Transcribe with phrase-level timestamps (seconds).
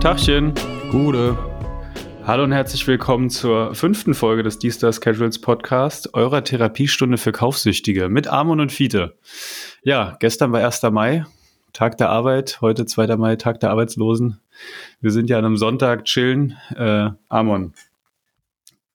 [0.00, 0.54] Tachchen.
[0.90, 1.36] Gute.
[2.24, 8.08] Hallo und herzlich willkommen zur fünften Folge des D-Stars Casuals Podcast, eurer Therapiestunde für Kaufsüchtige
[8.08, 9.18] mit Amon und Fiete.
[9.82, 10.80] Ja, gestern war 1.
[10.84, 11.26] Mai,
[11.74, 13.14] Tag der Arbeit, heute 2.
[13.18, 14.40] Mai, Tag der Arbeitslosen.
[15.02, 16.56] Wir sind ja an einem Sonntag chillen.
[16.74, 17.74] Äh, Amon,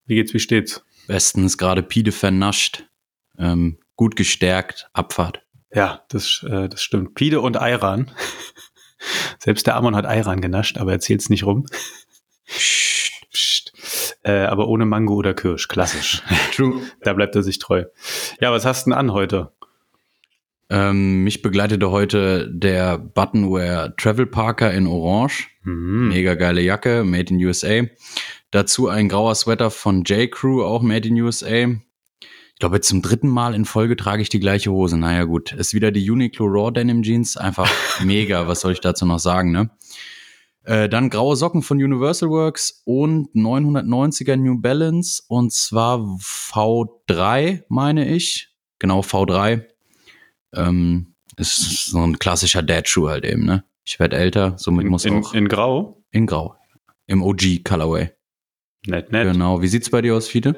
[0.07, 0.83] wie geht's, wie steht's?
[1.05, 2.83] Bestens gerade Pide vernascht,
[3.37, 5.43] ähm, gut gestärkt, Abfahrt.
[5.71, 7.13] Ja, das, äh, das stimmt.
[7.13, 8.09] Pide und Ayran.
[9.39, 11.65] Selbst der Amon hat Ayran genascht, aber erzählt's nicht rum.
[12.45, 13.73] Psst, psst.
[14.23, 16.23] Äh, aber ohne Mango oder Kirsch, klassisch.
[16.55, 16.81] True.
[17.01, 17.85] Da bleibt er sich treu.
[18.41, 19.51] Ja, was hast du denn an heute?
[20.69, 25.49] Ähm, mich begleitete heute der Buttonware Travel Parker in Orange.
[25.63, 26.07] Mhm.
[26.09, 27.83] Mega geile Jacke, made in USA.
[28.49, 30.31] Dazu ein grauer Sweater von J.
[30.31, 31.67] Crew, auch made in USA.
[32.55, 34.97] Ich glaube, jetzt zum dritten Mal in Folge trage ich die gleiche Hose.
[34.97, 35.51] Naja, gut.
[35.51, 37.35] Ist wieder die Uniqlo Raw Denim Jeans.
[37.35, 37.69] Einfach
[38.03, 38.47] mega.
[38.47, 39.71] Was soll ich dazu noch sagen, ne?
[40.63, 45.21] Äh, dann graue Socken von Universal Works und 990er New Balance.
[45.27, 48.55] Und zwar V3, meine ich.
[48.79, 49.65] Genau, V3.
[50.53, 53.65] Ähm, ist so ein klassischer Dad-Schuh halt eben, ne?
[53.83, 55.33] Ich werde älter, somit muss in, auch.
[55.33, 56.01] In Grau?
[56.09, 56.55] In Grau.
[57.05, 58.11] Im OG Colorway.
[58.87, 59.31] Nett, nett.
[59.31, 59.61] Genau.
[59.61, 60.55] Wie sieht's bei dir aus, Fiete?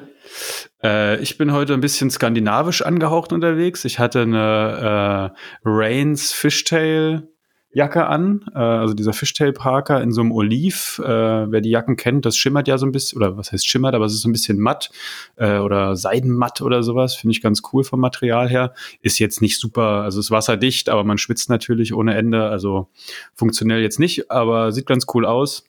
[0.82, 3.84] Äh, ich bin heute ein bisschen skandinavisch angehaucht unterwegs.
[3.84, 7.28] Ich hatte eine äh, Rains Fishtail
[7.70, 11.00] Jacke an, äh, also dieser Fishtail Parker in so einem Oliv.
[11.04, 13.94] Äh, wer die Jacken kennt, das schimmert ja so ein bisschen, oder was heißt schimmert,
[13.94, 14.90] aber es ist so ein bisschen matt
[15.36, 17.14] äh, oder seidenmatt oder sowas.
[17.14, 18.74] Finde ich ganz cool vom Material her.
[19.02, 22.48] Ist jetzt nicht super, also ist wasserdicht, aber man schwitzt natürlich ohne Ende.
[22.48, 22.88] Also
[23.34, 25.64] funktionell jetzt nicht, aber sieht ganz cool aus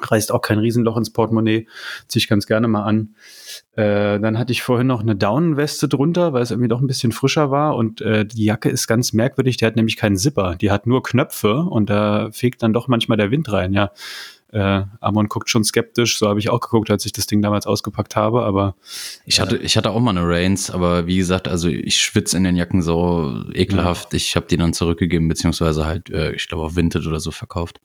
[0.00, 1.66] reißt auch kein Riesenloch ins Portemonnaie,
[2.08, 3.14] ziehe ich ganz gerne mal an.
[3.74, 7.12] Äh, dann hatte ich vorhin noch eine Daunenweste drunter, weil es irgendwie doch ein bisschen
[7.12, 7.76] frischer war.
[7.76, 11.02] Und äh, die Jacke ist ganz merkwürdig, die hat nämlich keinen Zipper, die hat nur
[11.02, 11.56] Knöpfe.
[11.56, 13.90] Und da fegt dann doch manchmal der Wind rein, ja.
[14.52, 17.66] Äh, Amon guckt schon skeptisch, so habe ich auch geguckt, als ich das Ding damals
[17.66, 18.76] ausgepackt habe, aber
[19.24, 22.44] ich hatte ich hatte auch mal eine Reigns, aber wie gesagt, also ich schwitze in
[22.44, 24.18] den Jacken so ekelhaft, ja.
[24.18, 27.80] ich habe die dann zurückgegeben beziehungsweise halt äh, ich glaube auf Vinted oder so verkauft.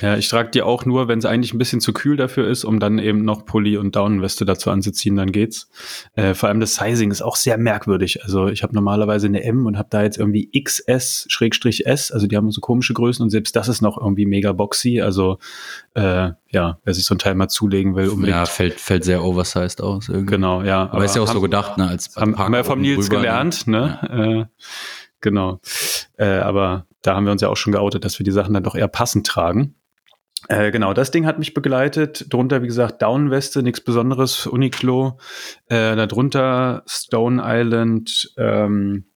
[0.00, 2.64] Ja, ich trage die auch nur, wenn es eigentlich ein bisschen zu kühl dafür ist,
[2.64, 5.68] um dann eben noch Pulli und Daunenweste dazu anzuziehen, dann geht's.
[6.14, 8.22] Äh, vor allem das Sizing ist auch sehr merkwürdig.
[8.22, 12.50] Also ich habe normalerweise eine M und habe da jetzt irgendwie XS-S, also die haben
[12.50, 15.00] so komische Größen und selbst das ist noch irgendwie mega boxy.
[15.00, 15.38] Also
[15.94, 18.36] äh, ja, wer sich so ein Teil mal zulegen will, unbedingt.
[18.36, 20.08] Ja, fällt, fällt sehr oversized aus.
[20.08, 20.34] Irgendwie.
[20.34, 20.82] Genau, ja.
[20.82, 21.88] Aber, aber ist ja auch haben, so gedacht, ne?
[21.88, 23.98] Als, haben, haben wir vom Nils gelernt, ne?
[24.02, 24.40] Ja.
[24.40, 24.46] Äh,
[25.20, 25.60] genau.
[26.16, 28.62] Äh, aber da haben wir uns ja auch schon geoutet, dass wir die Sachen dann
[28.62, 29.74] doch eher passend tragen.
[30.46, 32.32] Äh, genau, das Ding hat mich begleitet.
[32.32, 35.18] Drunter, wie gesagt, Downweste, nichts Besonderes, Uniqlo.
[35.66, 39.06] Äh, darunter Stone Island, ähm,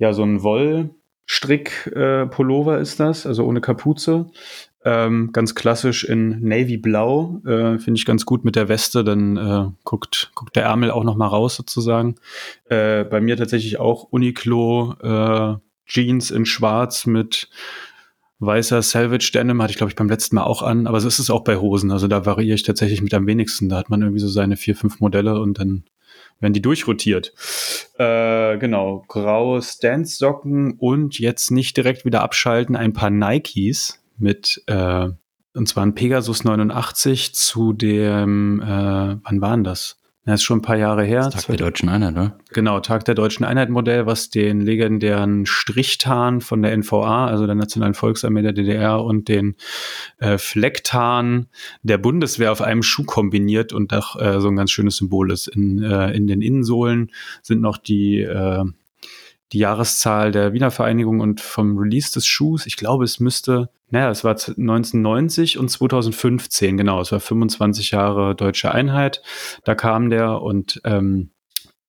[0.00, 4.26] ja, so ein Wollstrick-Pullover äh, ist das, also ohne Kapuze.
[4.82, 9.36] Ähm, ganz klassisch in Navy Blau, äh, finde ich ganz gut mit der Weste, dann
[9.36, 12.14] äh, guckt, guckt der Ärmel auch noch mal raus sozusagen.
[12.64, 15.56] Äh, bei mir tatsächlich auch Uniqlo äh,
[15.86, 17.50] Jeans in Schwarz mit
[18.40, 21.18] weißer Salvage Denim hatte ich, glaube ich, beim letzten Mal auch an, aber so ist
[21.18, 21.90] es auch bei Hosen.
[21.90, 23.68] Also da variiere ich tatsächlich mit am wenigsten.
[23.68, 25.84] Da hat man irgendwie so seine vier, fünf Modelle und dann
[26.40, 27.32] werden die durchrotiert.
[27.98, 35.08] Äh, genau, graue Stance-Socken und jetzt nicht direkt wieder abschalten, ein paar Nikes mit, äh,
[35.54, 39.99] und zwar ein Pegasus 89 zu dem, äh, wann waren das?
[40.26, 41.30] Das ist schon ein paar Jahre her.
[41.30, 42.38] Tag der Deutschen Einheit, oder?
[42.50, 47.54] Genau, Tag der Deutschen Einheit Modell, was den legendären Strichtarn von der NVA, also der
[47.54, 49.56] Nationalen Volksarmee der DDR und den
[50.18, 51.46] äh, Flecktarn
[51.82, 55.48] der Bundeswehr auf einem Schuh kombiniert und auch äh, so ein ganz schönes Symbol ist.
[55.48, 57.10] In, äh, in den Innensohlen
[57.40, 58.64] sind noch die äh,
[59.52, 62.66] die Jahreszahl der Wiener Vereinigung und vom Release des Schuhs.
[62.66, 68.34] Ich glaube, es müsste, naja, es war 1990 und 2015, genau, es war 25 Jahre
[68.34, 69.22] deutsche Einheit.
[69.64, 71.30] Da kam der und ähm,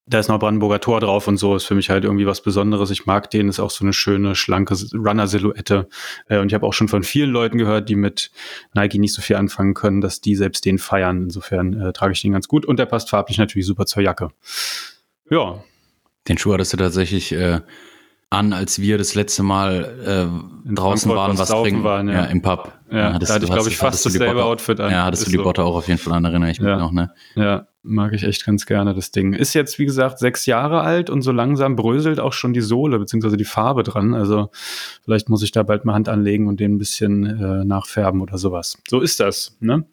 [0.07, 2.89] da ist noch Brandenburger Tor drauf und so, ist für mich halt irgendwie was Besonderes.
[2.89, 5.87] Ich mag den, ist auch so eine schöne, schlanke Runner-Silhouette.
[6.27, 8.31] Äh, und ich habe auch schon von vielen Leuten gehört, die mit
[8.73, 11.23] Nike nicht so viel anfangen können, dass die selbst den feiern.
[11.23, 14.31] Insofern äh, trage ich den ganz gut und der passt farblich natürlich super zur Jacke.
[15.29, 15.63] Ja,
[16.27, 17.61] den Schuh hattest du tatsächlich äh,
[18.31, 19.83] an, als wir das letzte Mal
[20.65, 22.13] äh, draußen Frankfurt waren, was trinken waren, ja.
[22.13, 22.25] ja.
[22.25, 22.71] im Pub.
[22.89, 24.91] Ja, hattest da hatte ich, glaube ich, fast dasselbe Outfit an.
[24.91, 25.43] Ja, hattest du die so.
[25.43, 26.77] Botte auch auf jeden Fall an, erinnere ich mich ja.
[26.77, 27.11] noch, ne?
[27.35, 29.33] Ja, mag ich echt ganz gerne, das Ding.
[29.33, 32.99] Ist jetzt, wie gesagt, sechs Jahre alt und so langsam bröselt auch schon die Sohle,
[32.99, 34.13] beziehungsweise die Farbe dran.
[34.13, 34.49] Also
[35.03, 38.37] vielleicht muss ich da bald mal Hand anlegen und den ein bisschen äh, nachfärben oder
[38.37, 38.77] sowas.
[38.87, 39.85] So ist das, ne?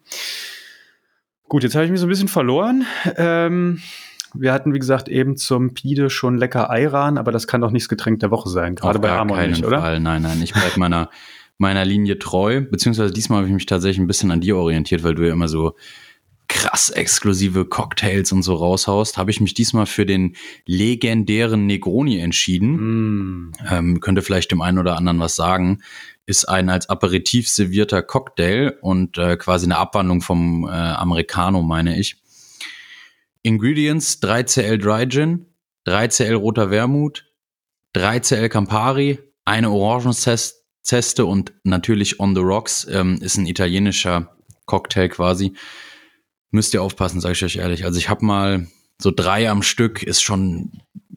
[1.49, 2.85] Gut, jetzt habe ich mich so ein bisschen verloren.
[3.17, 3.81] Ähm,
[4.33, 7.83] wir hatten, wie gesagt, eben zum Pide schon lecker Ayran, aber das kann doch nicht
[7.83, 9.81] das Getränk der Woche sein, gerade bei Amon nicht, oder?
[9.81, 9.99] Fall.
[9.99, 11.09] Nein, nein, ich bleib meiner,
[11.57, 15.15] meiner Linie treu, beziehungsweise diesmal habe ich mich tatsächlich ein bisschen an dir orientiert, weil
[15.15, 15.75] du ja immer so
[16.49, 20.35] krass exklusive Cocktails und so raushaust, habe ich mich diesmal für den
[20.65, 23.49] legendären Negroni entschieden.
[23.49, 23.51] Mm.
[23.69, 25.81] Ähm, könnte vielleicht dem einen oder anderen was sagen.
[26.25, 31.97] Ist ein als Aperitif servierter Cocktail und äh, quasi eine Abwandlung vom äh, Americano, meine
[31.99, 32.17] ich.
[33.43, 35.45] Ingredients 3CL Dry Gin,
[35.87, 37.25] 3CL roter Wermut,
[37.95, 45.53] 3CL Campari, eine Orangenzeste und natürlich On the Rocks ähm, ist ein italienischer Cocktail quasi
[46.51, 47.85] müsst ihr aufpassen, sage ich euch ehrlich.
[47.85, 48.67] Also ich habe mal
[49.01, 50.71] so drei am Stück, ist schon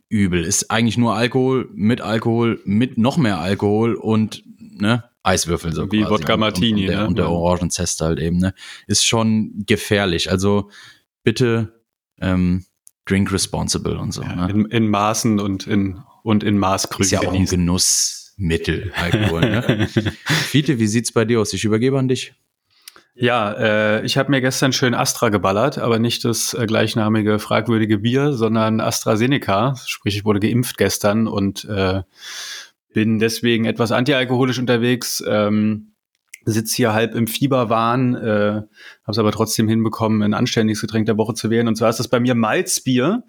[0.09, 0.45] übel.
[0.45, 6.05] Ist eigentlich nur Alkohol, mit Alkohol, mit noch mehr Alkohol und ne, Eiswürfel so Wie.
[6.05, 7.07] Wodka Martini, und, und, der, ne?
[7.07, 8.55] Und der Orangenzeste halt eben, ne?
[8.87, 10.31] Ist schon gefährlich.
[10.31, 10.71] Also
[11.23, 11.82] bitte
[12.23, 12.65] ähm,
[13.05, 14.23] drink responsible und so.
[14.23, 14.51] Ja, ne?
[14.51, 17.17] in, in, Maßen und in, und in Maßgröße.
[17.17, 19.41] Ist ja auch ein Genussmittel, Alkohol.
[19.41, 19.89] ne?
[20.25, 21.53] Fiete, wie sieht's bei dir aus?
[21.53, 22.35] Ich übergebe an dich.
[23.15, 27.99] Ja, äh, ich habe mir gestern schön Astra geballert, aber nicht das äh, gleichnamige fragwürdige
[27.99, 29.75] Bier, sondern AstraZeneca.
[29.85, 32.03] Sprich, ich wurde geimpft gestern und äh,
[32.95, 35.23] bin deswegen etwas antialkoholisch unterwegs.
[35.27, 35.92] Ähm,
[36.45, 38.67] sitze hier halb im Fieberwahn, äh, habe
[39.07, 41.69] es aber trotzdem hinbekommen, ein anständiges Getränk der Woche zu wählen.
[41.69, 43.25] Und zwar ist das bei mir Malzbier,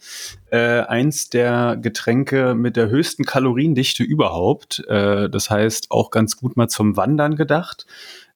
[0.52, 4.84] äh, eins der Getränke mit der höchsten Kaloriendichte überhaupt.
[4.88, 7.86] Äh, das heißt auch ganz gut mal zum Wandern gedacht.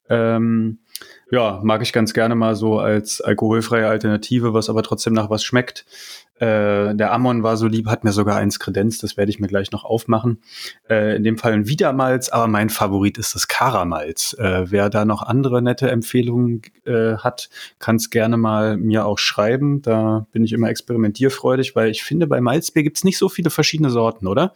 [0.10, 0.80] Ähm,
[1.32, 5.44] ja, mag ich ganz gerne mal so als alkoholfreie Alternative, was aber trotzdem nach was
[5.44, 5.86] schmeckt.
[6.40, 9.48] Äh, der Amon war so lieb, hat mir sogar eins kredenzt, das werde ich mir
[9.48, 10.42] gleich noch aufmachen.
[10.90, 14.36] Äh, in dem Fall ein Wiedermalz, aber mein Favorit ist das Karamalz.
[14.40, 17.50] Äh, wer da noch andere nette Empfehlungen äh, hat,
[17.80, 19.82] kann es gerne mal mir auch schreiben.
[19.82, 23.90] Da bin ich immer experimentierfreudig, weil ich finde, bei Malzbier gibt's nicht so viele verschiedene
[23.90, 24.54] Sorten, oder?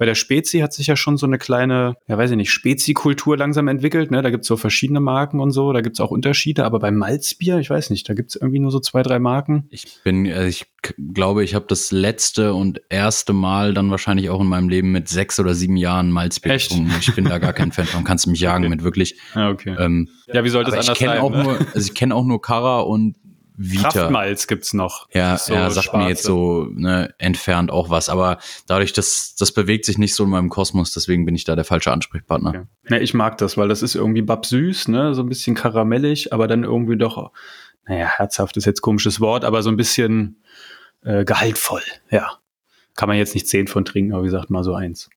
[0.00, 3.36] Bei der Spezi hat sich ja schon so eine kleine, ja weiß ich nicht, Spezi-Kultur
[3.36, 4.10] langsam entwickelt.
[4.10, 4.22] Ne?
[4.22, 6.64] Da gibt's so verschiedene Marken und so, da gibt's auch Unterschiede.
[6.64, 9.68] Aber beim Malzbier, ich weiß nicht, da gibt's irgendwie nur so zwei, drei Marken.
[9.68, 10.64] Ich bin, also ich
[11.12, 15.08] glaube, ich habe das letzte und erste Mal dann wahrscheinlich auch in meinem Leben mit
[15.08, 16.70] sechs oder sieben Jahren Malzbier Echt?
[16.70, 16.94] getrunken.
[16.98, 18.02] Ich bin da gar kein Fan von.
[18.02, 18.70] Kannst du mich jagen Okay.
[18.70, 19.16] mit wirklich.
[19.34, 19.76] Ja, okay.
[19.78, 21.20] Ähm, ja, wie sollte es aber ich anders kenne sein?
[21.20, 21.42] auch ne?
[21.42, 23.16] nur, also ich kenne auch nur Kara und
[23.62, 23.90] Vita.
[23.90, 25.06] Kraftmalz gibt's noch.
[25.12, 26.28] Ja, So ja, sagt mir jetzt schwarze.
[26.28, 30.48] so ne, entfernt auch was, aber dadurch, dass das bewegt sich nicht so in meinem
[30.48, 32.54] Kosmos, deswegen bin ich da der falsche Ansprechpartner.
[32.54, 32.62] Ja.
[32.88, 36.48] Ne, ich mag das, weil das ist irgendwie babsüß, ne, so ein bisschen karamellig, aber
[36.48, 37.32] dann irgendwie doch,
[37.86, 40.42] naja, herzhaft ist jetzt komisches Wort, aber so ein bisschen
[41.02, 42.38] äh, gehaltvoll, ja.
[42.96, 45.10] Kann man jetzt nicht zehn von trinken, aber wie gesagt, mal so eins.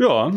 [0.00, 0.32] Ja,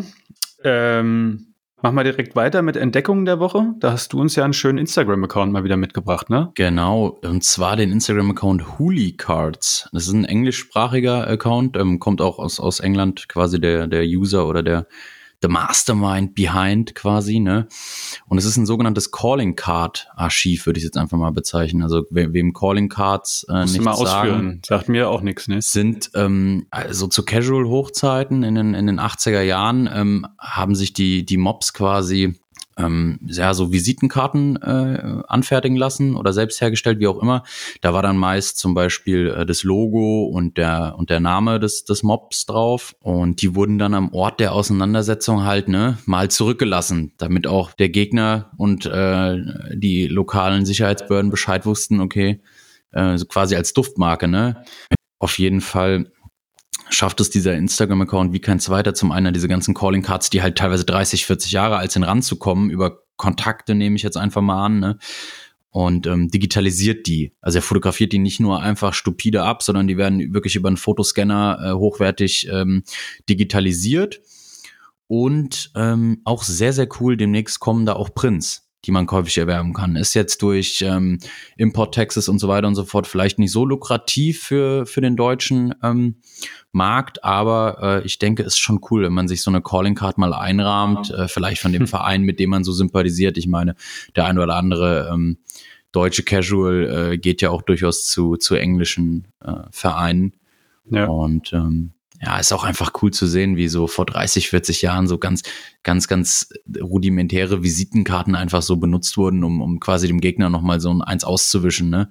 [0.62, 1.54] ähm,
[1.86, 3.72] machen wir direkt weiter mit Entdeckungen der Woche.
[3.78, 6.50] Da hast du uns ja einen schönen Instagram-Account mal wieder mitgebracht, ne?
[6.56, 9.88] Genau, und zwar den Instagram-Account Huli Cards.
[9.92, 14.48] Das ist ein englischsprachiger Account, ähm, kommt auch aus, aus England, quasi der, der User
[14.48, 14.88] oder der
[15.42, 17.68] the Mastermind behind quasi, ne?
[18.26, 21.82] Und es ist ein sogenanntes Calling Card Archiv, würde ich jetzt einfach mal bezeichnen.
[21.82, 24.62] Also we wem Calling Cards äh, nichts mal sagen, ausführen.
[24.66, 25.60] Sagt mir auch nichts, ne?
[25.62, 31.24] sind ähm, also zu Casual-Hochzeiten in den, in den 80er Jahren ähm, haben sich die,
[31.24, 32.38] die Mobs quasi
[32.78, 37.42] ähm, ja, so Visitenkarten äh, anfertigen lassen oder selbst hergestellt, wie auch immer.
[37.80, 41.84] Da war dann meist zum Beispiel äh, das Logo und der, und der Name des,
[41.84, 42.94] des Mobs drauf.
[43.00, 47.88] Und die wurden dann am Ort der Auseinandersetzung halt ne, mal zurückgelassen, damit auch der
[47.88, 49.38] Gegner und äh,
[49.74, 52.40] die lokalen Sicherheitsbehörden Bescheid wussten, okay,
[52.92, 54.64] äh, so quasi als Duftmarke, ne?
[55.18, 56.12] Auf jeden Fall
[56.90, 60.56] schafft es dieser Instagram-Account wie kein zweiter zum einen diese ganzen Calling Cards, die halt
[60.56, 62.70] teilweise 30, 40 Jahre alt sind, ranzukommen.
[62.70, 64.98] Über Kontakte nehme ich jetzt einfach mal an, ne?
[65.70, 67.34] Und ähm, digitalisiert die.
[67.42, 70.78] Also er fotografiert die nicht nur einfach stupide ab, sondern die werden wirklich über einen
[70.78, 72.82] Fotoscanner äh, hochwertig ähm,
[73.28, 74.22] digitalisiert.
[75.06, 79.72] Und ähm, auch sehr, sehr cool, demnächst kommen da auch Prints, die man käufig erwerben
[79.72, 79.96] kann.
[79.96, 81.18] Ist jetzt durch ähm,
[81.56, 85.74] Import-Taxes und so weiter und so fort vielleicht nicht so lukrativ für, für den deutschen
[85.82, 86.16] ähm,
[86.72, 89.94] Markt, aber äh, ich denke, es ist schon cool, wenn man sich so eine Calling
[89.94, 93.38] Card mal einrahmt, äh, vielleicht von dem Verein, mit dem man so sympathisiert.
[93.38, 93.74] Ich meine,
[94.14, 95.38] der ein oder andere ähm,
[95.92, 100.34] deutsche Casual äh, geht ja auch durchaus zu, zu englischen äh, Vereinen.
[100.90, 101.06] Ja.
[101.06, 105.06] Und ähm, ja, ist auch einfach cool zu sehen, wie so vor 30, 40 Jahren
[105.06, 105.42] so ganz,
[105.82, 106.48] ganz, ganz
[106.80, 111.24] rudimentäre Visitenkarten einfach so benutzt wurden, um, um quasi dem Gegner nochmal so ein Eins
[111.24, 111.90] auszuwischen.
[111.90, 112.08] Ne?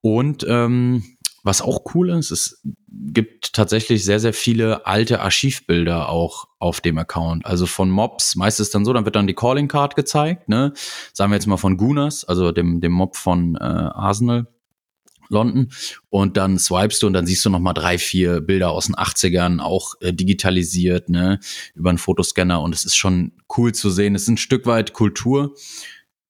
[0.00, 1.02] Und ähm,
[1.44, 6.98] was auch cool ist, es gibt tatsächlich sehr, sehr viele alte Archivbilder auch auf dem
[6.98, 7.46] Account.
[7.46, 10.72] Also von Mobs, meistens dann so, dann wird dann die Calling Card gezeigt, ne?
[11.12, 14.46] Sagen wir jetzt mal von Gunas, also dem, dem Mob von äh, Arsenal.
[15.28, 15.70] London
[16.10, 19.60] und dann swipest du und dann siehst du nochmal drei, vier Bilder aus den 80ern,
[19.60, 21.40] auch äh, digitalisiert, ne,
[21.74, 24.14] über einen Fotoscanner und es ist schon cool zu sehen.
[24.14, 25.54] Es ist ein Stück weit Kultur.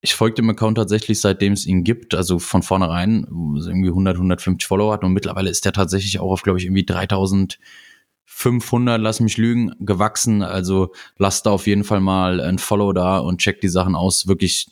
[0.00, 4.66] Ich folge dem Account tatsächlich, seitdem es ihn gibt, also von vornherein, irgendwie 100, 150
[4.66, 7.58] Follower hat und mittlerweile ist der tatsächlich auch auf, glaube ich, irgendwie 3000
[8.30, 10.42] 500, lass mich lügen, gewachsen.
[10.42, 14.28] Also lasst da auf jeden Fall mal ein Follow da und checkt die Sachen aus.
[14.28, 14.70] Wirklich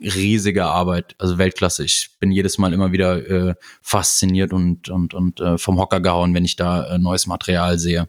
[0.00, 1.84] riesige Arbeit, also Weltklasse.
[1.84, 6.34] Ich bin jedes Mal immer wieder äh, fasziniert und, und, und äh, vom Hocker gehauen,
[6.34, 8.08] wenn ich da äh, neues Material sehe.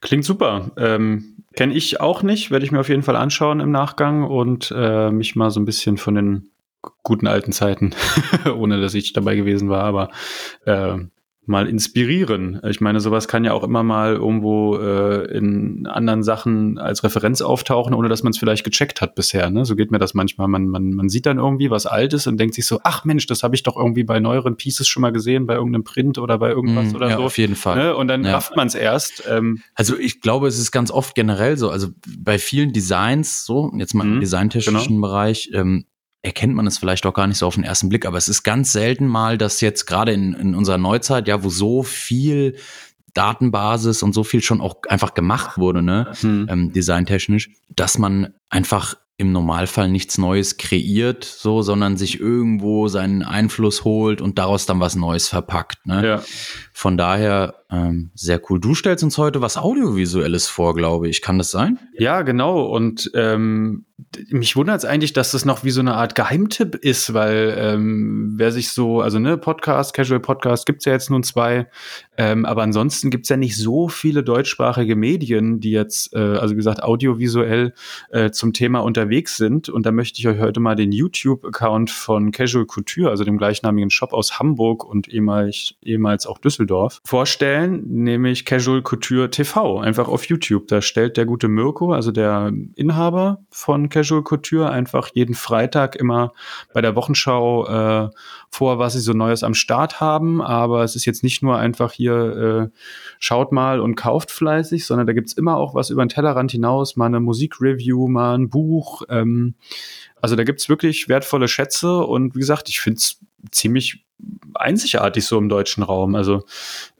[0.00, 0.72] Klingt super.
[0.76, 4.70] Ähm, Kenne ich auch nicht, werde ich mir auf jeden Fall anschauen im Nachgang und
[4.76, 6.50] äh, mich mal so ein bisschen von den
[7.02, 7.94] guten alten Zeiten,
[8.56, 10.10] ohne dass ich dabei gewesen war, aber
[10.66, 10.98] äh,
[11.48, 12.60] mal inspirieren.
[12.68, 17.40] Ich meine, sowas kann ja auch immer mal irgendwo äh, in anderen Sachen als Referenz
[17.40, 19.48] auftauchen, ohne dass man es vielleicht gecheckt hat bisher.
[19.50, 19.64] Ne?
[19.64, 20.48] So geht mir das manchmal.
[20.48, 23.42] Man, man, man sieht dann irgendwie was Altes und denkt sich so, ach Mensch, das
[23.42, 26.50] habe ich doch irgendwie bei neueren Pieces schon mal gesehen, bei irgendeinem Print oder bei
[26.50, 27.24] irgendwas mm, oder ja, so.
[27.24, 27.76] Auf jeden Fall.
[27.76, 27.96] Ne?
[27.96, 28.32] Und dann ja.
[28.32, 29.24] rafft man es erst.
[29.28, 29.62] Ähm.
[29.74, 31.70] Also ich glaube, es ist ganz oft generell so.
[31.70, 31.88] Also
[32.18, 35.06] bei vielen Designs, so, jetzt mal im mhm, designtechnischen genau.
[35.06, 35.84] Bereich, ähm,
[36.26, 38.42] erkennt man es vielleicht auch gar nicht so auf den ersten Blick, aber es ist
[38.42, 42.56] ganz selten mal, dass jetzt gerade in, in unserer Neuzeit, ja, wo so viel
[43.14, 46.48] Datenbasis und so viel schon auch einfach gemacht wurde, ne, hm.
[46.50, 53.22] ähm, designtechnisch, dass man einfach im Normalfall nichts Neues kreiert, so, sondern sich irgendwo seinen
[53.22, 55.86] Einfluss holt und daraus dann was Neues verpackt.
[55.86, 56.06] Ne?
[56.06, 56.22] Ja.
[56.74, 58.60] Von daher ähm, sehr cool.
[58.60, 61.20] Du stellst uns heute was Audiovisuelles vor, glaube ich.
[61.20, 61.78] Kann das sein?
[61.98, 62.62] Ja, genau.
[62.64, 63.86] Und ähm,
[64.28, 68.34] mich wundert es eigentlich, dass das noch wie so eine Art Geheimtipp ist, weil ähm,
[68.36, 71.66] wer sich so, also ne, Podcast, Casual Podcast gibt's ja jetzt nun zwei,
[72.18, 76.58] ähm, aber ansonsten gibt's ja nicht so viele deutschsprachige Medien, die jetzt, äh, also wie
[76.58, 77.72] gesagt, audiovisuell
[78.10, 79.70] äh, zum Thema unterwegs sind.
[79.70, 83.90] Und da möchte ich euch heute mal den YouTube-Account von Casual Couture, also dem gleichnamigen
[83.90, 90.24] Shop aus Hamburg und ehemals, ehemals auch Düsseldorf, vorstellen, nämlich Casual Couture TV, einfach auf
[90.26, 90.68] YouTube.
[90.68, 96.32] Da stellt der gute Mirko, also der Inhaber von Casual Couture einfach jeden Freitag immer
[96.72, 98.10] bei der Wochenschau äh,
[98.48, 100.40] vor, was sie so Neues am Start haben.
[100.40, 102.78] Aber es ist jetzt nicht nur einfach hier, äh,
[103.18, 106.96] schaut mal und kauft fleißig, sondern da gibt's immer auch was über den Tellerrand hinaus,
[106.96, 109.02] mal eine Musikreview, mal ein Buch.
[109.08, 109.54] Ähm,
[110.20, 113.20] also da gibt's wirklich wertvolle Schätze und wie gesagt, ich finde es
[113.50, 114.05] ziemlich
[114.54, 116.14] einzigartig so im deutschen Raum.
[116.14, 116.44] Also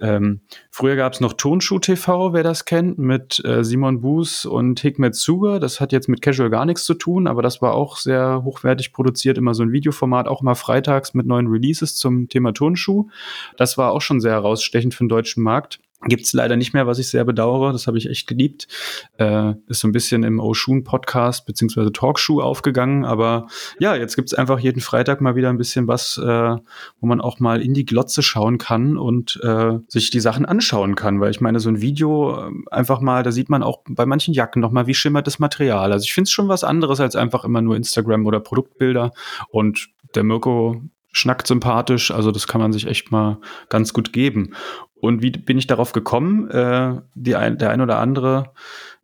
[0.00, 4.80] ähm, früher gab es noch Tonschuh TV, wer das kennt, mit äh, Simon Buß und
[4.80, 5.58] Hikmet Zuger.
[5.58, 8.92] Das hat jetzt mit Casual gar nichts zu tun, aber das war auch sehr hochwertig
[8.92, 13.08] produziert, immer so ein Videoformat, auch immer freitags mit neuen Releases zum Thema Tonschuh.
[13.56, 15.80] Das war auch schon sehr herausstechend für den deutschen Markt.
[16.04, 17.72] Gibt's leider nicht mehr, was ich sehr bedauere.
[17.72, 18.68] Das habe ich echt geliebt.
[19.16, 23.06] Äh, ist so ein bisschen im Oshun Podcast beziehungsweise Talkshow aufgegangen.
[23.06, 23.46] Aber
[23.78, 26.56] ja, jetzt gibt's einfach jeden Freitag mal wieder ein bisschen was, äh,
[27.00, 30.96] wo man auch mal in die Glotze schauen kann und äh, sich die Sachen anschauen
[30.96, 31.18] kann.
[31.18, 34.34] Weil ich meine, so ein Video äh, einfach mal, da sieht man auch bei manchen
[34.34, 35.92] Jacken noch mal, wie schimmert das Material.
[35.92, 39.12] Also ich finde es schon was anderes als einfach immer nur Instagram oder Produktbilder.
[39.48, 40.82] Und der Mirko
[41.16, 43.38] schnackt sympathisch, also das kann man sich echt mal
[43.70, 44.54] ganz gut geben.
[45.00, 46.50] Und wie bin ich darauf gekommen?
[46.50, 48.52] Äh, die ein, der ein oder andere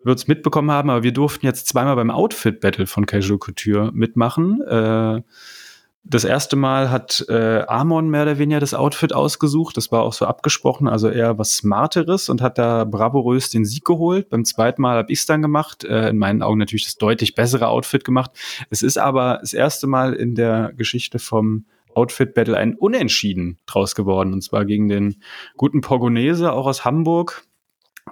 [0.04, 3.90] wird es mitbekommen haben, aber wir durften jetzt zweimal beim Outfit Battle von Casual Couture
[3.92, 4.60] mitmachen.
[4.62, 5.22] Äh,
[6.04, 9.76] das erste Mal hat äh, Amon mehr oder weniger das Outfit ausgesucht.
[9.76, 13.84] Das war auch so abgesprochen, also eher was Smarteres und hat da bravourös den Sieg
[13.84, 14.28] geholt.
[14.28, 15.84] Beim zweiten Mal habe ich es dann gemacht.
[15.84, 18.32] Äh, in meinen Augen natürlich das deutlich bessere Outfit gemacht.
[18.68, 23.94] Es ist aber das erste Mal in der Geschichte vom Outfit Battle ein Unentschieden draus
[23.94, 24.32] geworden.
[24.32, 25.22] Und zwar gegen den
[25.56, 27.44] guten Porgonese, auch aus Hamburg.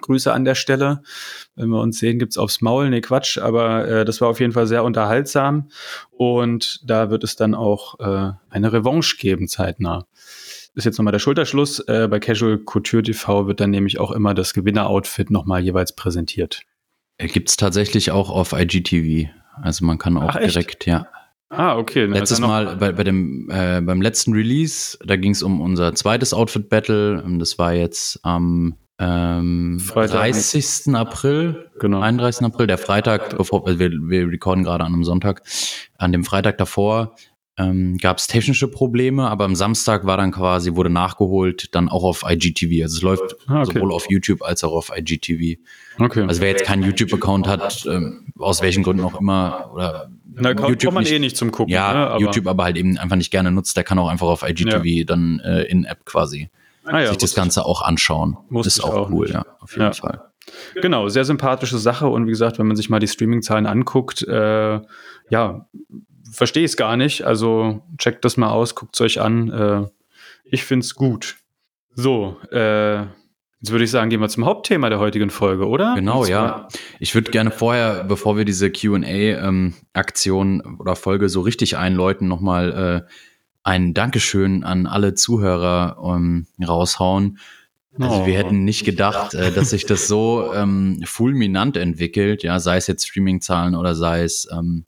[0.00, 1.02] Grüße an der Stelle.
[1.56, 2.90] Wenn wir uns sehen, gibt's aufs Maul.
[2.90, 5.68] Nee, Quatsch, aber äh, das war auf jeden Fall sehr unterhaltsam.
[6.10, 10.06] Und da wird es dann auch äh, eine Revanche geben, zeitnah.
[10.74, 11.80] Ist jetzt nochmal der Schulterschluss.
[11.80, 16.62] Äh, bei Casual Couture TV wird dann nämlich auch immer das Gewinner-Outfit nochmal jeweils präsentiert.
[17.18, 19.28] Gibt's tatsächlich auch auf IGTV.
[19.60, 21.06] Also man kann auch Ach, direkt, ja.
[21.50, 22.06] Ah, okay.
[22.06, 26.32] Letztes Mal bei, bei dem, äh, beim letzten Release, da ging es um unser zweites
[26.32, 27.24] Outfit-Battle.
[27.38, 30.94] Das war jetzt am ähm, 30.
[30.94, 32.00] April, genau.
[32.00, 32.46] 31.
[32.46, 35.42] April, der Freitag, bevor also wir, wir recorden gerade an einem Sonntag.
[35.98, 37.16] An dem Freitag davor
[37.58, 42.04] ähm, gab es technische Probleme, aber am Samstag war dann quasi, wurde nachgeholt, dann auch
[42.04, 42.82] auf IGTV.
[42.82, 43.72] Also es läuft ah, okay.
[43.74, 45.58] sowohl auf YouTube als auch auf IGTV.
[45.98, 46.22] Okay.
[46.28, 50.68] Also wer jetzt keinen YouTube-Account hat, ähm, aus welchen Gründen auch immer, oder na, kommt,
[50.68, 51.72] YouTube kommt man nicht, eh nicht zum Gucken.
[51.72, 52.06] Ja, ne?
[52.08, 54.84] aber YouTube aber halt eben einfach nicht gerne nutzt, der kann auch einfach auf IGTV
[54.84, 55.04] ja.
[55.04, 56.50] dann äh, in App quasi
[56.84, 58.36] ah, ja, sich das Ganze auch anschauen.
[58.48, 59.34] Muss ist auch, auch cool, nicht.
[59.34, 59.92] ja, auf jeden ja.
[59.92, 60.22] Fall.
[60.80, 64.80] Genau, sehr sympathische Sache und wie gesagt, wenn man sich mal die Streaming-Zahlen anguckt, äh,
[65.28, 65.66] ja,
[66.30, 67.22] verstehe ich es gar nicht.
[67.24, 69.50] Also checkt das mal aus, guckt es euch an.
[69.50, 69.86] Äh,
[70.52, 71.36] Ich finde es gut.
[71.94, 73.04] So, äh,
[73.60, 75.94] Jetzt würde ich sagen, gehen wir zum Hauptthema der heutigen Folge, oder?
[75.94, 76.66] Genau, ja.
[76.98, 83.06] Ich würde gerne vorher, bevor wir diese QA-Aktion ähm, oder Folge so richtig einläuten, nochmal
[83.06, 83.12] äh,
[83.62, 87.38] ein Dankeschön an alle Zuhörer ähm, raushauen.
[87.98, 88.26] Also oh.
[88.26, 92.86] wir hätten nicht gedacht, äh, dass sich das so ähm, fulminant entwickelt, ja, sei es
[92.86, 94.86] jetzt Streaming-Zahlen oder sei es ähm,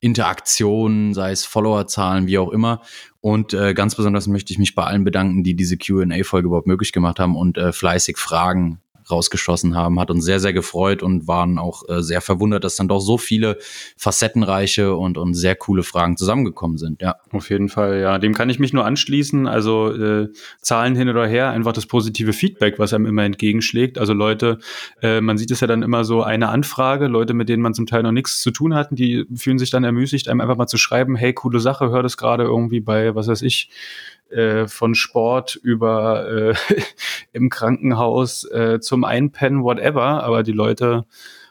[0.00, 2.82] Interaktionen, sei es Followerzahlen, wie auch immer.
[3.20, 6.92] Und äh, ganz besonders möchte ich mich bei allen bedanken, die diese QA-Folge überhaupt möglich
[6.92, 10.00] gemacht haben und äh, fleißig Fragen rausgeschossen haben.
[10.00, 13.18] Hat uns sehr, sehr gefreut und waren auch äh, sehr verwundert, dass dann doch so
[13.18, 13.58] viele
[13.96, 17.02] facettenreiche und, und sehr coole Fragen zusammengekommen sind.
[17.02, 17.16] Ja.
[17.30, 18.18] Auf jeden Fall, ja.
[18.18, 19.46] Dem kann ich mich nur anschließen.
[19.46, 20.28] Also äh,
[20.60, 23.98] Zahlen hin oder her, einfach das positive Feedback, was einem immer entgegenschlägt.
[23.98, 24.58] Also Leute,
[25.02, 27.86] äh, man sieht es ja dann immer so eine Anfrage, Leute, mit denen man zum
[27.86, 30.76] Teil noch nichts zu tun hatten, die fühlen sich dann ermüßigt, einem einfach mal zu
[30.76, 33.70] schreiben, hey, coole Sache, hör das gerade irgendwie bei, was weiß ich,
[34.30, 36.54] äh, von Sport über äh,
[37.32, 40.24] im Krankenhaus äh, zum Einpennen, whatever.
[40.24, 41.04] Aber die Leute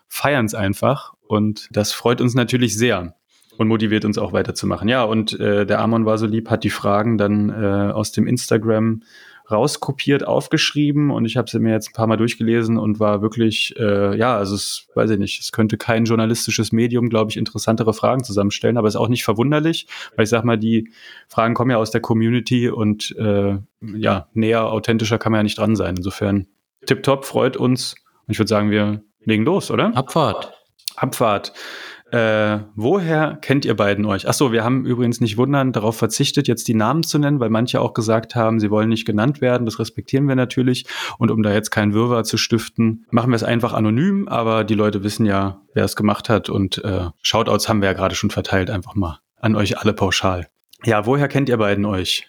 [0.07, 3.15] feiern es einfach und das freut uns natürlich sehr
[3.57, 4.87] und motiviert uns auch weiterzumachen.
[4.87, 8.27] Ja, und äh, der Amon war so lieb, hat die Fragen dann äh, aus dem
[8.27, 9.03] Instagram
[9.49, 13.75] rauskopiert, aufgeschrieben und ich habe sie mir jetzt ein paar Mal durchgelesen und war wirklich,
[13.77, 17.93] äh, ja, also es weiß ich nicht, es könnte kein journalistisches Medium, glaube ich, interessantere
[17.93, 20.91] Fragen zusammenstellen, aber ist auch nicht verwunderlich, weil ich sag mal, die
[21.27, 25.57] Fragen kommen ja aus der Community und äh, ja, näher, authentischer kann man ja nicht
[25.57, 25.95] dran sein.
[25.97, 26.47] Insofern
[26.85, 27.95] tipptopp, freut uns
[28.27, 29.95] und ich würde sagen, wir legen los, oder?
[29.95, 30.53] Abfahrt.
[30.95, 31.53] Abfahrt.
[32.11, 34.27] Äh, woher kennt ihr beiden euch?
[34.27, 37.81] Achso, wir haben übrigens nicht wundern, darauf verzichtet, jetzt die Namen zu nennen, weil manche
[37.81, 39.65] auch gesagt haben, sie wollen nicht genannt werden.
[39.65, 40.85] Das respektieren wir natürlich.
[41.17, 44.75] Und um da jetzt keinen Wirrwarr zu stiften, machen wir es einfach anonym, aber die
[44.75, 46.49] Leute wissen ja, wer es gemacht hat.
[46.49, 50.47] Und äh, Shoutouts haben wir ja gerade schon verteilt, einfach mal an euch alle pauschal.
[50.83, 52.27] Ja, woher kennt ihr beiden euch?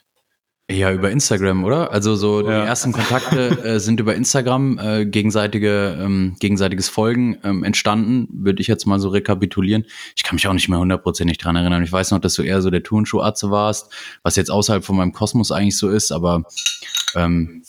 [0.68, 1.92] Ja, über Instagram, oder?
[1.92, 2.62] Also so ja.
[2.62, 8.60] die ersten Kontakte äh, sind über Instagram, äh, gegenseitige, ähm, gegenseitiges Folgen ähm, entstanden, würde
[8.60, 9.84] ich jetzt mal so rekapitulieren.
[10.16, 11.84] Ich kann mich auch nicht mehr hundertprozentig dran erinnern.
[11.84, 13.92] Ich weiß noch, dass du eher so der Turnschuharzt warst,
[14.24, 16.42] was jetzt außerhalb von meinem Kosmos eigentlich so ist, aber
[17.14, 17.62] ähm,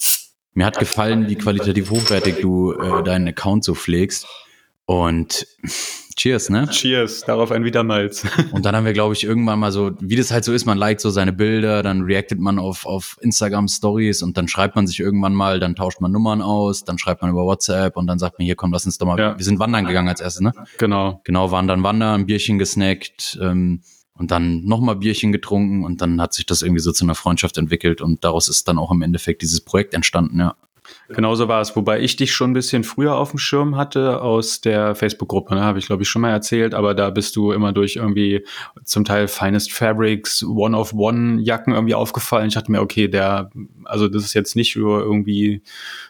[0.56, 4.26] mir hat gefallen, wie qualitativ hochwertig du äh, deinen Account so pflegst.
[4.88, 5.45] Und
[6.15, 6.67] Cheers, ne?
[6.69, 8.26] Cheers, darauf ein Wiedermalz.
[8.52, 10.78] Und dann haben wir, glaube ich, irgendwann mal so, wie das halt so ist, man
[10.78, 14.88] liked so seine Bilder, dann reactet man auf, auf Instagram Stories und dann schreibt man
[14.88, 18.17] sich irgendwann mal, dann tauscht man Nummern aus, dann schreibt man über WhatsApp und dann
[18.17, 19.38] sagt man, hier komm, lass uns doch mal, ja.
[19.38, 20.54] wir sind wandern gegangen als erstes, ne?
[20.80, 21.21] Genau.
[21.26, 23.82] Genau, waren dann wandern, ein Bierchen gesnackt, ähm,
[24.13, 27.58] und dann nochmal Bierchen getrunken und dann hat sich das irgendwie so zu einer Freundschaft
[27.60, 30.56] entwickelt und daraus ist dann auch im Endeffekt dieses Projekt entstanden, ja.
[31.10, 34.62] Genauso war es, wobei ich dich schon ein bisschen früher auf dem Schirm hatte aus
[34.62, 35.62] der Facebook-Gruppe, ne?
[35.62, 38.45] habe ich glaube ich schon mal erzählt, aber da bist du immer durch irgendwie
[38.84, 42.47] zum Teil Finest Fabrics, One-of-One-Jacken irgendwie aufgefallen.
[42.47, 43.50] Ich dachte mir, okay, der,
[43.86, 45.62] also das ist jetzt nicht nur irgendwie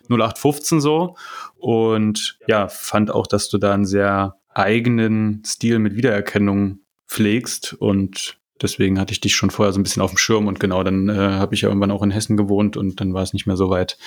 [0.09, 1.15] 0815 so
[1.57, 8.39] und ja, fand auch, dass du da einen sehr eigenen Stil mit Wiedererkennung pflegst und
[8.61, 11.09] deswegen hatte ich dich schon vorher so ein bisschen auf dem Schirm und genau, dann
[11.09, 13.57] äh, habe ich ja irgendwann auch in Hessen gewohnt und dann war es nicht mehr
[13.57, 13.97] so weit.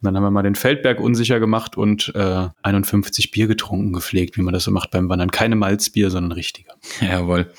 [0.00, 4.36] Und dann haben wir mal den Feldberg unsicher gemacht und äh, 51 Bier getrunken, gepflegt,
[4.36, 5.30] wie man das so macht beim Wandern.
[5.30, 6.70] Keine Malzbier, sondern richtige.
[7.00, 7.50] Jawohl.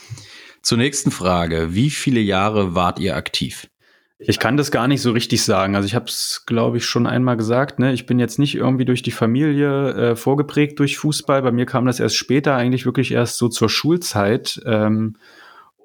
[0.62, 1.73] Zur nächsten Frage.
[1.73, 3.67] Wie viele Jahre wart ihr aktiv?
[4.19, 5.75] Ich kann das gar nicht so richtig sagen.
[5.75, 7.77] Also ich habe es, glaube ich, schon einmal gesagt.
[7.77, 7.93] Ne?
[7.93, 11.43] Ich bin jetzt nicht irgendwie durch die Familie äh, vorgeprägt durch Fußball.
[11.43, 14.60] Bei mir kam das erst später, eigentlich wirklich erst so zur Schulzeit.
[14.65, 15.17] Ähm,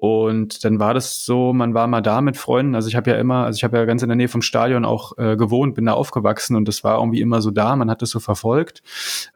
[0.03, 2.75] und dann war das so, man war mal da mit Freunden.
[2.75, 4.83] Also ich habe ja immer, also ich habe ja ganz in der Nähe vom Stadion
[4.83, 7.73] auch äh, gewohnt, bin da aufgewachsen und das war irgendwie immer so da.
[7.77, 8.83] Man hat das so verfolgt.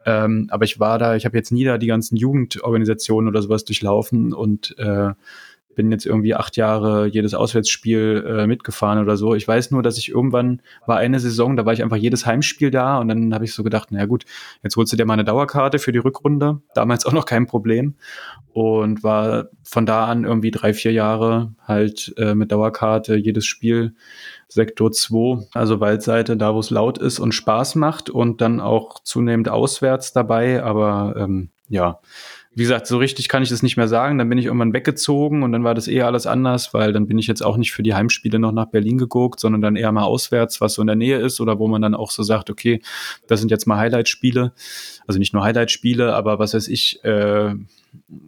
[0.04, 3.64] Ähm, aber ich war da, ich habe jetzt nie da die ganzen Jugendorganisationen oder sowas
[3.64, 5.12] durchlaufen und äh,
[5.78, 9.36] bin jetzt irgendwie acht Jahre jedes Auswärtsspiel äh, mitgefahren oder so.
[9.36, 12.72] Ich weiß nur, dass ich irgendwann war eine Saison, da war ich einfach jedes Heimspiel
[12.72, 14.24] da und dann habe ich so gedacht, na gut,
[14.64, 16.60] jetzt holst du dir mal eine Dauerkarte für die Rückrunde.
[16.74, 17.94] Damals auch noch kein Problem
[18.52, 23.94] und war von da an irgendwie drei, vier Jahre halt äh, mit Dauerkarte jedes Spiel
[24.48, 28.98] Sektor 2, also Waldseite, da wo es laut ist und Spaß macht und dann auch
[29.04, 32.00] zunehmend auswärts dabei, aber ähm, ja,
[32.58, 34.18] wie gesagt, so richtig kann ich das nicht mehr sagen.
[34.18, 37.16] Dann bin ich irgendwann weggezogen und dann war das eher alles anders, weil dann bin
[37.16, 40.02] ich jetzt auch nicht für die Heimspiele noch nach Berlin geguckt, sondern dann eher mal
[40.02, 42.82] auswärts, was so in der Nähe ist oder wo man dann auch so sagt, okay,
[43.28, 44.54] das sind jetzt mal Highlight-Spiele.
[45.06, 47.54] Also nicht nur Highlight-Spiele, aber was weiß ich, äh,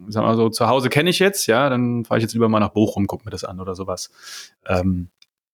[0.07, 2.61] sag mal so, zu Hause kenne ich jetzt, ja, dann fahre ich jetzt lieber mal
[2.61, 4.11] nach Bochum, guck mir das an oder sowas.
[4.65, 5.09] Ähm,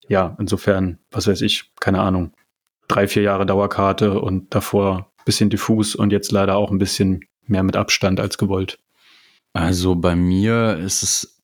[0.07, 2.31] ja, insofern, was weiß ich, keine Ahnung,
[2.87, 7.63] drei, vier Jahre Dauerkarte und davor bisschen diffus und jetzt leider auch ein bisschen mehr
[7.63, 8.79] mit Abstand als gewollt.
[9.53, 11.37] Also bei mir ist es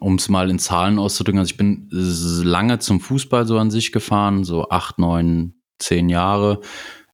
[0.00, 3.92] um es mal in Zahlen auszudrücken, also ich bin lange zum Fußball so an sich
[3.92, 6.60] gefahren, so acht, neun, zehn Jahre,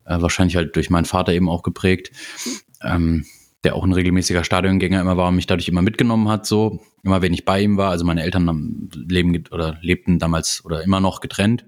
[0.04, 2.12] äh, wahrscheinlich halt durch meinen Vater eben auch geprägt,
[2.82, 3.24] ähm,
[3.64, 7.22] der auch ein regelmäßiger Stadiongänger immer war und mich dadurch immer mitgenommen hat, so immer
[7.22, 7.90] wenn ich bei ihm war.
[7.90, 11.64] Also meine Eltern leben oder lebten damals oder immer noch getrennt.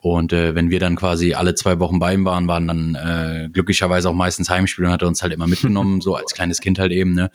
[0.00, 3.50] Und äh, wenn wir dann quasi alle zwei Wochen bei ihm waren, waren dann äh,
[3.52, 6.78] glücklicherweise auch meistens Heimspiele und hat er uns halt immer mitgenommen, so als kleines Kind
[6.78, 7.30] halt eben, ne?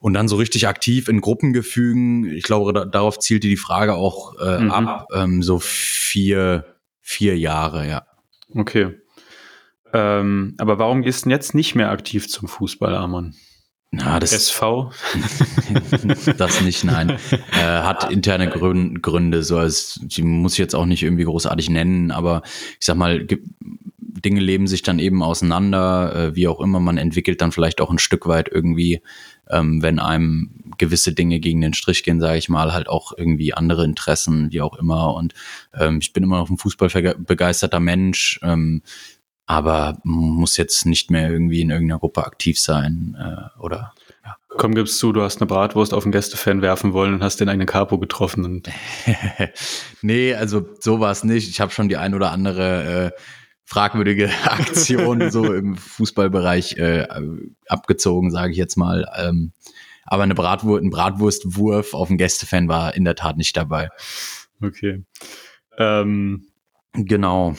[0.00, 4.38] Und dann so richtig aktiv in Gruppengefügen, ich glaube, da, darauf zielte die Frage auch
[4.38, 4.70] äh, mhm.
[4.70, 8.06] ab, ähm, so vier, vier Jahre, ja.
[8.54, 8.94] Okay.
[9.92, 13.34] Ähm, aber warum gehst du denn jetzt nicht mehr aktiv zum Fußball, Amon?
[13.90, 14.92] Na, das SV?
[16.36, 17.10] das nicht, nein.
[17.52, 22.10] Äh, hat interne Gründe, so als die muss ich jetzt auch nicht irgendwie großartig nennen,
[22.10, 22.42] aber
[22.78, 23.26] ich sag mal,
[24.20, 26.80] Dinge leben sich dann eben auseinander, äh, wie auch immer.
[26.80, 29.00] Man entwickelt dann vielleicht auch ein Stück weit irgendwie,
[29.48, 33.54] ähm, wenn einem gewisse Dinge gegen den Strich gehen, sage ich mal, halt auch irgendwie
[33.54, 35.14] andere Interessen, wie auch immer.
[35.14, 35.34] Und
[35.74, 38.38] ähm, ich bin immer noch ein Fußball begeisterter Mensch.
[38.42, 38.82] Ähm,
[39.48, 44.36] aber muss jetzt nicht mehr irgendwie in irgendeiner Gruppe aktiv sein äh, oder ja.
[44.50, 47.48] Komm, gibst zu, du hast eine Bratwurst auf einen Gästefan werfen wollen und hast den
[47.48, 48.44] eigenen Capo getroffen.
[48.44, 48.68] Und
[50.02, 51.48] nee, also so war es nicht.
[51.48, 53.20] Ich habe schon die ein oder andere äh,
[53.64, 57.06] fragwürdige Aktion so im Fußballbereich äh,
[57.68, 59.06] abgezogen, sage ich jetzt mal.
[59.16, 59.52] Ähm,
[60.04, 63.88] aber eine Bratwurst, ein Bratwurstwurf auf einen Gästefan war in der Tat nicht dabei.
[64.60, 65.04] Okay.
[65.78, 66.48] Ähm,
[66.92, 67.54] genau.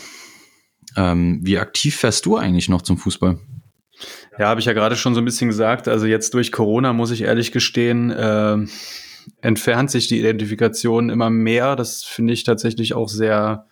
[0.96, 3.40] Ähm, wie aktiv fährst du eigentlich noch zum Fußball?
[4.38, 5.88] Ja, habe ich ja gerade schon so ein bisschen gesagt.
[5.88, 8.58] Also jetzt durch Corona muss ich ehrlich gestehen, äh,
[9.42, 11.76] entfernt sich die Identifikation immer mehr.
[11.76, 13.66] Das finde ich tatsächlich auch sehr.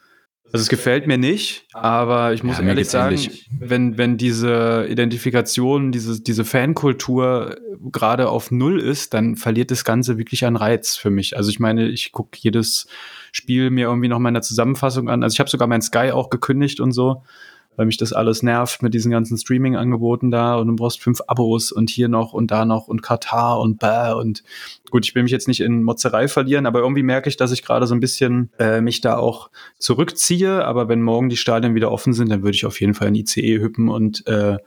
[0.52, 3.50] Also es gefällt mir nicht, aber ich muss ja, ehrlich sagen, ähnlich.
[3.60, 7.58] wenn, wenn diese Identifikation, diese, diese Fankultur
[7.92, 11.36] gerade auf Null ist, dann verliert das Ganze wirklich an Reiz für mich.
[11.36, 12.88] Also ich meine, ich gucke jedes
[13.32, 15.24] Spiel mir irgendwie noch mal in der Zusammenfassung an.
[15.24, 17.24] Also ich habe sogar mein Sky auch gekündigt und so,
[17.78, 21.72] weil mich das alles nervt mit diesen ganzen Streaming-Angeboten da und du brauchst fünf Abos
[21.72, 24.44] und hier noch und da noch und Katar und bäh und
[24.90, 27.64] gut, ich will mich jetzt nicht in Motzerei verlieren, aber irgendwie merke ich, dass ich
[27.64, 31.92] gerade so ein bisschen äh, mich da auch zurückziehe, aber wenn morgen die Stadien wieder
[31.92, 34.58] offen sind, dann würde ich auf jeden Fall in ICE hüppen und äh,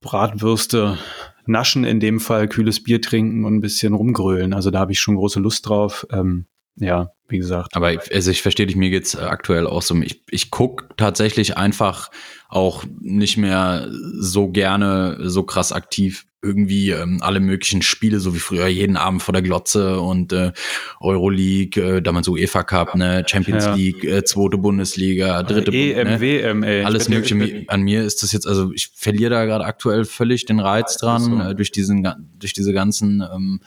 [0.00, 0.98] Bratwürste
[1.46, 4.52] naschen, in dem Fall kühles Bier trinken und ein bisschen rumgrölen.
[4.52, 6.06] Also da habe ich schon große Lust drauf.
[6.12, 7.74] Ähm, ja, wie gesagt.
[7.74, 9.94] Aber ich, also ich verstehe dich, mir geht's äh, aktuell auch so.
[10.02, 12.10] Ich, ich guck tatsächlich einfach
[12.48, 18.38] auch nicht mehr so gerne, so krass aktiv irgendwie ähm, alle möglichen Spiele, so wie
[18.38, 20.52] früher, jeden Abend vor der Glotze und äh,
[21.00, 23.74] Euroleague, äh, damals UEFA Cup, ne, Champions ja.
[23.74, 26.20] League, äh, zweite Bundesliga, dritte EM, ne?
[26.20, 26.84] WM, ey.
[26.84, 27.64] Alles mögliche.
[27.68, 31.22] An mir ist das jetzt, also ich verliere da gerade aktuell völlig den Reiz dran,
[31.22, 31.40] so.
[31.40, 32.06] äh, durch diesen,
[32.38, 33.60] durch diese ganzen ähm,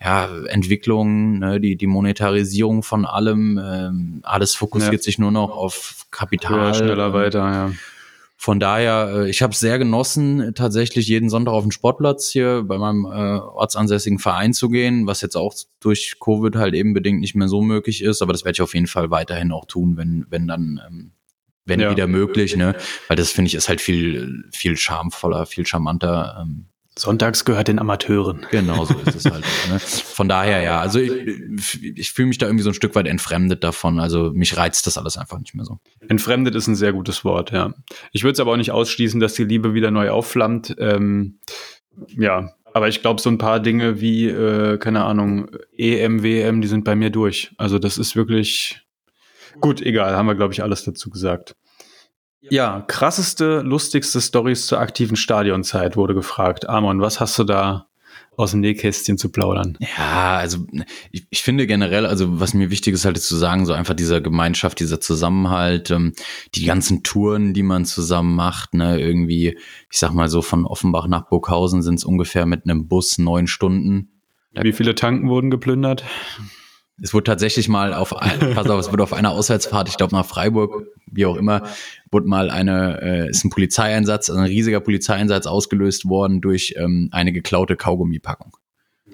[0.00, 5.02] ja, Entwicklung, ne, die, die Monetarisierung von allem, ähm, alles fokussiert ja.
[5.02, 6.68] sich nur noch auf Kapital.
[6.68, 7.72] Ja, schneller weiter, ja.
[8.40, 12.62] Von daher, äh, ich habe es sehr genossen, tatsächlich jeden Sonntag auf den Sportplatz hier
[12.62, 17.18] bei meinem äh, ortsansässigen Verein zu gehen, was jetzt auch durch Covid halt eben bedingt
[17.18, 18.22] nicht mehr so möglich ist.
[18.22, 21.10] Aber das werde ich auf jeden Fall weiterhin auch tun, wenn, wenn dann, ähm,
[21.64, 21.90] wenn ja.
[21.90, 22.76] wieder möglich, ne?
[23.08, 26.38] Weil das finde ich ist halt viel, viel charmvoller, viel charmanter.
[26.40, 26.66] Ähm,
[26.98, 28.46] Sonntags gehört den Amateuren.
[28.50, 29.44] Genau so ist es halt.
[29.70, 29.78] ne?
[29.78, 33.62] Von daher ja, also ich, ich fühle mich da irgendwie so ein Stück weit entfremdet
[33.62, 34.00] davon.
[34.00, 35.78] Also mich reizt das alles einfach nicht mehr so.
[36.08, 37.72] Entfremdet ist ein sehr gutes Wort, ja.
[38.12, 40.74] Ich würde es aber auch nicht ausschließen, dass die Liebe wieder neu aufflammt.
[40.78, 41.38] Ähm,
[42.16, 46.68] ja, aber ich glaube, so ein paar Dinge wie, äh, keine Ahnung, EM, WM, die
[46.68, 47.52] sind bei mir durch.
[47.56, 48.82] Also das ist wirklich
[49.60, 51.56] gut, egal, haben wir, glaube ich, alles dazu gesagt.
[52.40, 56.68] Ja, krasseste, lustigste Stories zur aktiven Stadionzeit wurde gefragt.
[56.68, 57.88] Amon, was hast du da
[58.36, 59.76] aus dem Nähkästchen zu plaudern?
[59.80, 60.64] Ja, also
[61.10, 64.20] ich, ich finde generell, also was mir wichtig ist halt zu sagen, so einfach dieser
[64.20, 66.12] Gemeinschaft, dieser Zusammenhalt, ähm,
[66.54, 69.58] die ganzen Touren, die man zusammen macht, ne, irgendwie,
[69.90, 73.48] ich sag mal so von Offenbach nach Burghausen sind es ungefähr mit einem Bus neun
[73.48, 74.12] Stunden.
[74.54, 76.04] Wie viele Tanken wurden geplündert?
[77.00, 78.10] Es wurde tatsächlich mal auf,
[78.54, 81.62] pass auf, es wurde auf einer Auswärtsfahrt, ich glaube nach Freiburg, wie auch immer,
[82.10, 87.08] wurde mal eine, äh, ist ein Polizeieinsatz, also ein riesiger Polizeieinsatz ausgelöst worden durch ähm,
[87.12, 88.56] eine geklaute Kaugummipackung.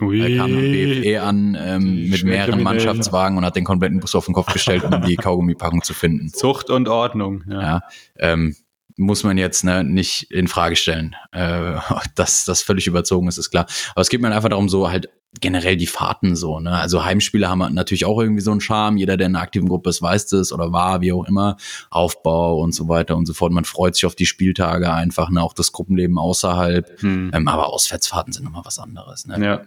[0.00, 4.24] Ui, da kam BFE an ähm, mit mehreren Mannschaftswagen und hat den kompletten Bus auf
[4.24, 6.30] den Kopf gestellt, um die Kaugummipackung zu finden.
[6.30, 7.44] Zucht und Ordnung.
[7.48, 7.80] Ja, ja
[8.18, 8.56] ähm,
[8.96, 11.16] muss man jetzt ne, nicht in Frage stellen.
[11.32, 11.76] Äh,
[12.14, 13.66] dass das völlig überzogen ist, ist klar.
[13.92, 15.08] Aber es geht mir einfach darum, so halt
[15.40, 16.60] generell die Fahrten so.
[16.60, 16.70] Ne?
[16.70, 18.96] Also Heimspiele haben natürlich auch irgendwie so einen Charme.
[18.96, 21.56] Jeder, der in einer aktiven Gruppe ist, weiß das oder war, wie auch immer.
[21.90, 23.52] Aufbau und so weiter und so fort.
[23.52, 25.42] Man freut sich auf die Spieltage einfach, ne?
[25.42, 27.00] auch das Gruppenleben außerhalb.
[27.00, 27.30] Hm.
[27.34, 29.26] Ähm, aber Auswärtsfahrten sind nochmal was anderes.
[29.26, 29.44] Ne?
[29.44, 29.62] Ja.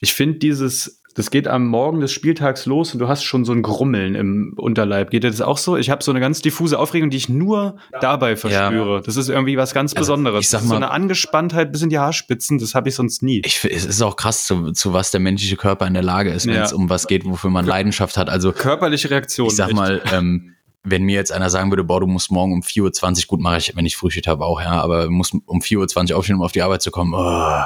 [0.00, 3.52] Ich finde dieses das geht am Morgen des Spieltags los und du hast schon so
[3.52, 5.10] ein Grummeln im Unterleib.
[5.10, 5.76] Geht dir das auch so?
[5.76, 8.96] Ich habe so eine ganz diffuse Aufregung, die ich nur dabei verspüre.
[8.96, 9.00] Ja.
[9.00, 10.44] Das ist irgendwie was ganz also, Besonderes.
[10.44, 13.40] Ich sag mal, so eine Angespanntheit bis in die Haarspitzen, das habe ich sonst nie.
[13.46, 16.46] Ich, es ist auch krass, zu, zu was der menschliche Körper in der Lage ist,
[16.46, 16.64] wenn ja.
[16.64, 18.28] es um was geht, wofür man Leidenschaft hat.
[18.28, 19.48] Also körperliche Reaktion.
[19.48, 19.76] Ich sag echt.
[19.76, 20.52] mal, ähm,
[20.84, 23.56] wenn mir jetzt einer sagen würde, boah, du musst morgen um 4.20 Uhr, gut mache
[23.56, 26.52] ich, wenn ich Frühschicht habe auch, ja, aber muss um 4.20 Uhr aufstehen, um auf
[26.52, 27.62] die Arbeit zu kommen, oh,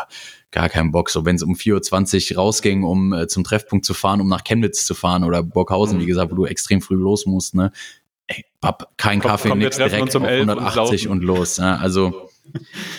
[0.50, 1.10] gar keinen Bock.
[1.10, 4.44] So, wenn es um 4.20 Uhr rausging, um äh, zum Treffpunkt zu fahren, um nach
[4.44, 6.02] Chemnitz zu fahren oder Burghausen, mhm.
[6.02, 7.72] wie gesagt, wo du extrem früh los musst, ne?
[8.26, 11.56] Ey, Papp, kein komm, Kaffee, komm, nix, direkt auf 180 und, und los.
[11.56, 11.76] Ja?
[11.76, 12.28] Also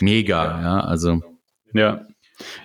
[0.02, 1.22] mega, ja, also.
[1.74, 2.06] Ja,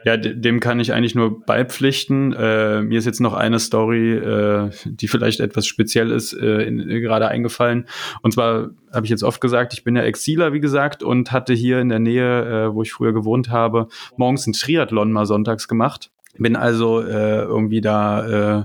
[0.05, 2.33] ja, dem kann ich eigentlich nur beipflichten.
[2.33, 6.79] Äh, mir ist jetzt noch eine Story, äh, die vielleicht etwas speziell ist, äh, in,
[6.89, 7.87] gerade eingefallen.
[8.23, 11.53] Und zwar habe ich jetzt oft gesagt, ich bin ja Exiler, wie gesagt, und hatte
[11.53, 15.69] hier in der Nähe, äh, wo ich früher gewohnt habe, morgens ein Triathlon mal sonntags
[15.69, 16.11] gemacht.
[16.39, 18.65] Bin also äh, irgendwie da äh,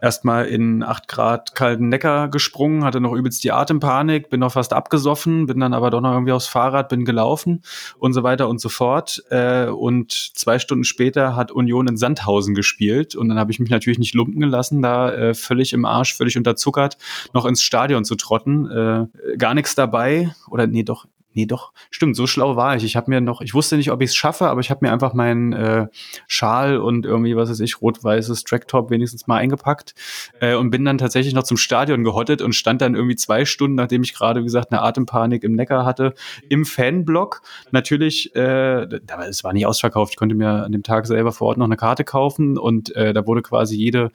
[0.00, 4.72] erstmal in acht Grad kalten Neckar gesprungen, hatte noch übelst die Atempanik, bin noch fast
[4.72, 7.62] abgesoffen, bin dann aber doch noch irgendwie aufs Fahrrad, bin gelaufen
[7.98, 9.22] und so weiter und so fort.
[9.30, 13.70] Äh, und zwei Stunden später hat Union in Sandhausen gespielt und dann habe ich mich
[13.70, 16.98] natürlich nicht lumpen gelassen, da äh, völlig im Arsch, völlig unterzuckert,
[17.32, 18.70] noch ins Stadion zu trotten.
[18.70, 21.06] Äh, gar nichts dabei oder nee, doch
[21.38, 22.82] Nee, doch, stimmt, so schlau war ich.
[22.82, 24.92] Ich habe mir noch, ich wusste nicht, ob ich es schaffe, aber ich habe mir
[24.92, 25.86] einfach meinen äh,
[26.26, 29.94] Schal und irgendwie, was weiß ich, rot-weißes Tracktop wenigstens mal eingepackt
[30.40, 33.76] äh, und bin dann tatsächlich noch zum Stadion gehottet und stand dann irgendwie zwei Stunden,
[33.76, 36.14] nachdem ich gerade, wie gesagt, eine Atempanik im Neckar hatte,
[36.48, 37.42] im Fanblock.
[37.70, 38.88] Natürlich, äh,
[39.28, 41.76] es war nicht ausverkauft, ich konnte mir an dem Tag selber vor Ort noch eine
[41.76, 44.10] Karte kaufen und äh, da wurde quasi jede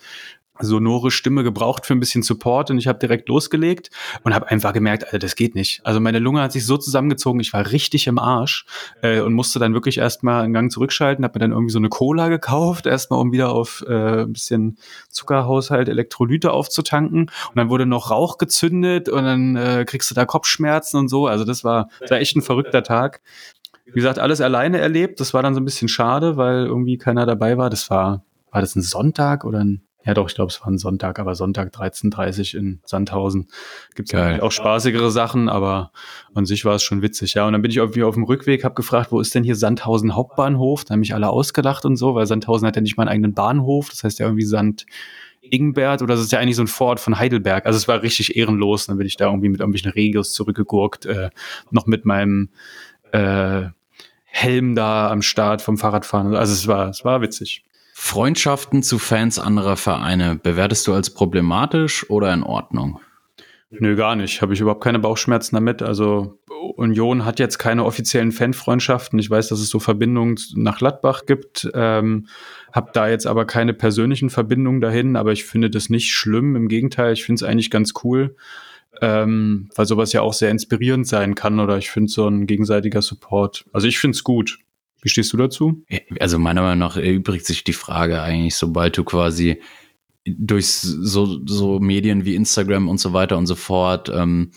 [0.66, 3.90] sonore Stimme gebraucht für ein bisschen Support und ich habe direkt losgelegt
[4.24, 5.86] und habe einfach gemerkt, Alter, das geht nicht.
[5.86, 8.66] Also meine Lunge hat sich so zusammengezogen, ich war richtig im Arsch
[9.02, 11.90] äh, und musste dann wirklich erstmal einen Gang zurückschalten, habe mir dann irgendwie so eine
[11.90, 14.78] Cola gekauft, erstmal um wieder auf äh, ein bisschen
[15.10, 20.26] Zuckerhaushalt, Elektrolyte aufzutanken und dann wurde noch Rauch gezündet und dann äh, kriegst du da
[20.26, 21.28] Kopfschmerzen und so.
[21.28, 23.22] Also das war, das war echt ein verrückter Tag.
[23.86, 25.20] Wie gesagt, alles alleine erlebt.
[25.20, 27.70] Das war dann so ein bisschen schade, weil irgendwie keiner dabei war.
[27.70, 30.78] Das war, war das ein Sonntag oder ein ja, doch, ich glaube, es war ein
[30.78, 33.48] Sonntag, aber Sonntag 13.30 in Sandhausen.
[33.96, 35.92] Gibt es auch spaßigere Sachen, aber
[36.34, 37.36] an sich war es schon witzig.
[37.36, 39.56] Ja, und dann bin ich irgendwie auf dem Rückweg, habe gefragt, wo ist denn hier
[39.56, 40.84] Sandhausen Hauptbahnhof?
[40.84, 43.34] Da haben mich alle ausgedacht und so, weil Sandhausen hat ja nicht mal einen eigenen
[43.34, 43.90] Bahnhof.
[43.90, 44.86] Das heißt ja irgendwie Sand
[45.42, 47.66] Ingbert oder das ist ja eigentlich so ein Vorort von Heidelberg.
[47.66, 48.88] Also es war richtig ehrenlos.
[48.88, 51.30] Dann bin ich da irgendwie mit irgendwelchen Regios zurückgegurkt, äh,
[51.72, 52.50] noch mit meinem
[53.12, 53.64] äh,
[54.26, 56.36] Helm da am Start vom Fahrradfahren.
[56.36, 57.64] Also es war, es war witzig.
[58.06, 63.00] Freundschaften zu Fans anderer Vereine bewertest du als problematisch oder in Ordnung?
[63.72, 64.42] Nö, gar nicht.
[64.42, 65.82] Habe ich überhaupt keine Bauchschmerzen damit.
[65.82, 66.38] Also
[66.76, 69.18] Union hat jetzt keine offiziellen Fanfreundschaften.
[69.20, 71.72] Ich weiß, dass es so Verbindungen nach Gladbach gibt.
[71.74, 72.28] Ähm,
[72.74, 75.16] habe da jetzt aber keine persönlichen Verbindungen dahin.
[75.16, 76.58] Aber ich finde das nicht schlimm.
[76.58, 78.36] Im Gegenteil, ich finde es eigentlich ganz cool,
[79.02, 81.60] ähm, weil sowas ja auch sehr inspirierend sein kann.
[81.60, 83.66] Oder ich finde so ein gegenseitiger Support.
[83.72, 84.60] Also ich finde es gut.
[85.04, 85.84] Wie stehst du dazu?
[86.20, 89.62] Also meiner Meinung nach erübrigt sich die Frage eigentlich, sobald du quasi
[90.26, 94.52] durch so, so Medien wie Instagram und so weiter und so fort ähm,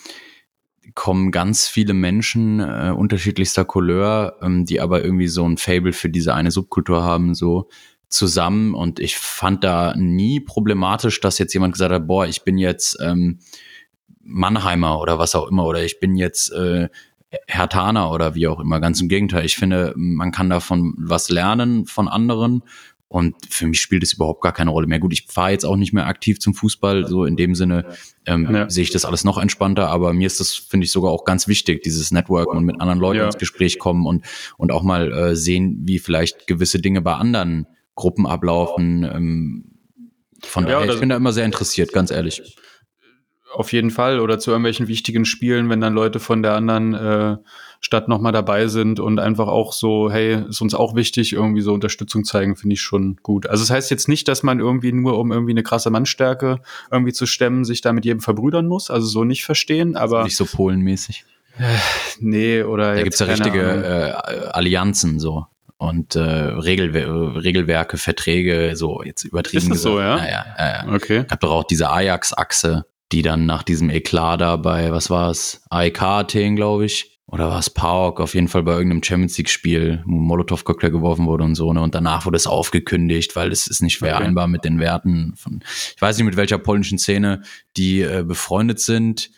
[0.95, 6.09] kommen ganz viele Menschen äh, unterschiedlichster Couleur, ähm, die aber irgendwie so ein Fable für
[6.09, 7.69] diese eine Subkultur haben, so
[8.09, 8.75] zusammen.
[8.75, 12.99] Und ich fand da nie problematisch, dass jetzt jemand gesagt hat, boah, ich bin jetzt
[13.03, 13.41] ähm,
[14.23, 16.89] Mannheimer oder was auch immer, oder ich bin jetzt äh,
[17.47, 18.81] Hertaner oder wie auch immer.
[18.81, 19.45] Ganz im Gegenteil.
[19.45, 22.63] Ich finde, man kann davon was lernen von anderen.
[23.09, 24.99] Und für mich spielt es überhaupt gar keine Rolle mehr.
[24.99, 27.07] Gut, ich fahre jetzt auch nicht mehr aktiv zum Fußball.
[27.07, 27.87] So in dem Sinne
[28.27, 28.69] ähm, ja.
[28.69, 29.89] sehe ich das alles noch entspannter.
[29.89, 32.99] Aber mir ist das, finde ich, sogar auch ganz wichtig, dieses Networken und mit anderen
[32.99, 33.27] Leuten ja.
[33.27, 34.25] ins Gespräch kommen und,
[34.57, 39.05] und auch mal äh, sehen, wie vielleicht gewisse Dinge bei anderen Gruppen ablaufen.
[39.05, 39.65] Ähm,
[40.43, 42.57] von ja, daher, ich bin da immer sehr interessiert, ganz ehrlich.
[43.57, 47.37] Auf jeden Fall oder zu irgendwelchen wichtigen Spielen, wenn dann Leute von der anderen äh,
[47.81, 51.73] Stadt nochmal dabei sind und einfach auch so, hey, ist uns auch wichtig, irgendwie so
[51.73, 53.47] Unterstützung zeigen, finde ich schon gut.
[53.47, 56.61] Also es das heißt jetzt nicht, dass man irgendwie nur, um irgendwie eine krasse Mannstärke
[56.91, 60.25] irgendwie zu stemmen, sich da mit jedem verbrüdern muss, also so nicht verstehen, aber.
[60.25, 61.25] Nicht so polenmäßig.
[61.59, 61.63] Äh,
[62.21, 62.95] nee, oder.
[62.95, 65.47] Da gibt's ja richtige äh, Allianzen so
[65.79, 69.95] und äh, Regelwer Regelwerke, Verträge, so jetzt übertrieben Ist das gesagt.
[69.95, 70.17] so, ja?
[70.17, 71.25] Naja, äh, okay.
[71.27, 75.31] Ich habe doch auch diese Ajax-Achse, die dann nach diesem Eklat da bei, was war
[75.31, 79.37] es, AEK Athen, glaube ich, oder war es PAOK, auf jeden Fall bei irgendeinem Champions
[79.37, 81.81] League-Spiel, wo Molotow-Cocktail geworfen wurde und so, ne?
[81.81, 84.53] Und danach wurde es aufgekündigt, weil es ist nicht vereinbar okay.
[84.53, 87.43] mit den Werten von, ich weiß nicht, mit welcher polnischen Szene
[87.77, 89.31] die äh, befreundet sind.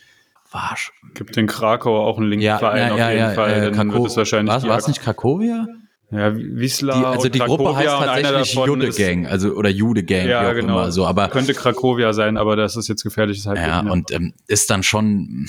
[0.51, 0.77] War
[1.15, 3.89] Gibt in Krakau auch einen linken ja, Verein ja, auf jeden ja, Fall, äh, dann
[3.89, 4.63] Krako wird es wahrscheinlich.
[4.65, 5.67] War es nicht Krakowia?
[6.11, 10.43] Ja, Wiesla die, also die Gruppe heißt tatsächlich Jude Gang, also oder Jude Gang, ja,
[10.43, 10.81] wie auch genau.
[10.81, 10.93] immer.
[10.93, 13.87] So, aber könnte Krakowia sein, aber das ist jetzt gefährliches Halbwissen.
[13.87, 15.49] Ja, und ähm, ist dann schon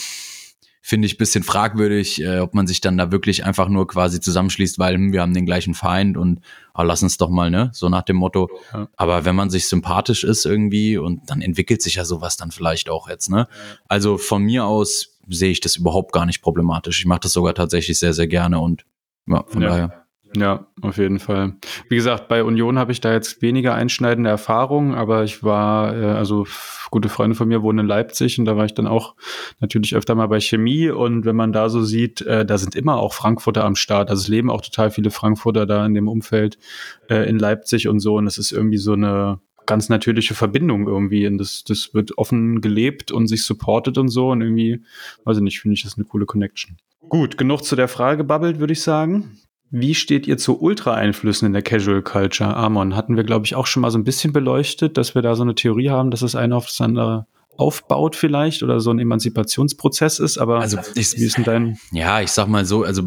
[0.89, 4.80] finde ich bisschen fragwürdig, äh, ob man sich dann da wirklich einfach nur quasi zusammenschließt,
[4.80, 6.41] weil hm, wir haben den gleichen Feind und
[6.74, 8.50] oh, lass uns doch mal, ne, so nach dem Motto.
[8.74, 8.89] Ja.
[8.98, 12.89] Aber wenn man sich sympathisch ist irgendwie und dann entwickelt sich ja sowas dann vielleicht
[12.89, 13.48] auch jetzt, ne?
[13.88, 17.00] Also von mir aus sehe ich das überhaupt gar nicht problematisch.
[17.00, 18.84] Ich mache das sogar tatsächlich sehr, sehr gerne und
[19.28, 19.69] ja, von ja.
[19.69, 20.06] daher.
[20.36, 21.56] Ja, auf jeden Fall.
[21.89, 26.06] Wie gesagt, bei Union habe ich da jetzt weniger einschneidende Erfahrungen, aber ich war, äh,
[26.06, 26.46] also
[26.92, 29.15] gute Freunde von mir wohnen in Leipzig und da war ich dann auch
[29.60, 32.98] natürlich öfter mal bei Chemie und wenn man da so sieht, äh, da sind immer
[32.98, 34.10] auch Frankfurter am Start.
[34.10, 36.60] Also es leben auch total viele Frankfurter da in dem Umfeld
[37.10, 41.28] äh, in Leipzig und so und es ist irgendwie so eine ganz natürliche Verbindung irgendwie
[41.28, 44.84] und das, das wird offen gelebt und sich supportet und so und irgendwie,
[45.26, 46.78] weiß ich nicht, finde ich das eine coole Connection.
[47.08, 49.38] Gut, genug zu der Frage gebabbelt, würde ich sagen.
[49.71, 52.55] Wie steht ihr zu Ultra-Einflüssen in der Casual Culture?
[52.55, 55.36] Amon, hatten wir, glaube ich, auch schon mal so ein bisschen beleuchtet, dass wir da
[55.36, 57.27] so eine Theorie haben, dass es eine auf das andere
[57.60, 61.77] aufbaut vielleicht oder so ein Emanzipationsprozess ist, aber also ich, wie ist denn dein?
[61.91, 63.03] Ja, ich sag mal so, also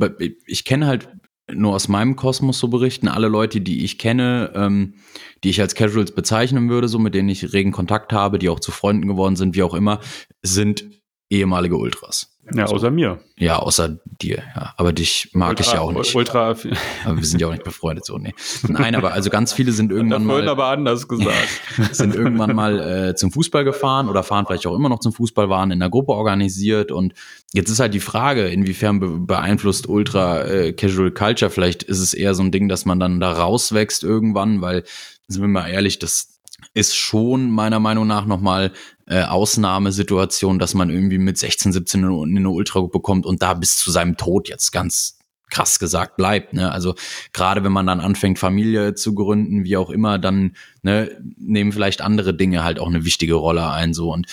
[0.46, 1.08] ich kenne halt
[1.50, 4.94] nur aus meinem Kosmos so berichten, alle Leute, die ich kenne, ähm,
[5.42, 8.60] die ich als Casuals bezeichnen würde, so mit denen ich regen Kontakt habe, die auch
[8.60, 10.00] zu Freunden geworden sind, wie auch immer,
[10.42, 10.84] sind
[11.32, 12.28] ehemalige Ultras.
[12.54, 13.20] Ja, außer mir.
[13.38, 14.74] Ja, außer dir, ja.
[14.76, 16.14] Aber dich mag Ultra, ich ja auch nicht.
[16.14, 16.56] Ultra.
[17.04, 18.34] Aber wir sind ja auch nicht befreundet, so, nee.
[18.66, 20.48] Nein, aber also ganz viele sind irgendwann mal.
[20.48, 21.48] aber anders gesagt.
[21.92, 25.48] sind irgendwann mal äh, zum Fußball gefahren oder fahren vielleicht auch immer noch zum Fußball,
[25.48, 27.14] waren in der Gruppe organisiert und
[27.52, 31.50] jetzt ist halt die Frage, inwiefern be beeinflusst Ultra äh, Casual Culture?
[31.50, 34.82] Vielleicht ist es eher so ein Ding, dass man dann da rauswächst irgendwann, weil,
[35.28, 36.32] sind wir mal ehrlich, das
[36.74, 38.72] ist schon meiner Meinung nach nochmal
[39.06, 43.76] äh, Ausnahmesituation, dass man irgendwie mit 16, 17 in eine Ultragruppe kommt und da bis
[43.76, 45.18] zu seinem Tod jetzt ganz
[45.50, 46.54] krass gesagt bleibt.
[46.54, 46.72] Ne?
[46.72, 46.94] Also
[47.32, 52.00] gerade wenn man dann anfängt, Familie zu gründen, wie auch immer, dann ne, nehmen vielleicht
[52.00, 53.92] andere Dinge halt auch eine wichtige Rolle ein.
[53.92, 54.26] So und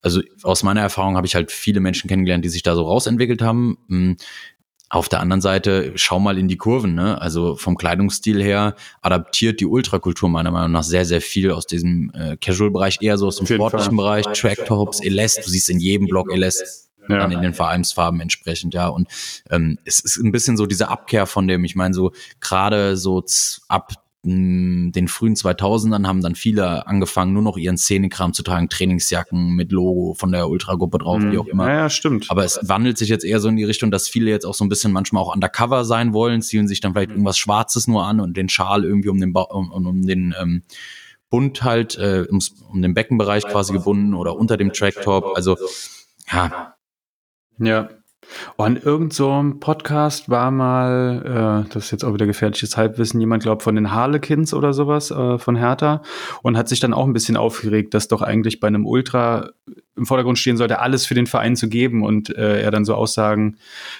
[0.00, 3.42] also aus meiner Erfahrung habe ich halt viele Menschen kennengelernt, die sich da so rausentwickelt
[3.42, 4.16] haben.
[4.92, 7.18] Auf der anderen Seite, schau mal in die Kurven, ne?
[7.18, 12.10] Also vom Kleidungsstil her adaptiert die Ultrakultur meiner Meinung nach sehr, sehr viel aus diesem
[12.12, 14.22] äh, Casual-Bereich, eher so aus dem sportlichen Fall.
[14.22, 17.18] Bereich, Tracktops, Elest, du siehst in jedem Block Elest ja.
[17.20, 18.88] dann in den Vereinsfarben entsprechend, ja.
[18.88, 19.08] Und
[19.48, 23.24] ähm, es ist ein bisschen so diese Abkehr von dem, ich meine, so gerade so
[23.68, 29.56] ab den frühen 2000ern haben dann viele angefangen, nur noch ihren Szenekram zu tragen, Trainingsjacken
[29.56, 31.68] mit Logo von der Ultragruppe drauf, wie auch immer.
[31.68, 32.30] Ja, ja, stimmt.
[32.30, 34.64] Aber es wandelt sich jetzt eher so in die Richtung, dass viele jetzt auch so
[34.64, 37.16] ein bisschen manchmal auch undercover sein wollen, ziehen sich dann vielleicht mhm.
[37.16, 40.62] irgendwas Schwarzes nur an und den Schal irgendwie um den, ba um, um den ähm,
[41.28, 45.32] Bund halt, äh, ums, um den Beckenbereich quasi gebunden oder unter dem Tracktop.
[45.34, 45.56] Also,
[46.30, 46.76] ja.
[47.58, 47.88] Ja,
[48.56, 53.20] und irgend so ein Podcast war mal, äh, das ist jetzt auch wieder gefährliches Halbwissen,
[53.20, 56.02] jemand glaubt von den Harlequins oder sowas, äh, von Hertha,
[56.42, 59.50] und hat sich dann auch ein bisschen aufgeregt, dass doch eigentlich bei einem Ultra
[59.94, 62.94] im Vordergrund stehen sollte, alles für den Verein zu geben und äh, er dann so
[62.94, 63.58] Aussagen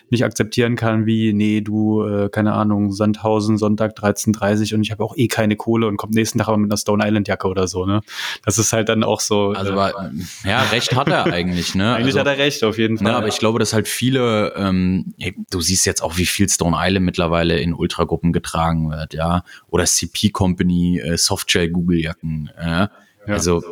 [0.09, 5.05] nicht akzeptieren kann wie, nee, du, äh, keine Ahnung, Sandhausen, Sonntag 13.30 und ich habe
[5.05, 7.69] auch eh keine Kohle und kommt nächsten Tag aber mit einer Stone Island Jacke oder
[7.69, 8.01] so, ne?
[8.43, 9.51] Das ist halt dann auch so.
[9.51, 10.11] Also, äh, war,
[10.45, 11.93] ja, recht hat er eigentlich, ne?
[11.95, 13.13] eigentlich also, hat er recht, auf jeden ne, Fall.
[13.13, 15.15] Ne, aber ich glaube, dass halt viele, ähm,
[15.51, 19.45] du siehst jetzt auch, wie viel Stone Island mittlerweile in Ultragruppen getragen wird, ja?
[19.69, 22.89] Oder CP Company, äh, Softshell Google Jacken, äh?
[23.27, 23.35] Ja.
[23.35, 23.63] Also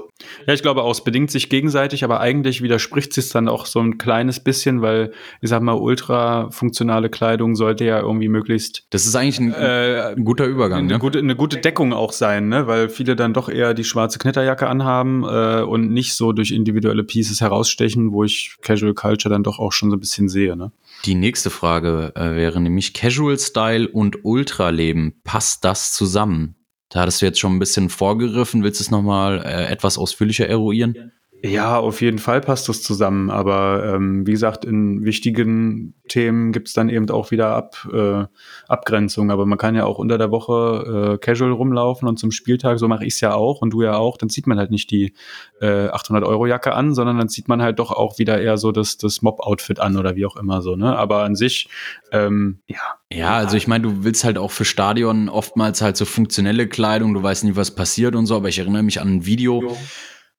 [0.46, 3.80] ja, ich glaube auch, es bedingt sich gegenseitig, aber eigentlich widerspricht sich dann auch so
[3.80, 8.84] ein kleines bisschen, weil ich sag mal, ultra funktionale Kleidung sollte ja irgendwie möglichst.
[8.90, 10.98] Das ist eigentlich ein, äh, ein guter Übergang, eine ne?
[10.98, 12.66] Gute, eine gute Deckung auch sein, ne?
[12.66, 17.04] Weil viele dann doch eher die schwarze Knitterjacke anhaben äh, und nicht so durch individuelle
[17.04, 20.72] Pieces herausstechen, wo ich Casual Culture dann doch auch schon so ein bisschen sehe, ne?
[21.06, 25.14] Die nächste Frage äh, wäre nämlich Casual Style und Ultraleben.
[25.24, 26.56] Passt das zusammen?
[26.90, 28.62] Da hattest du jetzt schon ein bisschen vorgegriffen.
[28.62, 31.12] Willst du es nochmal äh, etwas ausführlicher eruieren?
[31.42, 33.30] Ja, auf jeden Fall passt das zusammen.
[33.30, 38.24] Aber ähm, wie gesagt, in wichtigen Themen gibt's dann eben auch wieder Ab, äh,
[38.68, 39.30] Abgrenzung.
[39.30, 42.88] Aber man kann ja auch unter der Woche äh, casual rumlaufen und zum Spieltag, so
[42.88, 45.14] mache ich's ja auch und du ja auch, dann zieht man halt nicht die
[45.62, 49.22] äh, 800-Euro-Jacke an, sondern dann zieht man halt doch auch wieder eher so das, das
[49.22, 50.76] Mob-Outfit an oder wie auch immer so.
[50.76, 50.94] Ne?
[50.94, 51.68] Aber an sich,
[52.12, 52.80] ähm, ja.
[53.12, 57.14] Ja, also ich meine, du willst halt auch für Stadion oftmals halt so funktionelle Kleidung,
[57.14, 59.62] du weißt nie, was passiert und so, aber ich erinnere mich an ein Video.
[59.62, 59.76] Jo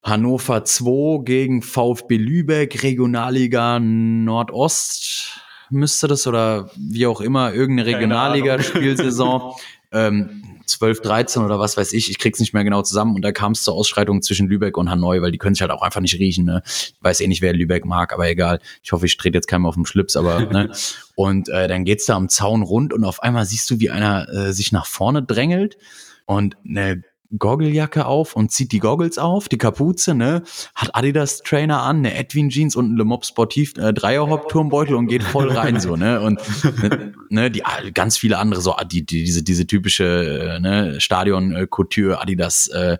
[0.02, 5.40] Hannover 2 gegen VfB Lübeck, Regionalliga Nordost
[5.70, 9.54] müsste das oder wie auch immer, irgendeine Regionalliga-Spielsaison.
[9.92, 13.32] ähm, 12, 13 oder was weiß ich, ich krieg's nicht mehr genau zusammen und da
[13.32, 16.00] kam es zur Ausschreitung zwischen Lübeck und Hanoi, weil die können sich halt auch einfach
[16.00, 16.62] nicht riechen, ne?
[16.64, 18.60] Ich weiß eh nicht, wer Lübeck mag, aber egal.
[18.82, 20.70] Ich hoffe, ich trete jetzt keinem auf den Schlips, aber, ne?
[21.14, 24.28] Und äh, dann geht's da am Zaun rund und auf einmal siehst du, wie einer
[24.30, 25.76] äh, sich nach vorne drängelt
[26.24, 27.02] und eine
[27.38, 30.42] Goggeljacke auf und zieht die Goggles auf, die Kapuze, ne,
[30.74, 34.94] hat Adidas Trainer an, eine Edwin Jeans und ein Le Mob Sportiv äh, Dreierhop Turmbeutel
[34.94, 36.40] und geht voll rein so, ne, und
[36.82, 37.62] ne, ne die
[37.94, 42.98] ganz viele andere so die, die diese diese typische äh, ne Stadion Couture Adidas äh,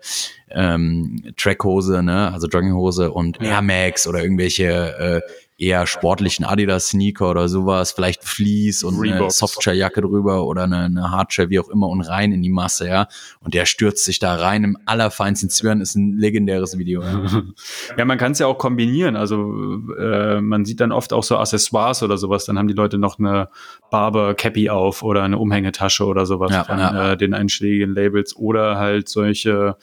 [0.49, 4.63] ähm, Trackhose, ne, also Jogginghose und Air Max oder irgendwelche
[4.97, 5.21] äh,
[5.63, 9.21] eher sportlichen Adidas-Sneaker oder sowas, vielleicht Fleece und Reeboks.
[9.21, 12.87] eine Softshell-Jacke drüber oder eine, eine Hardshell, wie auch immer, und rein in die Masse,
[12.87, 13.07] ja.
[13.39, 17.01] Und der stürzt sich da rein im allerfeinsten Zwirn, ist ein legendäres Video.
[17.01, 17.43] Ja,
[17.97, 19.15] ja man kann es ja auch kombinieren.
[19.15, 22.45] Also äh, man sieht dann oft auch so Accessoires oder sowas.
[22.45, 23.49] Dann haben die Leute noch eine
[23.89, 27.11] Barber-Cappy auf oder eine Umhängetasche oder sowas ja, von ja.
[27.11, 29.77] Äh, den einschlägigen Labels oder halt solche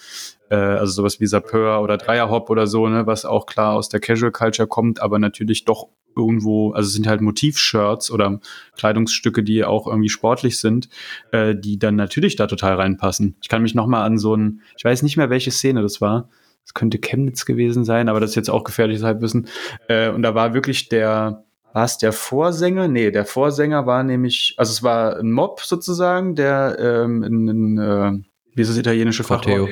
[0.51, 4.01] äh, also sowas wie Sapeur oder Dreierhop oder so, ne, was auch klar aus der
[4.01, 8.41] Casual Culture kommt, aber natürlich doch irgendwo, also es sind halt Motivshirts oder
[8.77, 10.89] Kleidungsstücke, die auch irgendwie sportlich sind,
[11.33, 13.37] äh, die dann natürlich da total reinpassen.
[13.41, 16.01] Ich kann mich noch mal an so ein, ich weiß nicht mehr, welche Szene das
[16.01, 16.29] war.
[16.65, 19.49] Das könnte Chemnitz gewesen sein, aber das ist jetzt auch gefährliches Halbwissen.
[19.89, 22.89] Äh, und da war wirklich der, war es der Vorsänger?
[22.89, 27.79] Nee, der Vorsänger war nämlich, also es war ein Mob sozusagen, der ähm, in, in
[27.79, 29.69] äh, wie ist das italienische Corteo.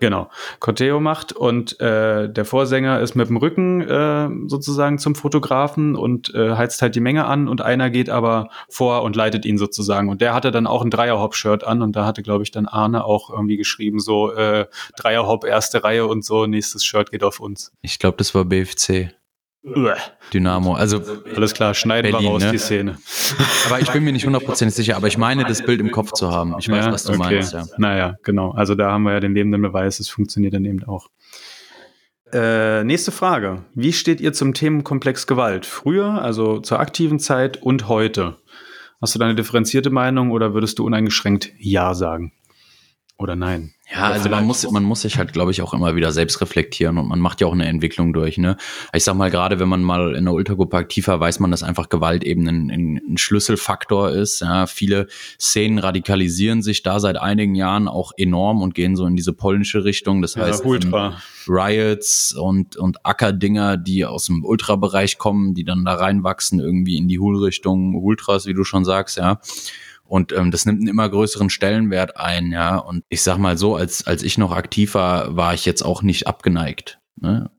[0.00, 5.96] Genau, Corteo macht und äh, der Vorsänger ist mit dem Rücken äh, sozusagen zum Fotografen
[5.96, 9.58] und äh, heizt halt die Menge an und einer geht aber vor und leitet ihn
[9.58, 12.66] sozusagen und der hatte dann auch ein Dreierhop-Shirt an und da hatte glaube ich dann
[12.66, 14.66] Arne auch irgendwie geschrieben so äh,
[14.96, 17.72] Dreierhop erste Reihe und so nächstes Shirt geht auf uns.
[17.82, 19.10] Ich glaube, das war BFC.
[20.32, 20.74] Dynamo.
[20.74, 21.02] Also
[21.34, 22.52] alles klar, schneiden Berlin, wir raus ne?
[22.52, 22.98] die Szene.
[23.66, 26.30] Aber ich bin mir nicht hundertprozentig sicher, aber ich meine, das Bild im Kopf zu
[26.30, 26.54] haben.
[26.58, 27.18] Ich weiß, ja, was du okay.
[27.18, 27.52] meinst.
[27.52, 27.66] Ja.
[27.76, 28.52] Naja, genau.
[28.52, 31.08] Also da haben wir ja den lebenden Beweis, es funktioniert dann eben auch.
[32.32, 33.64] Äh, nächste Frage.
[33.74, 35.66] Wie steht ihr zum Themenkomplex Gewalt?
[35.66, 38.36] Früher, also zur aktiven Zeit und heute?
[39.00, 42.32] Hast du da eine differenzierte Meinung oder würdest du uneingeschränkt Ja sagen?
[43.16, 43.72] Oder nein?
[43.90, 46.98] Ja, also man muss, man muss sich halt, glaube ich, auch immer wieder selbst reflektieren
[46.98, 48.36] und man macht ja auch eine Entwicklung durch.
[48.36, 48.58] Ne?
[48.92, 51.62] Ich sag mal, gerade wenn man mal in der Ultragruppe aktiv war, weiß man, dass
[51.62, 54.40] einfach Gewalt eben ein, ein, Schlüsselfaktor ist.
[54.40, 54.66] Ja?
[54.66, 55.06] Viele
[55.40, 59.84] Szenen radikalisieren sich da seit einigen Jahren auch enorm und gehen so in diese polnische
[59.84, 60.20] Richtung.
[60.20, 61.14] Das heißt, ja, ähm,
[61.48, 67.08] Riots und, und Ackerdinger, die aus dem Ultrabereich kommen, die dann da reinwachsen, irgendwie in
[67.08, 69.40] die Hul-Richtung, Ultras, wie du schon sagst, ja.
[70.08, 72.76] Und ähm, das nimmt einen immer größeren Stellenwert ein, ja.
[72.76, 76.02] Und ich sag mal so, als, als ich noch aktiv war, war ich jetzt auch
[76.02, 76.98] nicht abgeneigt.
[77.16, 77.50] Ne?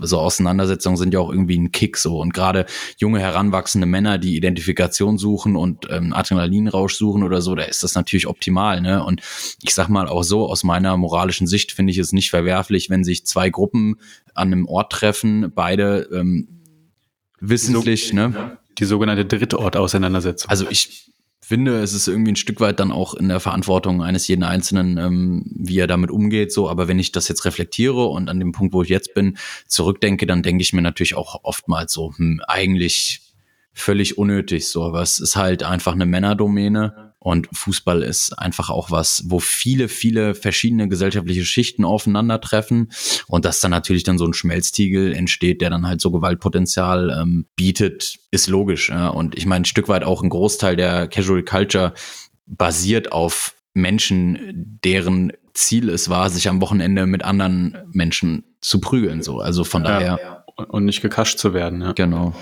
[0.00, 2.66] so Auseinandersetzungen sind ja auch irgendwie ein Kick so und gerade
[2.98, 7.94] junge heranwachsende Männer, die Identifikation suchen und ähm, Adrenalinrausch suchen oder so, da ist das
[7.94, 9.04] natürlich optimal, ne?
[9.04, 9.22] Und
[9.62, 13.04] ich sag mal auch so aus meiner moralischen Sicht finde ich es nicht verwerflich, wenn
[13.04, 13.96] sich zwei Gruppen
[14.34, 16.48] an einem Ort treffen, beide ähm,
[17.40, 18.58] wissentlich, so, ne?
[18.78, 20.50] Die sogenannte Drittort-Auseinandersetzung.
[20.50, 21.12] Also ich
[21.46, 24.98] finde, es ist irgendwie ein Stück weit dann auch in der Verantwortung eines jeden Einzelnen,
[24.98, 26.52] ähm, wie er damit umgeht.
[26.52, 29.38] So, aber wenn ich das jetzt reflektiere und an dem Punkt, wo ich jetzt bin,
[29.68, 33.20] zurückdenke, dann denke ich mir natürlich auch oftmals so, hm, eigentlich
[33.72, 34.68] völlig unnötig.
[34.68, 39.40] So, aber es ist halt einfach eine Männerdomäne und Fußball ist einfach auch was, wo
[39.40, 42.92] viele, viele verschiedene gesellschaftliche Schichten aufeinandertreffen
[43.26, 47.46] und dass dann natürlich dann so ein Schmelztiegel entsteht, der dann halt so Gewaltpotenzial ähm,
[47.56, 48.90] bietet, ist logisch.
[48.90, 49.08] Ja?
[49.08, 51.94] Und ich meine, ein Stück weit auch ein Großteil der Casual Culture
[52.46, 59.24] basiert auf Menschen, deren Ziel es war, sich am Wochenende mit anderen Menschen zu prügeln.
[59.24, 61.82] So, also von ja, daher und nicht gekascht zu werden.
[61.82, 61.92] Ja.
[61.92, 62.34] Genau.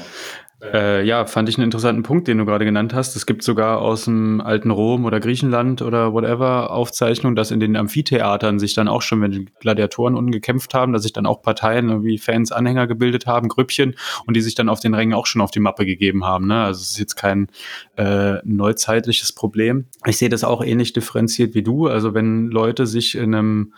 [0.63, 3.17] Äh, ja, fand ich einen interessanten Punkt, den du gerade genannt hast.
[3.17, 7.77] Es gibt sogar aus dem alten Rom oder Griechenland oder whatever Aufzeichnungen, dass in den
[7.77, 11.43] Amphitheatern sich dann auch schon, wenn die Gladiatoren unten gekämpft haben, dass sich dann auch
[11.43, 13.97] Parteien irgendwie Fans, Anhänger gebildet haben, Grüppchen
[14.27, 16.47] und die sich dann auf den Rängen auch schon auf die Mappe gegeben haben.
[16.47, 16.63] Ne?
[16.63, 17.49] Also es ist jetzt kein
[17.97, 19.87] äh, neuzeitliches Problem.
[20.07, 21.89] Ich sehe das auch ähnlich differenziert wie du.
[21.89, 23.75] Also wenn Leute sich in einem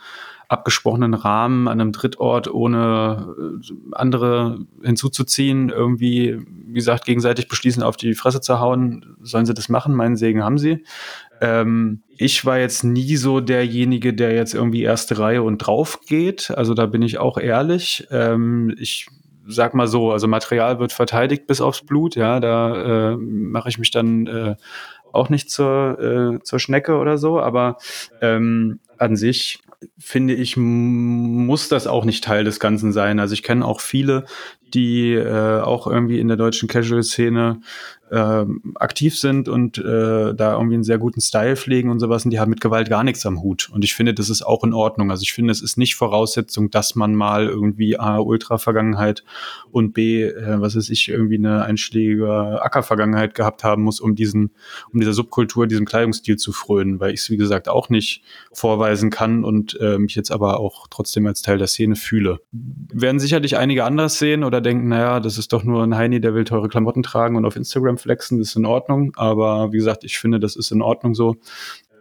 [0.49, 7.97] abgesprochenen Rahmen an einem Drittort ohne äh, andere hinzuzuziehen, irgendwie, wie gesagt, gegenseitig beschließen, auf
[7.97, 10.83] die Fresse zu hauen, sollen sie das machen, meinen Segen haben sie.
[11.41, 16.51] Ähm, ich war jetzt nie so derjenige, der jetzt irgendwie erste Reihe und drauf geht.
[16.51, 18.07] Also da bin ich auch ehrlich.
[18.09, 19.07] Ähm, ich
[19.47, 23.77] sag mal so, also Material wird verteidigt bis aufs Blut, ja, da äh, mache ich
[23.77, 24.55] mich dann äh,
[25.13, 27.77] auch nicht zur, äh, zur Schnecke oder so, aber
[28.21, 29.59] ähm, an sich
[29.97, 33.19] finde ich, muss das auch nicht Teil des Ganzen sein.
[33.19, 34.25] Also ich kenne auch viele,
[34.73, 37.61] die äh, auch irgendwie in der deutschen Casual-Szene
[38.11, 38.45] äh,
[38.75, 42.39] aktiv sind und äh, da irgendwie einen sehr guten Style pflegen und sowas und die
[42.39, 43.69] haben mit Gewalt gar nichts am Hut.
[43.71, 45.11] Und ich finde, das ist auch in Ordnung.
[45.11, 49.23] Also ich finde, es ist nicht Voraussetzung, dass man mal irgendwie A, Ultra-Vergangenheit
[49.71, 54.51] und B, äh, was weiß ich, irgendwie eine einschlägige Acker-Vergangenheit gehabt haben muss, um diesen,
[54.91, 59.09] um dieser Subkultur, diesem Kleidungsstil zu frönen, weil ich es, wie gesagt, auch nicht vorweisen
[59.09, 62.39] kann und äh, mich jetzt aber auch trotzdem als Teil der Szene fühle.
[62.51, 66.33] Werden sicherlich einige anders sehen oder denken, naja, das ist doch nur ein Heini, der
[66.33, 69.13] will teure Klamotten tragen und auf Instagram flexen, das ist in Ordnung.
[69.15, 71.37] Aber wie gesagt, ich finde, das ist in Ordnung so.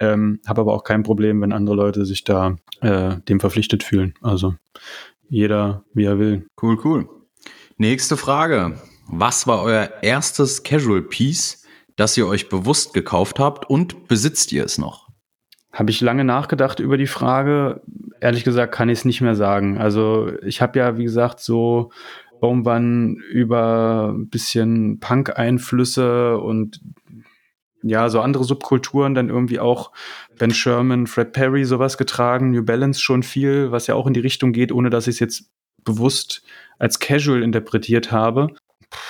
[0.01, 4.14] Ähm, habe aber auch kein Problem, wenn andere Leute sich da äh, dem verpflichtet fühlen.
[4.20, 4.55] Also
[5.28, 6.47] jeder, wie er will.
[6.61, 7.09] Cool, cool.
[7.78, 8.78] Nächste Frage.
[9.09, 14.64] Was war euer erstes Casual Piece, das ihr euch bewusst gekauft habt und besitzt ihr
[14.64, 15.07] es noch?
[15.72, 17.82] Habe ich lange nachgedacht über die Frage.
[18.20, 19.78] Ehrlich gesagt kann ich es nicht mehr sagen.
[19.78, 21.90] Also ich habe ja, wie gesagt, so
[22.49, 26.80] irgendwann über ein bisschen Punk-Einflüsse und
[27.82, 29.92] ja, so andere Subkulturen dann irgendwie auch
[30.38, 34.20] Ben Sherman, Fred Perry sowas getragen, New Balance schon viel, was ja auch in die
[34.20, 35.51] Richtung geht, ohne dass ich es jetzt
[35.84, 36.42] bewusst
[36.78, 38.49] als Casual interpretiert habe.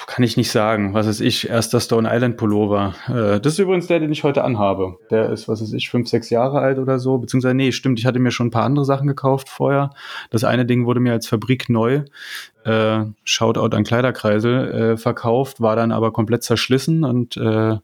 [0.07, 0.95] Kann ich nicht sagen.
[0.95, 1.49] Was ist ich?
[1.49, 2.95] Erster Stone Island Pullover.
[3.09, 4.99] Äh, das ist übrigens der, den ich heute anhabe.
[5.11, 7.19] Der ist, was ist ich, fünf, sechs Jahre alt oder so.
[7.19, 9.91] Beziehungsweise, nee, stimmt, ich hatte mir schon ein paar andere Sachen gekauft vorher.
[10.31, 12.03] Das eine Ding wurde mir als Fabrik neu,
[12.65, 17.77] äh, Shoutout an Kleiderkreisel, äh, verkauft, war dann aber komplett zerschlissen und äh,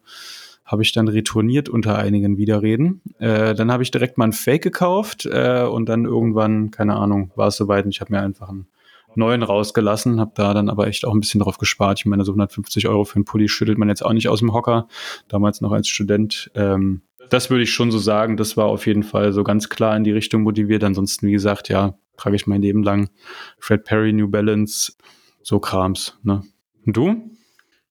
[0.64, 3.02] habe ich dann retourniert unter einigen Widerreden.
[3.18, 7.30] Äh, dann habe ich direkt mal ein Fake gekauft äh, und dann irgendwann, keine Ahnung,
[7.36, 8.66] war es soweit und ich habe mir einfach einen
[9.16, 12.00] neuen rausgelassen, habe da dann aber echt auch ein bisschen drauf gespart.
[12.00, 14.52] Ich meine, so 150 Euro für einen Pulli schüttelt man jetzt auch nicht aus dem
[14.52, 14.88] Hocker,
[15.28, 16.50] damals noch als Student.
[16.54, 19.96] Ähm, das würde ich schon so sagen, das war auf jeden Fall so ganz klar
[19.96, 20.84] in die Richtung motiviert.
[20.84, 23.08] Ansonsten, wie gesagt, ja, trage ich mein Leben lang
[23.58, 24.92] Fred Perry, New Balance,
[25.42, 26.18] so Krams.
[26.22, 26.42] Ne?
[26.86, 27.30] Und du?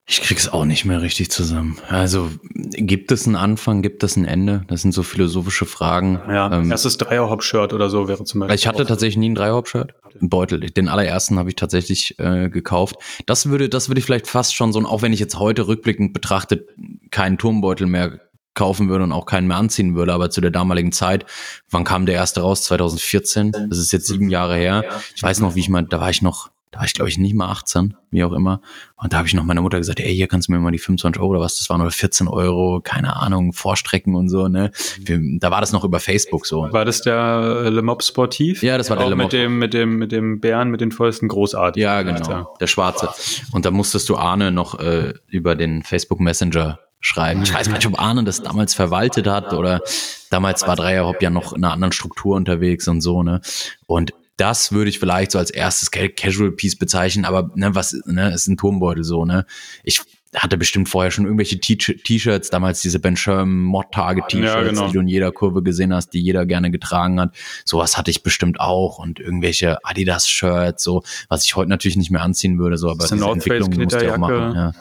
[0.07, 1.77] Ich krieg's auch nicht mehr richtig zusammen.
[1.87, 4.65] Also gibt es einen Anfang, gibt es ein Ende?
[4.67, 6.19] Das sind so philosophische Fragen.
[6.27, 8.55] Ja, ähm, erstes Dreierhop-Shirt oder so wäre zum Beispiel.
[8.55, 9.93] Ich hatte tatsächlich nie ein Dreierhop-Shirt.
[10.19, 10.59] Ein Beutel.
[10.59, 12.97] Den allerersten habe ich tatsächlich äh, gekauft.
[13.25, 16.13] Das würde, das würde ich vielleicht fast schon so, auch wenn ich jetzt heute rückblickend
[16.13, 16.67] betrachtet
[17.11, 18.19] keinen Turmbeutel mehr
[18.53, 21.25] kaufen würde und auch keinen mehr anziehen würde, aber zu der damaligen Zeit,
[21.69, 22.63] wann kam der erste raus?
[22.63, 23.51] 2014.
[23.69, 24.83] Das ist jetzt sieben Jahre her.
[25.15, 27.17] Ich weiß noch, wie ich mal, da war ich noch da war ich, glaube ich,
[27.17, 28.61] nicht mal 18, wie auch immer.
[28.95, 30.79] Und da habe ich noch meiner Mutter gesagt, ey, hier kannst du mir mal die
[30.79, 34.71] 25 Euro oder was, das waren nur 14 Euro, keine Ahnung, Vorstrecken und so, ne?
[34.99, 36.71] Wir, da war das noch über Facebook so.
[36.71, 38.63] War das der Le Mob Sportiv?
[38.63, 39.25] Ja, das war der Le Mob.
[39.25, 41.83] Mit dem, mit dem, mit dem Bären mit den vollsten großartig.
[41.83, 42.19] Ja, genau.
[42.19, 42.49] Alter.
[42.61, 43.09] Der schwarze.
[43.51, 47.43] Und da musstest du Arne noch äh, über den Facebook Messenger schreiben.
[47.43, 49.81] Ich weiß nicht, ob Arne das damals verwaltet hat oder
[50.29, 53.41] damals war Dreierhop ja noch in einer anderen Struktur unterwegs und so, ne?
[53.87, 58.33] Und das würde ich vielleicht so als erstes Casual Piece bezeichnen, aber ne, was, ne,
[58.33, 59.45] ist ein Turmbeutel so, ne?
[59.83, 60.01] Ich
[60.35, 64.87] hatte bestimmt vorher schon irgendwelche T-Shirts, damals diese Ben Sherman Mod-Tage-T-Shirts, ja, genau.
[64.87, 67.35] die du in jeder Kurve gesehen hast, die jeder gerne getragen hat.
[67.65, 72.21] Sowas hatte ich bestimmt auch und irgendwelche Adidas-Shirts, so, was ich heute natürlich nicht mehr
[72.21, 74.71] anziehen würde, so, aber diese Entwicklung musste ich auch machen, ja.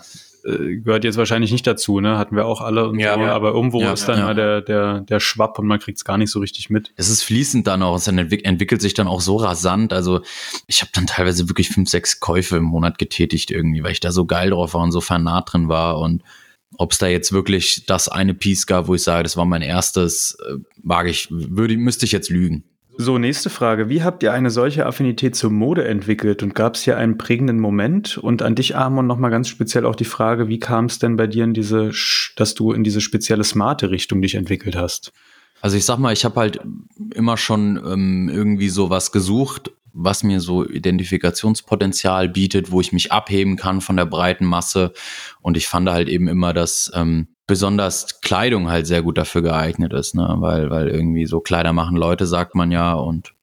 [0.45, 2.18] Äh, gehört jetzt wahrscheinlich nicht dazu, ne?
[2.18, 3.34] Hatten wir auch alle und ja, so, ja.
[3.34, 4.34] aber irgendwo ja, ist dann ja.
[4.34, 6.93] der, der, der Schwapp und man kriegt es gar nicht so richtig mit.
[6.97, 9.93] Es ist fließend dann auch, es entwick entwickelt sich dann auch so rasant.
[9.93, 10.20] Also
[10.66, 14.12] ich habe dann teilweise wirklich fünf, sechs Käufe im Monat getätigt irgendwie, weil ich da
[14.12, 16.22] so geil drauf war und so fanat drin war und
[16.76, 19.62] ob es da jetzt wirklich das eine Piece gab, wo ich sage, das war mein
[19.62, 22.64] erstes, äh, wage ich, würde, müsste ich jetzt lügen.
[22.97, 23.88] So, nächste Frage.
[23.88, 27.59] Wie habt ihr eine solche Affinität zur Mode entwickelt und gab es hier einen prägenden
[27.59, 28.18] Moment?
[28.18, 31.26] Und an dich, Amon, nochmal ganz speziell auch die Frage, wie kam es denn bei
[31.26, 31.93] dir in diese,
[32.36, 35.12] dass du in diese spezielle smarte Richtung dich entwickelt hast?
[35.62, 36.61] Also ich sag mal, ich habe halt
[37.14, 43.12] immer schon ähm, irgendwie so was gesucht, was mir so Identifikationspotenzial bietet, wo ich mich
[43.12, 44.93] abheben kann von der breiten Masse.
[45.41, 49.93] Und ich fand halt eben immer, dass ähm, besonders Kleidung halt sehr gut dafür geeignet
[49.93, 50.36] ist, ne?
[50.38, 52.93] weil, weil irgendwie so Kleider machen Leute, sagt man ja.
[52.93, 53.34] Und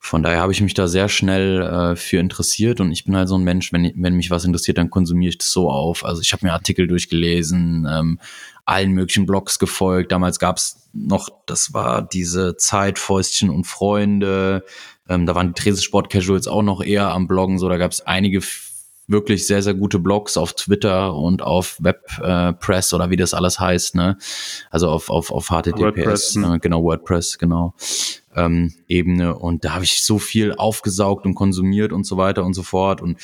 [0.00, 3.28] von daher habe ich mich da sehr schnell äh, für interessiert und ich bin halt
[3.28, 6.04] so ein Mensch, wenn, wenn mich was interessiert, dann konsumiere ich das so auf.
[6.04, 8.18] Also ich habe mir Artikel durchgelesen, ähm,
[8.64, 10.12] allen möglichen Blogs gefolgt.
[10.12, 14.64] Damals gab es noch, das war diese Zeit Fäustchen und Freunde.
[15.08, 17.58] Ähm, da waren die Trese Sport Casuals auch noch eher am Bloggen.
[17.58, 18.42] So, da gab es einige
[19.08, 23.58] wirklich sehr, sehr gute Blogs auf Twitter und auf WebPress äh, oder wie das alles
[23.58, 24.18] heißt, ne?
[24.70, 27.74] Also auf, auf, auf HTTPS, WordPress, äh, genau, WordPress, genau.
[28.36, 29.34] Ähm, Ebene.
[29.34, 33.00] Und da habe ich so viel aufgesaugt und konsumiert und so weiter und so fort.
[33.00, 33.18] Und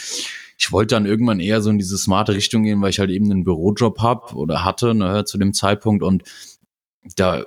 [0.57, 3.31] ich wollte dann irgendwann eher so in diese smarte Richtung gehen, weil ich halt eben
[3.31, 6.03] einen Bürojob hab oder hatte, ne, zu dem Zeitpunkt.
[6.03, 6.25] Und
[7.17, 7.45] da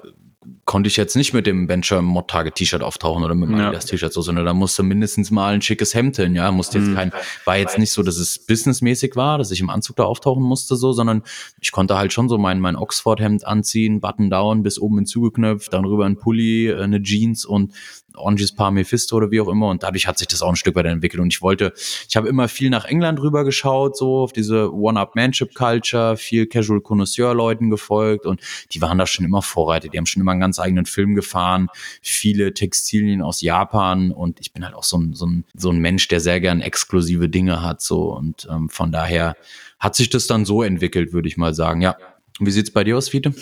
[0.65, 3.71] konnte ich jetzt nicht mit dem Venture Mod Target T-Shirt auftauchen oder mit dem ja.
[3.71, 6.95] T-Shirt so, sondern da musste mindestens mal ein schickes Hemd hin, ja, musste jetzt mhm.
[6.95, 7.11] kein,
[7.45, 10.75] war jetzt nicht so, dass es businessmäßig war, dass ich im Anzug da auftauchen musste
[10.75, 11.23] so, sondern
[11.61, 15.73] ich konnte halt schon so mein, mein Oxford Hemd anziehen, Button down bis oben hinzugeknöpft,
[15.73, 17.73] dann rüber ein Pulli, äh, eine Jeans und
[18.17, 19.67] Oranges Paar Mephisto oder wie auch immer.
[19.69, 21.21] Und dadurch hat sich das auch ein Stück weit entwickelt.
[21.21, 21.73] Und ich wollte,
[22.07, 27.69] ich habe immer viel nach England rüber geschaut, so auf diese One-Up-Manship-Culture, viel Casual Connoisseur-Leuten
[27.69, 28.41] gefolgt und
[28.71, 29.89] die waren da schon immer Vorreiter.
[29.89, 31.67] Die haben schon immer einen ganz eigenen Film gefahren,
[32.01, 35.79] viele Textilien aus Japan und ich bin halt auch so ein, so ein, so ein
[35.79, 37.81] Mensch, der sehr gern exklusive Dinge hat.
[37.81, 39.35] So und ähm, von daher
[39.79, 41.81] hat sich das dann so entwickelt, würde ich mal sagen.
[41.81, 41.97] Ja.
[42.39, 43.33] Wie sieht's bei dir aus, Fiete?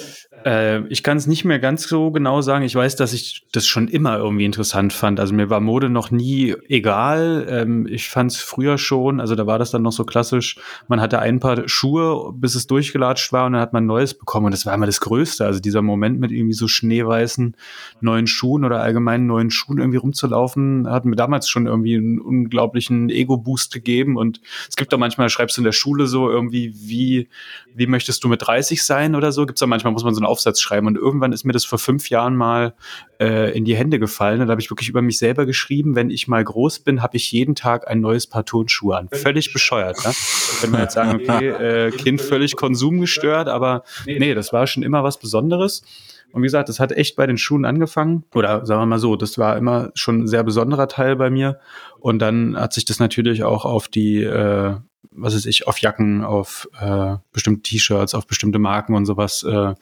[0.46, 2.64] Äh, ich kann es nicht mehr ganz so genau sagen.
[2.64, 5.20] Ich weiß, dass ich das schon immer irgendwie interessant fand.
[5.20, 7.46] Also mir war Mode noch nie egal.
[7.50, 11.02] Ähm, ich fand es früher schon, also da war das dann noch so klassisch, man
[11.02, 14.46] hatte ein paar Schuhe, bis es durchgelatscht war und dann hat man Neues bekommen.
[14.46, 15.46] Und das war immer das Größte.
[15.46, 17.58] Also dieser Moment mit irgendwie so schneeweißen
[18.00, 23.10] neuen Schuhen oder allgemeinen neuen Schuhen irgendwie rumzulaufen, hat mir damals schon irgendwie einen unglaublichen
[23.10, 24.16] Ego-Boost gegeben.
[24.16, 24.40] Und
[24.70, 27.28] es gibt auch manchmal, schreibst du in der Schule so irgendwie, wie,
[27.76, 29.46] wie möchtest du mit 30 sein oder so?
[29.46, 30.88] Gibt es auch manchmal, muss man so eine Aufsatz schreiben.
[30.88, 32.74] Und irgendwann ist mir das vor fünf Jahren mal
[33.20, 34.40] äh, in die Hände gefallen.
[34.40, 37.18] Und da habe ich wirklich über mich selber geschrieben, wenn ich mal groß bin, habe
[37.18, 39.10] ich jeden Tag ein neues Paar Turnschuhe an.
[39.12, 39.98] Völlig bescheuert.
[40.06, 40.14] Ne?
[40.62, 45.04] Wenn man jetzt sagen, okay, äh, Kind völlig konsumgestört, aber nee, das war schon immer
[45.04, 45.84] was Besonderes.
[46.32, 48.24] Und wie gesagt, das hat echt bei den Schuhen angefangen.
[48.34, 51.60] Oder sagen wir mal so, das war immer schon ein sehr besonderer Teil bei mir.
[52.00, 54.76] Und dann hat sich das natürlich auch auf die, äh,
[55.12, 59.74] was weiß ich, auf Jacken, auf äh, bestimmte T-Shirts, auf bestimmte Marken und sowas äh,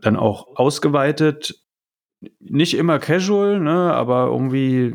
[0.00, 1.58] dann auch ausgeweitet.
[2.40, 4.94] Nicht immer casual, ne, aber irgendwie,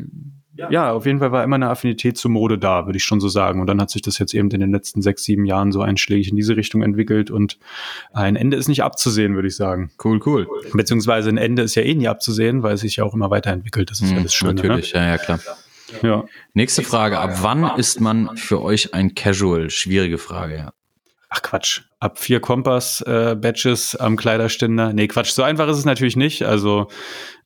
[0.56, 0.70] ja.
[0.70, 3.28] ja, auf jeden Fall war immer eine Affinität zur Mode da, würde ich schon so
[3.28, 3.60] sagen.
[3.60, 6.30] Und dann hat sich das jetzt eben in den letzten sechs, sieben Jahren so einschlägig
[6.30, 7.58] in diese Richtung entwickelt und
[8.12, 9.90] ein Ende ist nicht abzusehen, würde ich sagen.
[10.02, 10.48] Cool, cool.
[10.72, 13.90] Beziehungsweise ein Ende ist ja eh nie abzusehen, weil es sich ja auch immer weiterentwickelt.
[13.90, 14.54] Das ist hm, ja das Schöne.
[14.54, 14.62] Ne?
[14.62, 15.00] Natürlich, ne?
[15.00, 15.40] ja, ja, klar.
[16.02, 16.24] Ja.
[16.54, 17.18] Nächste Frage.
[17.18, 19.70] Ab wann ist man für euch ein Casual?
[19.70, 20.72] Schwierige Frage, ja.
[21.28, 24.92] Ach Quatsch, ab vier Kompass-Badges äh, am Kleiderständer.
[24.92, 26.42] Nee, Quatsch, so einfach ist es natürlich nicht.
[26.42, 26.88] Also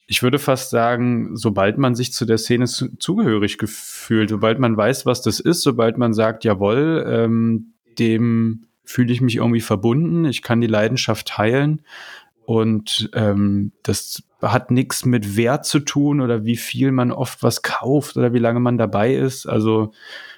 [0.07, 4.77] ich würde fast sagen, sobald man sich zu der Szene zu zugehörig gefühlt, sobald man
[4.77, 10.25] weiß, was das ist, sobald man sagt, jawohl, ähm, dem fühle ich mich irgendwie verbunden,
[10.25, 11.83] ich kann die Leidenschaft teilen
[12.47, 17.63] und ähm, das hat nichts mit Wert zu tun oder wie viel man oft was
[17.63, 19.47] kauft oder wie lange man dabei ist.
[19.47, 19.93] Also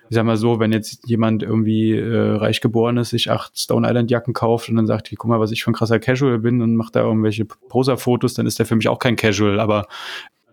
[0.09, 3.89] ich sag mal so, wenn jetzt jemand irgendwie äh, reich geboren ist, sich acht Stone
[3.89, 6.63] Island Jacken kauft und dann sagt, guck mal, was ich für ein krasser Casual bin
[6.63, 9.59] und macht da irgendwelche Poser-Fotos, dann ist der für mich auch kein Casual.
[9.59, 9.89] Aber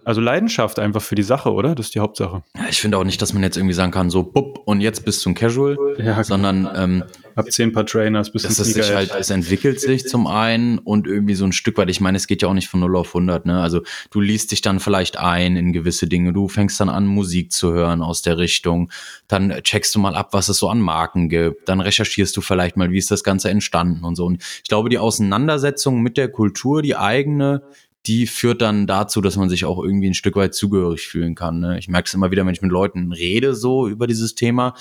[0.06, 1.76] also Leidenschaft einfach für die Sache, oder?
[1.76, 2.42] Das ist die Hauptsache.
[2.58, 5.06] Ja, ich finde auch nicht, dass man jetzt irgendwie sagen kann, so, bupp, und jetzt
[5.06, 7.04] bist du ein Casual, ja, sondern ähm,
[7.36, 11.08] ab zehn Paar Trainers bis das ist sich halt, es entwickelt sich zum einen und
[11.08, 13.10] irgendwie so ein Stück weit, ich meine, es geht ja auch nicht von 0 auf
[13.10, 13.62] 100, ne?
[13.62, 13.82] Also
[14.12, 17.74] du liest dich dann vielleicht ein in gewisse Dinge, du fängst dann an, Musik zu
[17.74, 18.92] hören aus der Richtung,
[19.28, 22.78] dann checkst du mal ab, was es so an Marken gibt, dann recherchierst du vielleicht
[22.78, 24.26] mal, wie ist das Ganze entstanden und so.
[24.26, 27.64] Und ich glaube, die Auseinandersetzung mit der Kultur, die eigene,
[28.06, 31.60] die führt dann dazu, dass man sich auch irgendwie ein Stück weit zugehörig fühlen kann.
[31.60, 31.80] Ne?
[31.80, 34.76] Ich merke es immer wieder, wenn ich mit Leuten rede so über dieses Thema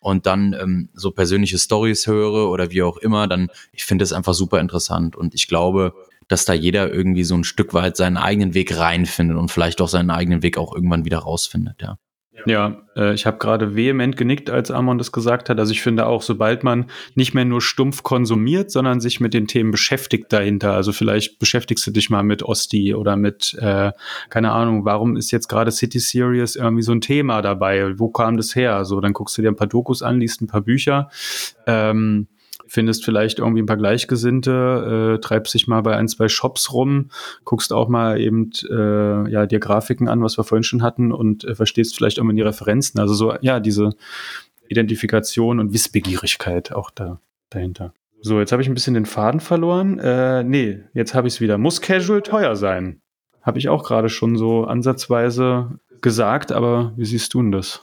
[0.00, 4.12] und dann ähm, so persönliche Stories höre oder wie auch immer, dann ich finde es
[4.12, 5.94] einfach super interessant und ich glaube,
[6.28, 9.88] dass da jeder irgendwie so ein Stück weit seinen eigenen Weg reinfindet und vielleicht auch
[9.88, 11.98] seinen eigenen Weg auch irgendwann wieder rausfindet, ja.
[12.44, 15.58] Ja, äh, ich habe gerade vehement genickt, als Amon das gesagt hat.
[15.58, 19.46] Also ich finde auch, sobald man nicht mehr nur stumpf konsumiert, sondern sich mit den
[19.46, 20.72] Themen beschäftigt dahinter.
[20.72, 23.92] Also vielleicht beschäftigst du dich mal mit Osti oder mit, äh,
[24.28, 27.98] keine Ahnung, warum ist jetzt gerade City Series irgendwie so ein Thema dabei?
[27.98, 28.84] Wo kam das her?
[28.84, 31.08] So, dann guckst du dir ein paar Dokus an, liest ein paar Bücher.
[31.66, 32.28] Ähm,
[32.68, 37.10] findest vielleicht irgendwie ein paar Gleichgesinnte, äh, treibst dich mal bei ein, zwei Shops rum,
[37.44, 41.44] guckst auch mal eben äh, ja, dir Grafiken an, was wir vorhin schon hatten und
[41.44, 43.00] äh, verstehst vielleicht irgendwann die Referenzen.
[43.00, 43.90] Also so, ja, diese
[44.68, 47.92] Identifikation und Wissbegierigkeit auch da, dahinter.
[48.20, 49.98] So, jetzt habe ich ein bisschen den Faden verloren.
[49.98, 51.58] Äh, nee, jetzt habe ich es wieder.
[51.58, 53.00] Muss Casual teuer sein?
[53.42, 57.82] Habe ich auch gerade schon so ansatzweise gesagt, aber wie siehst du denn das?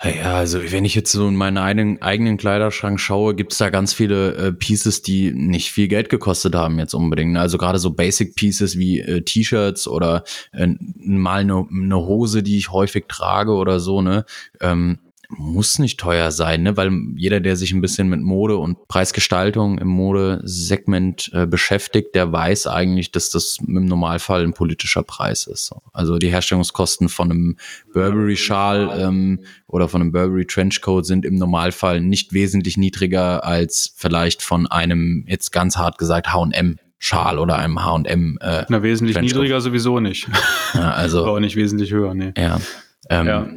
[0.00, 3.92] Ja, also wenn ich jetzt so in meinen eigenen, eigenen Kleiderschrank schaue, gibt's da ganz
[3.92, 7.32] viele äh, Pieces, die nicht viel Geld gekostet haben jetzt unbedingt.
[7.32, 7.40] Ne?
[7.40, 10.22] Also gerade so Basic Pieces wie äh, T-Shirts oder
[10.52, 10.68] äh,
[10.98, 14.24] mal eine ne Hose, die ich häufig trage oder so, ne?
[14.60, 15.00] Ähm,
[15.30, 16.76] muss nicht teuer sein, ne?
[16.78, 22.32] weil jeder, der sich ein bisschen mit Mode und Preisgestaltung im Modesegment äh, beschäftigt, der
[22.32, 25.74] weiß eigentlich, dass das im Normalfall ein politischer Preis ist.
[25.92, 27.56] Also die Herstellungskosten von einem
[27.92, 34.42] Burberry-Schal ähm, oder von einem Burberry Trenchcoat sind im Normalfall nicht wesentlich niedriger als vielleicht
[34.42, 38.38] von einem, jetzt ganz hart gesagt, H&M Schal oder einem H&M.
[38.40, 40.28] Äh, Na, wesentlich niedriger sowieso nicht.
[40.74, 41.18] Ja, also.
[41.22, 42.32] Aber auch nicht wesentlich höher, nee.
[42.36, 42.60] Ja.
[43.08, 43.48] Ähm, ja.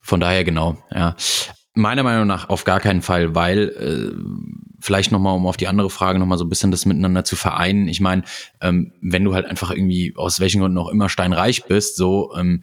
[0.00, 1.14] Von daher genau, ja.
[1.74, 5.88] Meiner Meinung nach auf gar keinen Fall, weil äh, vielleicht nochmal, um auf die andere
[5.88, 7.86] Frage nochmal so ein bisschen das miteinander zu vereinen.
[7.86, 8.24] Ich meine,
[8.60, 12.62] ähm, wenn du halt einfach irgendwie aus welchen Gründen auch immer steinreich bist, so, ähm,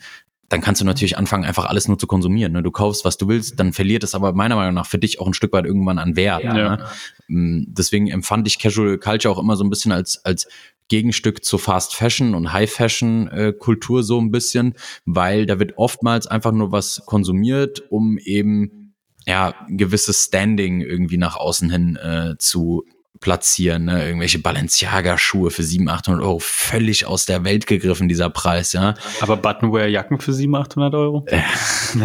[0.50, 2.54] dann kannst du natürlich anfangen, einfach alles nur zu konsumieren.
[2.54, 2.64] Ne?
[2.64, 5.28] Du kaufst, was du willst, dann verliert es aber meiner Meinung nach für dich auch
[5.28, 6.44] ein Stück weit irgendwann an Wert.
[6.44, 6.54] Ja.
[6.54, 6.86] Ne?
[7.28, 10.48] Mm, deswegen empfand ich Casual Culture auch immer so ein bisschen als, als
[10.88, 14.74] Gegenstück zur Fast Fashion und High Fashion äh, Kultur so ein bisschen,
[15.06, 18.94] weil da wird oftmals einfach nur was konsumiert, um eben
[19.26, 22.86] ja gewisses Standing irgendwie nach außen hin äh, zu
[23.20, 24.06] platzieren, ne?
[24.06, 28.94] irgendwelche Balenciaga-Schuhe für 700, 800 Euro, völlig aus der Welt gegriffen, dieser Preis, ja.
[29.22, 31.26] Aber Buttonwear-Jacken für 700, 800 Euro?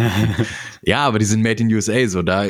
[0.81, 2.47] ja, aber die sind made in USA, so da,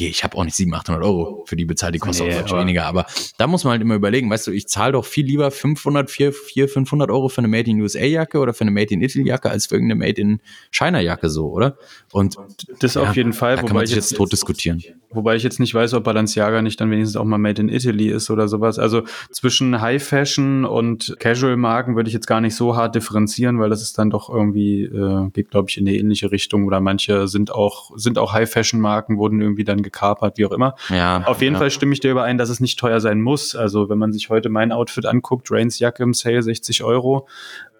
[0.00, 2.58] die, ich habe auch nicht 700, 800 Euro für die bezahlt, die kosten nee, auch
[2.58, 3.06] weniger, aber
[3.38, 6.70] da muss man halt immer überlegen, weißt du, ich zahle doch viel lieber 500, 400,
[6.70, 9.50] 500 Euro für eine Made in USA Jacke oder für eine Made in Italy Jacke
[9.50, 10.40] als für irgendeine Made in
[10.70, 11.76] China Jacke so, oder?
[12.12, 12.36] Und
[12.80, 14.82] das ja, auf jeden Fall, da kann man sich jetzt tot diskutieren.
[15.12, 18.10] Wobei ich jetzt nicht weiß, ob Balenciaga nicht dann wenigstens auch mal Made in Italy
[18.10, 18.78] ist oder sowas.
[18.78, 23.58] Also zwischen High Fashion und Casual Marken würde ich jetzt gar nicht so hart differenzieren,
[23.58, 26.80] weil das ist dann doch irgendwie äh, geht glaube ich in eine ähnliche Richtung oder
[26.80, 30.76] manche sind auch sind auch High Fashion Marken wurden irgendwie dann gekapert, wie auch immer.
[30.90, 31.24] Ja.
[31.26, 31.58] Auf jeden ja.
[31.58, 33.56] Fall stimme ich dir überein, dass es nicht teuer sein muss.
[33.56, 37.26] Also wenn man sich heute mein Outfit anguckt, Rains Jacke im Sale 60 Euro.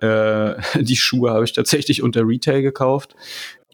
[0.00, 3.14] Äh, die Schuhe habe ich tatsächlich unter Retail gekauft.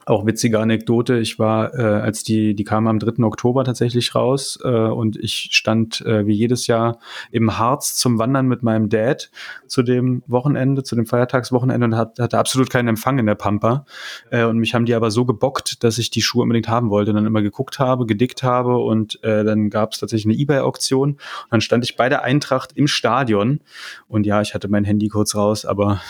[0.08, 3.24] Auch witzige Anekdote, ich war, äh, als die, die kam am 3.
[3.24, 7.00] Oktober tatsächlich raus äh, und ich stand äh, wie jedes Jahr
[7.32, 9.32] im Harz zum Wandern mit meinem Dad
[9.66, 13.84] zu dem Wochenende, zu dem Feiertagswochenende und hat, hatte absolut keinen Empfang in der Pampa.
[14.30, 17.10] Äh, und mich haben die aber so gebockt, dass ich die Schuhe unbedingt haben wollte.
[17.10, 21.14] Und dann immer geguckt habe, gedickt habe und äh, dann gab es tatsächlich eine Ebay-Auktion.
[21.14, 23.58] Und dann stand ich bei der Eintracht im Stadion
[24.06, 26.00] und ja, ich hatte mein Handy kurz raus, aber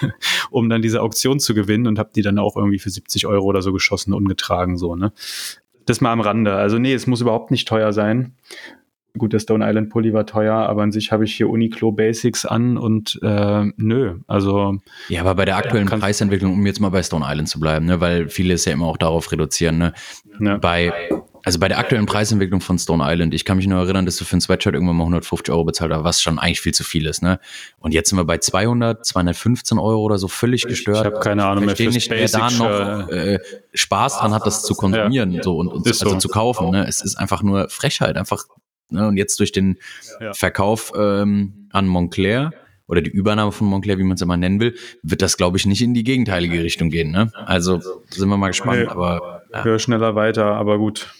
[0.50, 3.35] um dann diese Auktion zu gewinnen und habe die dann auch irgendwie für 70 Euro
[3.36, 5.12] Euro oder so geschossen, ungetragen so, ne?
[5.86, 6.54] Das mal am Rande.
[6.54, 8.34] Also nee, es muss überhaupt nicht teuer sein.
[9.16, 12.44] Gut, der Stone Island Pulli war teuer, aber an sich habe ich hier Uniqlo Basics
[12.44, 14.78] an und äh, nö, also.
[15.08, 17.86] Ja, aber bei der aktuellen ja, Preisentwicklung, um jetzt mal bei Stone Island zu bleiben,
[17.86, 19.92] ne, weil viele es ja immer auch darauf reduzieren, ne?
[20.40, 20.58] Ja.
[20.58, 20.92] Bei
[21.46, 24.24] also bei der aktuellen Preisentwicklung von Stone Island, ich kann mich nur erinnern, dass du
[24.24, 27.06] für ein Sweatshirt irgendwann mal 150 Euro bezahlt hast, was schon eigentlich viel zu viel
[27.06, 27.38] ist, ne?
[27.78, 30.98] Und jetzt sind wir bei 200, 215 Euro oder so völlig gestört.
[30.98, 31.78] Ich habe keine Ahnung mehr.
[31.78, 33.38] Ich nicht, wer da noch äh,
[33.74, 35.42] Spaß dran hat, das zu konsumieren ja.
[35.44, 36.16] so und, und also so.
[36.16, 36.70] zu kaufen.
[36.70, 36.84] Ne?
[36.88, 38.42] Es ist einfach nur Frechheit, einfach.
[38.90, 39.06] Ne?
[39.06, 39.78] Und jetzt durch den
[40.20, 40.32] ja.
[40.32, 42.54] Verkauf ähm, an Montclair
[42.88, 44.74] oder die Übernahme von Montclair, wie man es immer nennen will,
[45.04, 47.12] wird das, glaube ich, nicht in die gegenteilige Richtung gehen.
[47.12, 47.30] Ne?
[47.34, 47.80] Also
[48.10, 48.80] sind wir mal gespannt.
[48.80, 49.62] Nee, aber ja.
[49.62, 51.14] Hör schneller weiter, aber gut.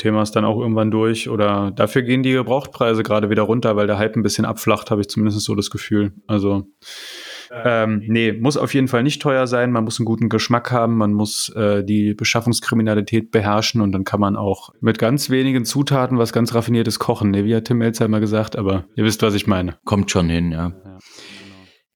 [0.00, 1.28] Thema ist dann auch irgendwann durch.
[1.28, 5.00] Oder dafür gehen die Gebrauchtpreise gerade wieder runter, weil der Hype ein bisschen abflacht, habe
[5.00, 6.12] ich zumindest so das Gefühl.
[6.26, 6.66] Also
[7.52, 9.72] ähm, nee, muss auf jeden Fall nicht teuer sein.
[9.72, 14.20] Man muss einen guten Geschmack haben, man muss äh, die Beschaffungskriminalität beherrschen und dann kann
[14.20, 17.30] man auch mit ganz wenigen Zutaten was ganz Raffiniertes kochen.
[17.30, 19.78] Nee, wie hat Tim Melzer mal gesagt, aber ihr wisst, was ich meine.
[19.84, 20.72] Kommt schon hin, ja.
[20.84, 20.98] ja.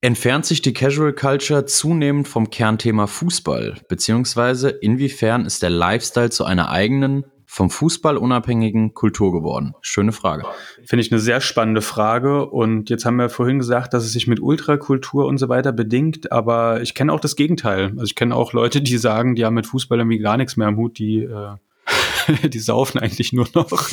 [0.01, 3.77] Entfernt sich die Casual Culture zunehmend vom Kernthema Fußball?
[3.89, 7.25] Beziehungsweise inwiefern ist der Lifestyle zu einer eigenen
[7.55, 9.75] vom Fußball unabhängigen Kultur geworden?
[9.81, 10.45] Schöne Frage.
[10.85, 12.47] Finde ich eine sehr spannende Frage.
[12.47, 16.33] Und jetzt haben wir vorhin gesagt, dass es sich mit Ultrakultur und so weiter bedingt.
[16.33, 17.93] Aber ich kenne auch das Gegenteil.
[17.93, 20.67] Also ich kenne auch Leute, die sagen, die haben mit Fußball irgendwie gar nichts mehr
[20.67, 20.99] am Hut.
[20.99, 23.71] Die, äh, die saufen eigentlich nur noch.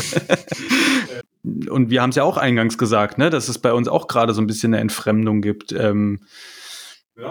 [1.70, 4.34] und wir haben es ja auch eingangs gesagt, ne, dass es bei uns auch gerade
[4.34, 5.72] so ein bisschen eine Entfremdung gibt.
[5.72, 6.22] Ähm,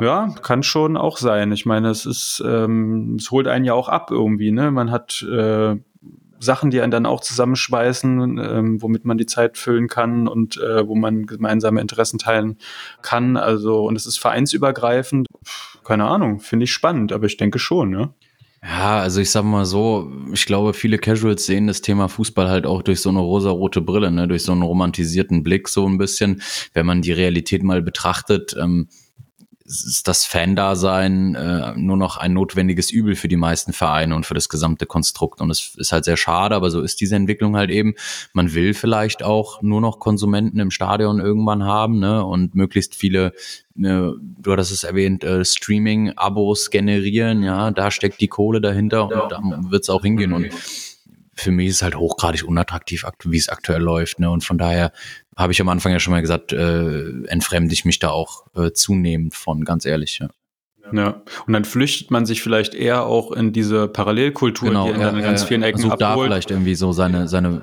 [0.01, 0.33] ja.
[0.43, 1.51] kann schon auch sein.
[1.51, 4.71] Ich meine, es ist, ähm, es holt einen ja auch ab irgendwie, ne?
[4.71, 5.75] Man hat äh,
[6.41, 10.87] Sachen, die einen dann auch zusammenschweißen, ähm, womit man die Zeit füllen kann und äh,
[10.89, 12.57] wo man gemeinsame Interessen teilen
[13.03, 13.37] kann.
[13.37, 15.27] Also, und es ist vereinsübergreifend.
[15.85, 18.15] Keine Ahnung, finde ich spannend, aber ich denke schon, ne?
[18.63, 22.67] Ja, also ich sag mal so, ich glaube, viele Casuals sehen das Thema Fußball halt
[22.67, 26.43] auch durch so eine rosa-rote Brille, ne, durch so einen romantisierten Blick so ein bisschen.
[26.75, 28.89] Wenn man die Realität mal betrachtet, ähm,
[29.71, 34.35] ist das Fan-Dasein äh, nur noch ein notwendiges Übel für die meisten Vereine und für
[34.35, 35.41] das gesamte Konstrukt.
[35.41, 37.95] Und es ist halt sehr schade, aber so ist diese Entwicklung halt eben.
[38.33, 42.25] Man will vielleicht auch nur noch Konsumenten im Stadion irgendwann haben ne?
[42.25, 43.33] und möglichst viele,
[43.79, 47.43] äh, du hattest es erwähnt, äh, Streaming-Abos generieren.
[47.43, 49.41] Ja, da steckt die Kohle dahinter und da
[49.71, 50.33] wird es auch hingehen.
[50.33, 50.49] Und
[51.41, 54.21] für mich ist es halt hochgradig unattraktiv, wie es aktuell läuft.
[54.21, 54.31] Ne?
[54.31, 54.93] Und von daher
[55.37, 58.73] habe ich am Anfang ja schon mal gesagt, äh, entfremde ich mich da auch äh,
[58.73, 60.19] zunehmend von, ganz ehrlich.
[60.19, 60.29] Ja.
[60.93, 65.01] Ja, und dann flüchtet man sich vielleicht eher auch in diese Parallelkultur, genau, die in
[65.01, 66.27] ja, ganz vielen Ecken sucht abholt.
[66.27, 67.63] da vielleicht irgendwie so seine, seine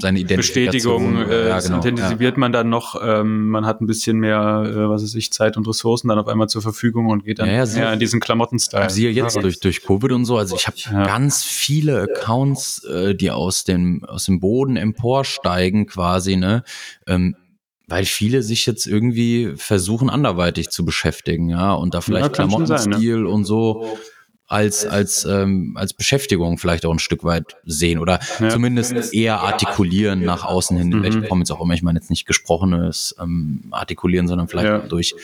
[0.00, 2.38] seine Bestätigung äh, ja, genau, intensiviert ja.
[2.40, 3.00] man dann noch.
[3.02, 6.28] Ähm, man hat ein bisschen mehr, äh, was weiß ich, Zeit und Ressourcen dann auf
[6.28, 8.90] einmal zur Verfügung und geht dann ja, ja, mehr in diesen Klamotten-Style.
[8.90, 9.42] Siehe jetzt ja.
[9.42, 10.36] durch, durch Covid und so.
[10.36, 10.76] Also ich habe
[11.06, 16.62] ganz viele Accounts, äh, die aus dem, aus dem Boden emporsteigen quasi, ne?
[17.06, 17.36] Ähm,
[17.88, 23.22] weil viele sich jetzt irgendwie versuchen, anderweitig zu beschäftigen, ja, und da vielleicht Klamottenstil sein,
[23.22, 23.28] ne?
[23.28, 23.98] und so
[24.48, 28.48] als, als, ähm, als Beschäftigung vielleicht auch ein Stück weit sehen oder ja.
[28.48, 31.74] zumindest eher artikulieren nach außen hin, in welchen Form jetzt auch immer.
[31.74, 34.78] Ich meine jetzt nicht gesprochenes ähm, artikulieren, sondern vielleicht ja.
[34.78, 35.14] durch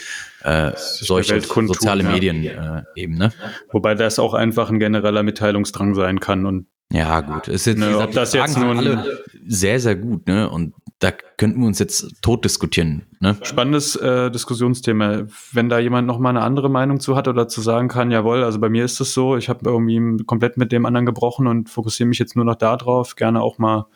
[0.43, 3.15] äh, solche soziale Medien äh, eben.
[3.15, 3.33] Ne?
[3.73, 7.49] Wobei das auch einfach ein genereller Mitteilungsdrang sein kann und ja, gut.
[7.49, 10.49] Ist jetzt, ne, ob das jetzt nun alle sehr, sehr gut, ne?
[10.49, 13.07] Und da könnten wir uns jetzt tot diskutieren.
[13.21, 13.37] Ne?
[13.43, 15.25] Spannendes äh, Diskussionsthema.
[15.53, 18.43] Wenn da jemand noch mal eine andere Meinung zu hat oder zu sagen kann, jawohl,
[18.43, 21.69] also bei mir ist es so, ich habe irgendwie komplett mit dem anderen gebrochen und
[21.69, 23.87] fokussiere mich jetzt nur noch darauf, gerne auch mal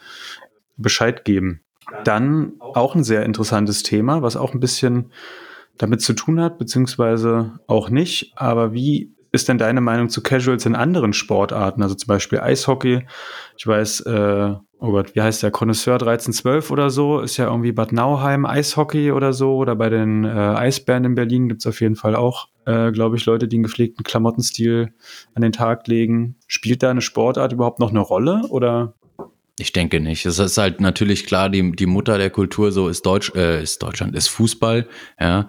[0.77, 1.61] Bescheid geben.
[2.05, 5.11] Dann auch ein sehr interessantes Thema, was auch ein bisschen
[5.79, 8.33] damit zu tun hat, beziehungsweise auch nicht.
[8.37, 11.83] Aber wie ist denn deine Meinung zu Casuals in anderen Sportarten?
[11.83, 13.07] Also zum Beispiel Eishockey.
[13.57, 17.73] Ich weiß, äh, oh Gott, wie heißt der, Connoisseur 1312 oder so, ist ja irgendwie
[17.73, 21.97] Bad Nauheim Eishockey oder so, oder bei den äh, Eisbären in Berlin gibt's auf jeden
[21.97, 24.95] Fall auch, äh, glaube ich, Leute, die einen gepflegten Klamottenstil
[25.35, 26.37] an den Tag legen.
[26.47, 28.95] Spielt da eine Sportart überhaupt noch eine Rolle oder?
[29.61, 30.25] Ich denke nicht.
[30.25, 33.83] Es ist halt natürlich klar, die, die Mutter der Kultur so ist Deutsch, äh, ist
[33.83, 34.87] Deutschland, ist Fußball,
[35.21, 35.49] ja.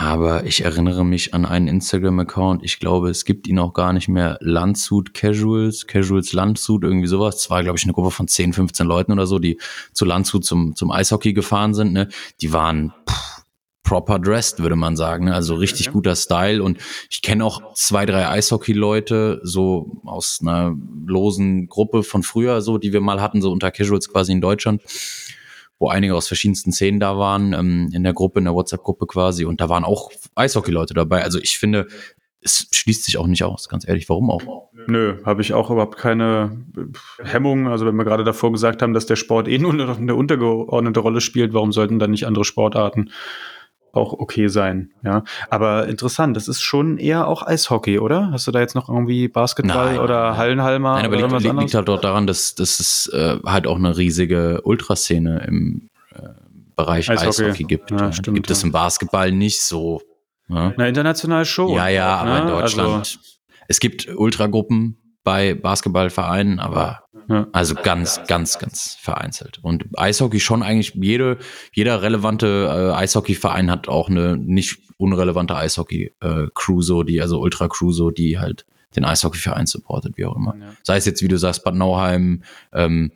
[0.00, 2.64] Aber ich erinnere mich an einen Instagram-Account.
[2.64, 4.38] Ich glaube, es gibt ihn auch gar nicht mehr.
[4.40, 7.36] Landshut Casuals, Casuals Landshut, irgendwie sowas.
[7.36, 9.60] Das war, glaube ich, eine Gruppe von 10, 15 Leuten oder so, die
[9.92, 11.92] zu Landshut zum, zum Eishockey gefahren sind.
[11.92, 12.08] Ne?
[12.40, 13.42] Die waren pff,
[13.82, 15.26] proper dressed, würde man sagen.
[15.26, 15.34] Ne?
[15.34, 15.92] Also richtig ja.
[15.92, 16.62] guter Style.
[16.62, 16.78] Und
[17.10, 20.74] ich kenne auch zwei, drei Eishockey-Leute, so aus einer
[21.04, 24.80] losen Gruppe von früher, so, die wir mal hatten, so unter Casuals quasi in Deutschland
[25.80, 29.44] wo einige aus verschiedensten Szenen da waren, ähm, in der Gruppe, in der WhatsApp-Gruppe quasi.
[29.46, 31.24] Und da waren auch Eishockey-Leute dabei.
[31.24, 31.88] Also ich finde,
[32.42, 34.08] es schließt sich auch nicht aus, ganz ehrlich.
[34.08, 34.70] Warum auch?
[34.86, 36.64] Nö, habe ich auch überhaupt keine
[37.22, 37.68] Hemmung.
[37.68, 41.20] Also wenn wir gerade davor gesagt haben, dass der Sport eh nur eine untergeordnete Rolle
[41.20, 43.10] spielt, warum sollten dann nicht andere Sportarten
[43.92, 45.24] auch okay sein, ja.
[45.48, 48.30] Aber interessant, das ist schon eher auch Eishockey, oder?
[48.32, 50.94] Hast du da jetzt noch irgendwie Basketball nein, oder Hallenhalmer?
[50.94, 53.96] Nein, aber oder liegt, liegt, liegt halt dort daran, dass, es äh, halt auch eine
[53.96, 56.28] riesige Ultraszene im äh,
[56.76, 57.90] Bereich Eishockey, Eishockey gibt.
[57.90, 58.52] Ja, stimmt, gibt ja.
[58.52, 60.00] es im Basketball nicht so.
[60.48, 60.72] Ja?
[60.76, 61.74] Na, international schon.
[61.74, 62.50] Ja, ja, aber in ne?
[62.50, 62.88] Deutschland.
[62.90, 63.18] Also,
[63.68, 67.46] es gibt Ultragruppen bei Basketballvereinen, aber ja.
[67.52, 69.60] also ganz, ganz, ganz vereinzelt.
[69.62, 71.38] Und Eishockey schon eigentlich jede,
[71.72, 77.92] jeder relevante äh, Eishockeyverein hat auch eine nicht unrelevante Eishockey-Crew, äh, so die, also Ultra-Crew,
[77.92, 78.66] so die halt
[78.96, 80.56] den Eishockeyverein supportet, wie auch immer.
[80.58, 80.72] Ja.
[80.82, 83.12] Sei es jetzt, wie du sagst, Bad Nauheim, ähm,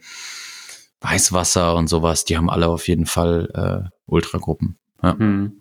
[1.01, 4.79] Weißwasser und sowas, die haben alle auf jeden Fall äh, Ultragruppen.
[5.03, 5.15] Ja.
[5.15, 5.61] Mhm.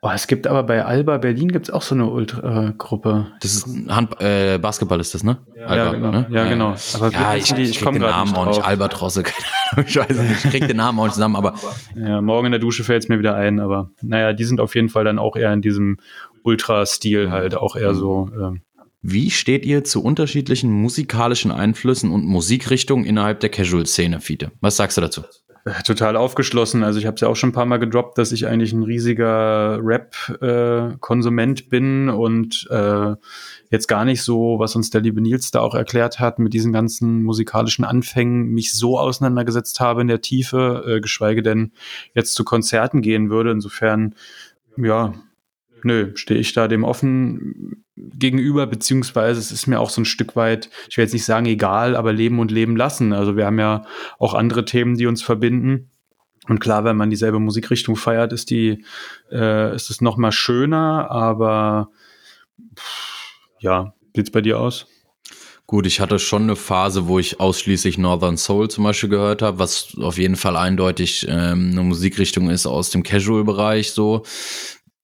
[0.00, 3.32] Oh, es gibt aber bei Alba Berlin gibt es auch so eine Ultra-Gruppe.
[3.40, 5.38] Das ist Hand, äh, Basketball ist das, ne?
[5.56, 6.10] Ja, Alba, ja genau.
[6.12, 6.26] Ne?
[6.30, 6.76] Ja, genau.
[6.94, 8.64] Aber ja, ich, die, ich, ich komme den Namen auch nicht.
[8.64, 9.24] Albatrosse,
[9.86, 11.54] ich weiß nicht, ich krieg den Namen auch nicht zusammen, aber.
[11.96, 14.76] Ja, morgen in der Dusche fällt es mir wieder ein, aber naja, die sind auf
[14.76, 15.98] jeden Fall dann auch eher in diesem
[16.44, 18.30] Ultra-Stil halt, auch eher so.
[18.40, 18.62] Ähm.
[19.02, 24.52] Wie steht ihr zu unterschiedlichen musikalischen Einflüssen und Musikrichtungen innerhalb der Casual-Szene, Fiete?
[24.60, 25.22] Was sagst du dazu?
[25.84, 26.82] Total aufgeschlossen.
[26.82, 28.82] Also ich habe es ja auch schon ein paar Mal gedroppt, dass ich eigentlich ein
[28.82, 33.14] riesiger Rap-Konsument äh, bin und äh,
[33.70, 36.72] jetzt gar nicht so, was uns der liebe Nils da auch erklärt hat, mit diesen
[36.72, 41.72] ganzen musikalischen Anfängen mich so auseinandergesetzt habe in der Tiefe, äh, geschweige denn
[42.14, 43.50] jetzt zu Konzerten gehen würde.
[43.50, 44.14] Insofern,
[44.76, 45.14] ja,
[45.82, 47.84] nö, stehe ich da dem offen
[48.14, 51.46] gegenüber, beziehungsweise es ist mir auch so ein Stück weit, ich will jetzt nicht sagen
[51.46, 53.12] egal, aber leben und leben lassen.
[53.12, 53.84] Also wir haben ja
[54.18, 55.90] auch andere Themen, die uns verbinden.
[56.48, 58.84] Und klar, wenn man dieselbe Musikrichtung feiert, ist die,
[59.30, 61.90] äh, ist es noch mal schöner, aber
[62.74, 64.86] pff, ja, sieht's bei dir aus?
[65.66, 69.58] Gut, ich hatte schon eine Phase, wo ich ausschließlich Northern Soul zum Beispiel gehört habe,
[69.58, 74.22] was auf jeden Fall eindeutig ähm, eine Musikrichtung ist aus dem Casual-Bereich so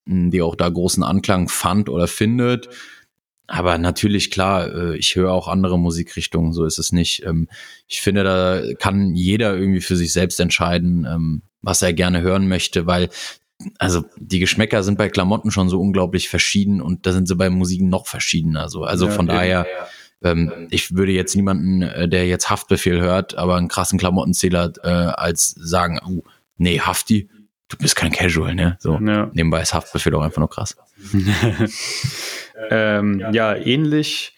[0.05, 2.69] die auch da großen Anklang fand oder findet.
[3.47, 7.23] Aber natürlich, klar, äh, ich höre auch andere Musikrichtungen, so ist es nicht.
[7.23, 7.47] Ähm,
[7.87, 12.47] ich finde, da kann jeder irgendwie für sich selbst entscheiden, ähm, was er gerne hören
[12.47, 13.09] möchte, weil
[13.79, 17.49] also die Geschmäcker sind bei Klamotten schon so unglaublich verschieden und da sind sie bei
[17.49, 18.69] Musiken noch verschiedener.
[18.69, 18.83] So.
[18.83, 19.65] Also ja, von daher,
[20.23, 24.87] ähm, ich würde jetzt niemanden, äh, der jetzt Haftbefehl hört, aber einen krassen Klamottenzähler äh,
[24.87, 26.23] als sagen, oh,
[26.57, 27.29] nee, Hafti,
[27.69, 28.77] du bist kein Casual, ne?
[28.79, 29.29] So, ja.
[29.33, 30.75] nebenbei ist Haftbefehl auch einfach nur krass.
[32.69, 34.35] ähm, ja, ähnlich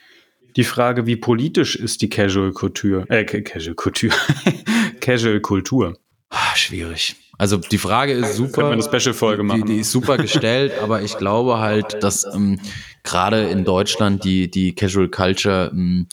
[0.58, 4.16] die Frage, wie politisch ist die Casual Couture, äh, Casual Couture,
[5.00, 5.98] Casual-Kultur?
[6.30, 7.16] Ah, schwierig.
[7.38, 8.64] Also die Frage ist super.
[8.64, 9.66] Können wir eine Special-Folge machen.
[9.66, 12.60] Die, die, ist super gestellt, aber ich glaube halt, dass ähm,
[13.04, 16.08] gerade in Deutschland die, die Casual Culture ähm,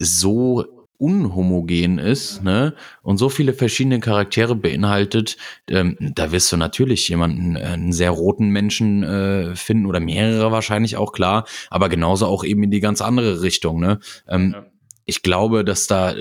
[0.00, 0.64] so
[0.98, 2.74] unhomogen ist ne?
[3.02, 5.36] und so viele verschiedene Charaktere beinhaltet,
[5.70, 10.52] ähm, da wirst du natürlich jemanden, äh, einen sehr roten Menschen äh, finden oder mehrere
[10.52, 13.80] wahrscheinlich auch klar, aber genauso auch eben in die ganz andere Richtung.
[13.80, 14.00] Ne?
[14.28, 14.66] Ähm, ja.
[15.04, 16.14] Ich glaube, dass da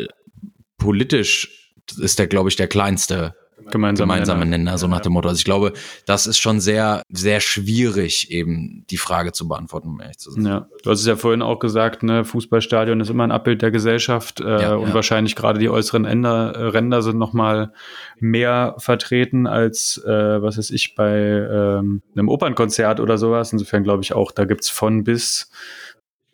[0.78, 3.36] politisch ist der, glaube ich, der kleinste
[3.72, 4.58] gemeinsame, gemeinsame Nenner.
[4.58, 5.30] Nenner, so nach dem Motto.
[5.30, 5.74] Also ich glaube,
[6.06, 10.46] das ist schon sehr, sehr schwierig, eben die Frage zu beantworten, um ehrlich zu sein.
[10.46, 13.72] Ja, du hast es ja vorhin auch gesagt, ne, Fußballstadion ist immer ein Abbild der
[13.72, 14.94] Gesellschaft äh, ja, und ja.
[14.94, 17.74] wahrscheinlich gerade die äußeren Ender, äh, Ränder sind nochmal
[18.20, 23.52] mehr vertreten als, äh, was weiß ich, bei ähm, einem Opernkonzert oder sowas.
[23.54, 25.52] Insofern glaube ich auch, da gibt's von bis.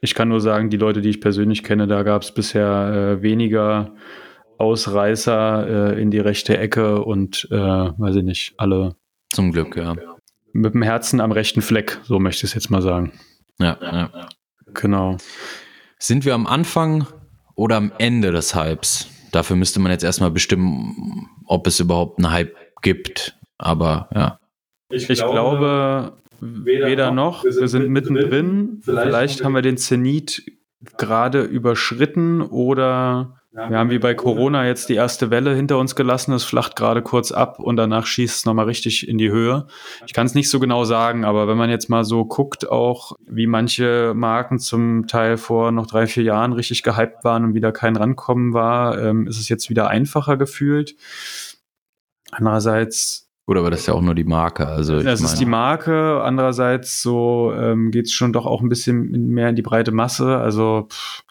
[0.01, 3.21] Ich kann nur sagen, die Leute, die ich persönlich kenne, da gab es bisher äh,
[3.21, 3.93] weniger
[4.63, 8.95] Ausreißer äh, in die rechte Ecke und äh, weiß ich nicht, alle.
[9.31, 9.95] Zum Glück, ja.
[10.53, 13.11] Mit dem Herzen am rechten Fleck, so möchte ich es jetzt mal sagen.
[13.59, 14.29] Ja, ja.
[14.73, 15.17] Genau.
[15.99, 17.07] Sind wir am Anfang
[17.55, 19.07] oder am Ende des Hypes?
[19.31, 23.37] Dafür müsste man jetzt erstmal bestimmen, ob es überhaupt einen Hype gibt.
[23.57, 24.39] Aber ja.
[24.89, 27.43] Ich, ich glaube, weder, weder noch.
[27.43, 28.81] Wir sind, mittendrin.
[28.83, 30.43] Vielleicht, Vielleicht haben wir den Zenit
[30.97, 36.33] gerade überschritten oder wir haben wie bei Corona jetzt die erste Welle hinter uns gelassen.
[36.33, 39.67] Es flacht gerade kurz ab und danach schießt es nochmal richtig in die Höhe.
[40.07, 43.15] Ich kann es nicht so genau sagen, aber wenn man jetzt mal so guckt, auch
[43.27, 47.71] wie manche Marken zum Teil vor noch drei, vier Jahren richtig gehypt waren und wieder
[47.71, 50.95] kein Rankommen war, ähm, ist es jetzt wieder einfacher gefühlt.
[52.31, 54.67] Andererseits Gut, aber das ist ja auch nur die Marke.
[54.67, 56.21] Also das ist die Marke.
[56.23, 60.37] Andererseits so ähm, geht es schon doch auch ein bisschen mehr in die breite Masse.
[60.37, 61.23] Also pff,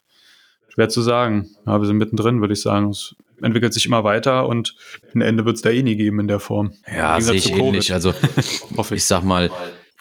[0.75, 1.51] Schwer zu sagen.
[1.67, 2.91] Ja, wir sind mittendrin, würde ich sagen.
[2.91, 4.75] Es entwickelt sich immer weiter und
[5.15, 6.73] ein Ende wird es da eh nie geben in der Form.
[6.95, 7.93] Ja, sehe ich ähnlich.
[7.93, 8.15] Also
[8.91, 9.51] ich sag mal,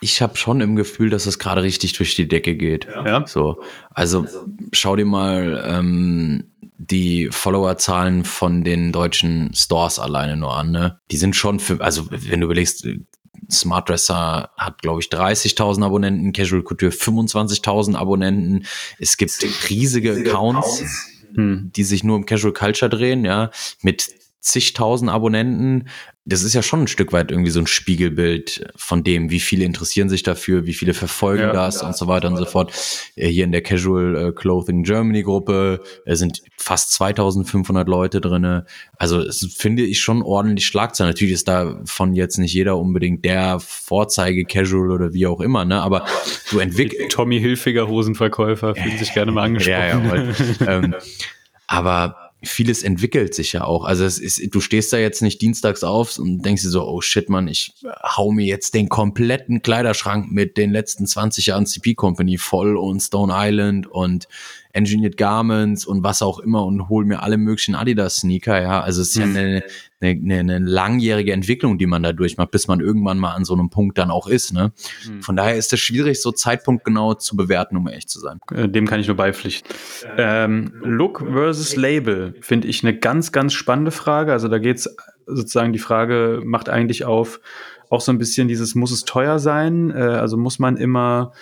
[0.00, 2.86] ich habe schon im Gefühl, dass es gerade richtig durch die Decke geht.
[2.86, 3.26] Ja.
[3.26, 4.26] So, also
[4.72, 6.44] schau dir mal ähm,
[6.78, 10.72] die Followerzahlen von den deutschen Stores alleine nur an.
[10.72, 10.98] Ne?
[11.10, 12.86] Die sind schon für, also wenn du überlegst,
[13.50, 18.66] Smart Dresser hat, glaube ich, 30.000 Abonnenten, Casual Couture 25.000 Abonnenten.
[18.98, 19.32] Es gibt
[19.68, 20.84] riesige Accounts,
[21.34, 23.50] hm, die sich nur um Casual Culture drehen, ja,
[23.82, 25.88] mit zigtausend Abonnenten
[26.24, 29.64] das ist ja schon ein Stück weit irgendwie so ein Spiegelbild von dem, wie viele
[29.64, 32.72] interessieren sich dafür, wie viele verfolgen ja, das ja, und so weiter und so fort.
[33.16, 38.66] Äh, hier in der Casual äh, Clothing Germany Gruppe äh, sind fast 2500 Leute drinne.
[38.96, 41.10] Also es finde ich schon ordentlich Schlagzeilen.
[41.10, 45.80] Natürlich ist davon jetzt nicht jeder unbedingt der Vorzeige Casual oder wie auch immer, ne?
[45.80, 46.06] Aber
[46.52, 47.10] du entwickelst.
[47.10, 49.74] Tommy Hilfiger Hosenverkäufer fühlen sich gerne mal angesprochen.
[50.60, 50.94] ja, ja, ähm,
[51.66, 53.84] aber vieles entwickelt sich ja auch.
[53.84, 57.00] Also es ist, du stehst da jetzt nicht dienstags auf und denkst dir so, oh
[57.00, 61.94] shit, man, ich hau mir jetzt den kompletten Kleiderschrank mit den letzten 20 Jahren CP
[61.94, 64.28] Company voll und Stone Island und
[64.72, 68.80] Engineered Garments und was auch immer und hol mir alle möglichen Adidas-Sneaker, ja.
[68.80, 69.34] Also es ist mhm.
[69.34, 69.64] ja eine,
[70.00, 73.70] eine, eine langjährige Entwicklung, die man da durchmacht, bis man irgendwann mal an so einem
[73.70, 74.72] Punkt dann auch ist, ne.
[75.06, 75.22] Mhm.
[75.22, 78.40] Von daher ist es schwierig, so Zeitpunkt genau zu bewerten, um ehrlich zu sein.
[78.54, 79.70] Äh, dem kann ich nur beipflichten.
[80.16, 84.32] Ähm, Look versus Label finde ich eine ganz, ganz spannende Frage.
[84.32, 84.88] Also da geht's
[85.26, 87.40] sozusagen die Frage macht eigentlich auf,
[87.92, 89.90] auch so ein bisschen dieses, muss es teuer sein?
[89.90, 91.32] Äh, also muss man immer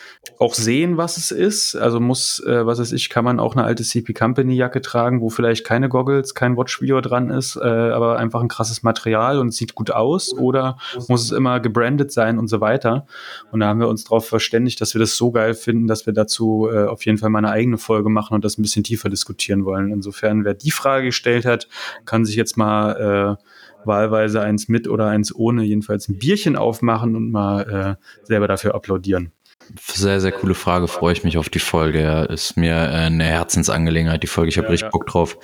[0.41, 1.77] auch sehen, was es ist?
[1.77, 5.21] Also muss, äh, was weiß ich, kann man auch eine alte CP Company Jacke tragen,
[5.21, 9.39] wo vielleicht keine Goggles, kein Watch Video dran ist, äh, aber einfach ein krasses Material
[9.39, 10.37] und sieht gut aus?
[10.37, 10.77] Oder
[11.07, 13.07] muss es immer gebrandet sein und so weiter?
[13.53, 16.13] Und da haben wir uns darauf verständigt, dass wir das so geil finden, dass wir
[16.13, 19.09] dazu äh, auf jeden Fall mal eine eigene Folge machen und das ein bisschen tiefer
[19.09, 19.93] diskutieren wollen.
[19.93, 21.69] Insofern, wer die Frage gestellt hat,
[22.07, 23.45] kann sich jetzt mal äh,
[23.85, 28.75] wahlweise eins mit oder eins ohne, jedenfalls ein Bierchen aufmachen und mal äh, selber dafür
[28.75, 29.33] applaudieren.
[29.79, 30.89] Sehr, sehr coole Frage.
[30.89, 32.03] Freue ich mich auf die Folge.
[32.03, 32.25] Ja.
[32.25, 34.49] Ist mir äh, eine Herzensangelegenheit, die Folge.
[34.49, 34.91] Ich habe ja, richtig ja.
[34.91, 35.37] Bock drauf.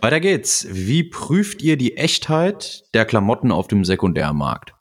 [0.00, 0.66] Weiter geht's.
[0.70, 4.74] Wie prüft ihr die Echtheit der Klamotten auf dem Sekundärmarkt?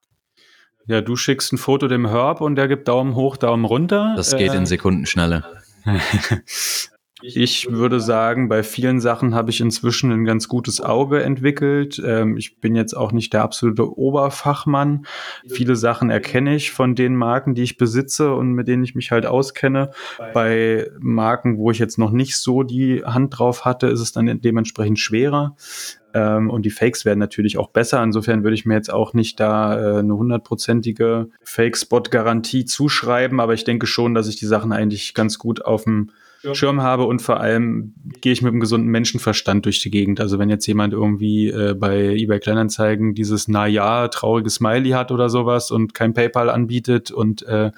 [0.87, 4.13] Ja, du schickst ein Foto dem Herb und der gibt Daumen hoch, Daumen runter.
[4.17, 5.43] Das geht äh, in Sekundenschnelle.
[7.21, 12.01] Ich würde sagen, bei vielen Sachen habe ich inzwischen ein ganz gutes Auge entwickelt.
[12.05, 15.05] Ähm, ich bin jetzt auch nicht der absolute Oberfachmann.
[15.47, 19.11] Viele Sachen erkenne ich von den Marken, die ich besitze und mit denen ich mich
[19.11, 19.91] halt auskenne.
[20.33, 24.41] Bei Marken, wo ich jetzt noch nicht so die Hand drauf hatte, ist es dann
[24.41, 25.55] dementsprechend schwerer.
[26.13, 28.03] Ähm, und die Fakes werden natürlich auch besser.
[28.03, 33.63] Insofern würde ich mir jetzt auch nicht da äh, eine hundertprozentige Fake-Spot-Garantie zuschreiben, aber ich
[33.63, 36.11] denke schon, dass ich die Sachen eigentlich ganz gut auf dem
[36.53, 40.19] Schirm habe und vor allem gehe ich mit einem gesunden Menschenverstand durch die Gegend.
[40.19, 45.11] Also wenn jetzt jemand irgendwie äh, bei eBay Kleinanzeigen dieses na ja traurige Smiley hat
[45.11, 47.71] oder sowas und kein PayPal anbietet und äh,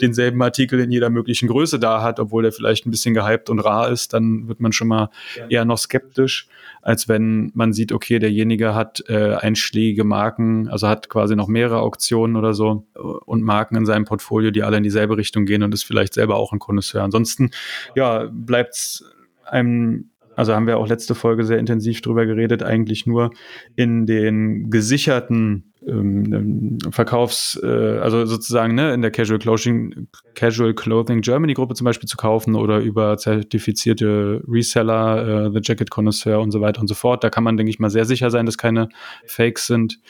[0.00, 3.58] denselben Artikel in jeder möglichen Größe da hat, obwohl der vielleicht ein bisschen gehypt und
[3.58, 5.10] rar ist, dann wird man schon mal
[5.48, 6.46] eher noch skeptisch,
[6.82, 11.80] als wenn man sieht, okay, derjenige hat äh, einschlägige Marken, also hat quasi noch mehrere
[11.80, 15.74] Auktionen oder so und Marken in seinem Portfolio, die alle in dieselbe Richtung gehen und
[15.74, 17.02] ist vielleicht selber auch ein Connoisseur.
[17.02, 17.50] Ansonsten,
[17.94, 19.02] ja, ja, bleibt
[19.44, 23.30] einem, also haben wir auch letzte Folge sehr intensiv drüber geredet, eigentlich nur
[23.76, 31.20] in den gesicherten ähm, Verkaufs, äh, also sozusagen ne, in der Casual Clothing, Casual Clothing
[31.20, 36.50] Germany Gruppe zum Beispiel zu kaufen oder über zertifizierte Reseller, äh, The Jacket Connoisseur und
[36.50, 37.24] so weiter und so fort.
[37.24, 38.88] Da kann man, denke ich mal, sehr sicher sein, dass keine
[39.26, 40.00] Fakes sind.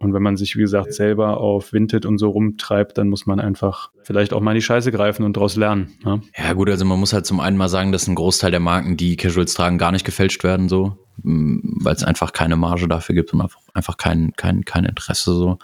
[0.00, 3.40] Und wenn man sich, wie gesagt, selber auf Vinted und so rumtreibt, dann muss man
[3.40, 5.98] einfach vielleicht auch mal in die Scheiße greifen und daraus lernen.
[6.04, 6.22] Ne?
[6.36, 8.96] Ja, gut, also man muss halt zum einen mal sagen, dass ein Großteil der Marken,
[8.96, 13.32] die Casuals tragen, gar nicht gefälscht werden, so, weil es einfach keine Marge dafür gibt
[13.32, 15.58] und einfach kein, kein, kein Interesse so.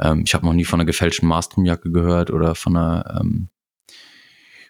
[0.00, 3.48] Ähm, ich habe noch nie von einer gefälschten Maastrom-Jacke gehört oder von einer ähm,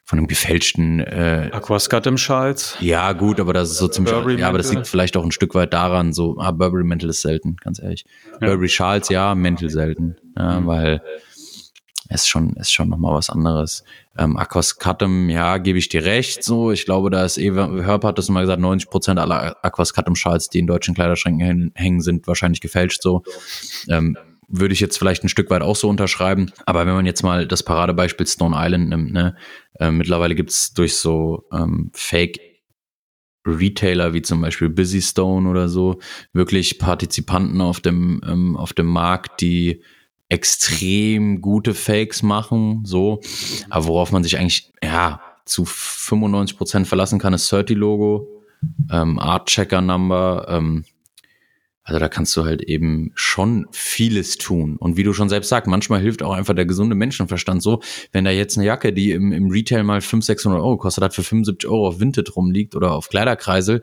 [0.04, 2.76] von einem gefälschten äh, Aquascat im Schals.
[2.80, 4.12] Ja, gut, aber das ist so ziemlich.
[4.12, 7.08] Burberry ja, aber das liegt vielleicht auch ein Stück weit daran, so, ah, Burberry Mental
[7.08, 8.04] ist selten, ganz ehrlich.
[8.32, 8.48] Ja.
[8.48, 10.16] Burberry Schals, ja, Mental selten.
[10.36, 10.66] Ja, mhm.
[10.66, 11.02] weil
[12.14, 13.84] ist schon, ist schon nochmal was anderes.
[14.16, 16.70] Ähm, Aquascatum, ja, gebe ich dir recht, so.
[16.70, 20.58] Ich glaube, da ist Eva Hörp hat das immer gesagt, 90 Prozent aller Aquascatum-Schals, die
[20.58, 23.22] in deutschen Kleiderschränken hängen, sind wahrscheinlich gefälscht, so.
[23.88, 24.16] Ähm,
[24.48, 26.52] würde ich jetzt vielleicht ein Stück weit auch so unterschreiben.
[26.66, 29.34] Aber wenn man jetzt mal das Paradebeispiel Stone Island nimmt, ne,
[29.80, 32.38] äh, mittlerweile gibt's durch so ähm, Fake
[33.46, 35.98] Retailer wie zum Beispiel Busy Stone oder so
[36.32, 39.82] wirklich Partizipanten auf dem, ähm, auf dem Markt, die
[40.32, 43.20] extrem gute Fakes machen, so.
[43.68, 48.28] Aber worauf man sich eigentlich, ja, zu 95 Prozent verlassen kann, ist 30 Logo,
[48.90, 50.84] ähm, Art Checker Number, ähm,
[51.84, 54.76] also da kannst du halt eben schon vieles tun.
[54.78, 58.24] Und wie du schon selbst sagst, manchmal hilft auch einfach der gesunde Menschenverstand so, wenn
[58.24, 61.24] da jetzt eine Jacke, die im, im Retail mal 500, 600 Euro kostet, hat für
[61.24, 63.82] 75 Euro auf Vinted rumliegt oder auf Kleiderkreisel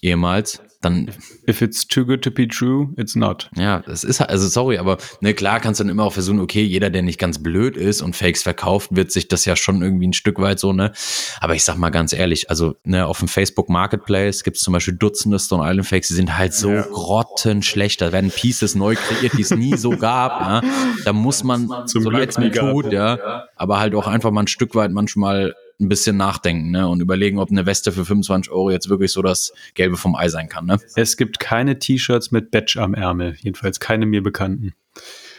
[0.00, 1.10] ehemals, dann.
[1.48, 3.50] If it's too good to be true, it's not.
[3.56, 6.62] Ja, das ist also sorry, aber ne, klar kannst du dann immer auch versuchen, okay,
[6.62, 10.06] jeder, der nicht ganz blöd ist und Fakes verkauft, wird sich das ja schon irgendwie
[10.06, 10.92] ein Stück weit so, ne?
[11.40, 14.72] Aber ich sag mal ganz ehrlich, also ne, auf dem Facebook Marketplace gibt es zum
[14.72, 16.82] Beispiel Dutzende Stone Island Fakes, die sind halt so ja.
[16.82, 18.00] grottenschlecht.
[18.00, 20.40] Da werden Pieces neu kreiert, die es nie so gab.
[20.40, 20.62] Ja?
[21.04, 24.42] Da muss man, Zum so leid es mir tut, ja, aber halt auch einfach mal
[24.42, 26.88] ein Stück weit manchmal ein bisschen nachdenken ne?
[26.88, 30.28] und überlegen, ob eine Weste für 25 Euro jetzt wirklich so das Gelbe vom Ei
[30.28, 30.66] sein kann.
[30.66, 30.78] Ne?
[30.96, 34.74] Es gibt keine T-Shirts mit Badge am Ärmel, jedenfalls keine mir bekannten.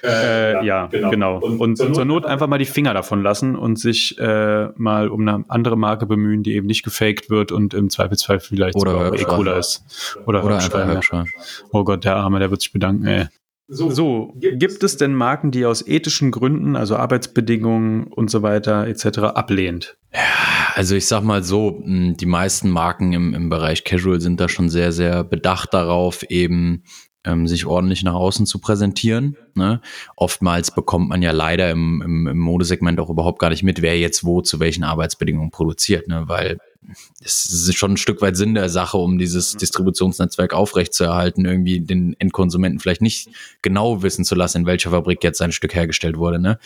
[0.01, 1.09] Äh, ja, ja, genau.
[1.09, 1.37] genau.
[1.39, 5.27] Und, und, zur, Not einfach mal die Finger davon lassen und sich äh, mal um
[5.27, 9.13] eine andere Marke bemühen, die eben nicht gefaked wird und im Zweifelsfall vielleicht oder sogar
[9.13, 10.15] eh cooler ist.
[10.25, 11.25] Oder, oder einfach Höchstwein.
[11.71, 13.27] Oh Gott, der Arme, der wird sich bedanken, ey.
[13.71, 18.87] So, so, gibt es denn Marken, die aus ethischen Gründen, also Arbeitsbedingungen und so weiter
[18.87, 19.19] etc.
[19.19, 19.95] ablehnt?
[20.11, 20.21] Ja,
[20.73, 24.69] also ich sag mal so, die meisten Marken im, im Bereich Casual sind da schon
[24.69, 26.83] sehr, sehr bedacht darauf, eben
[27.25, 29.37] ähm, sich ordentlich nach außen zu präsentieren.
[29.55, 29.81] Ne?
[30.15, 33.99] Oftmals bekommt man ja leider im, im, im Modesegment auch überhaupt gar nicht mit, wer
[33.99, 36.23] jetzt wo zu welchen Arbeitsbedingungen produziert, ne?
[36.27, 36.59] weil
[37.19, 42.15] es ist schon ein Stück weit Sinn der Sache, um dieses Distributionsnetzwerk aufrechtzuerhalten, irgendwie den
[42.19, 43.29] Endkonsumenten vielleicht nicht
[43.61, 46.39] genau wissen zu lassen, in welcher Fabrik jetzt sein Stück hergestellt wurde.
[46.39, 46.57] Ne?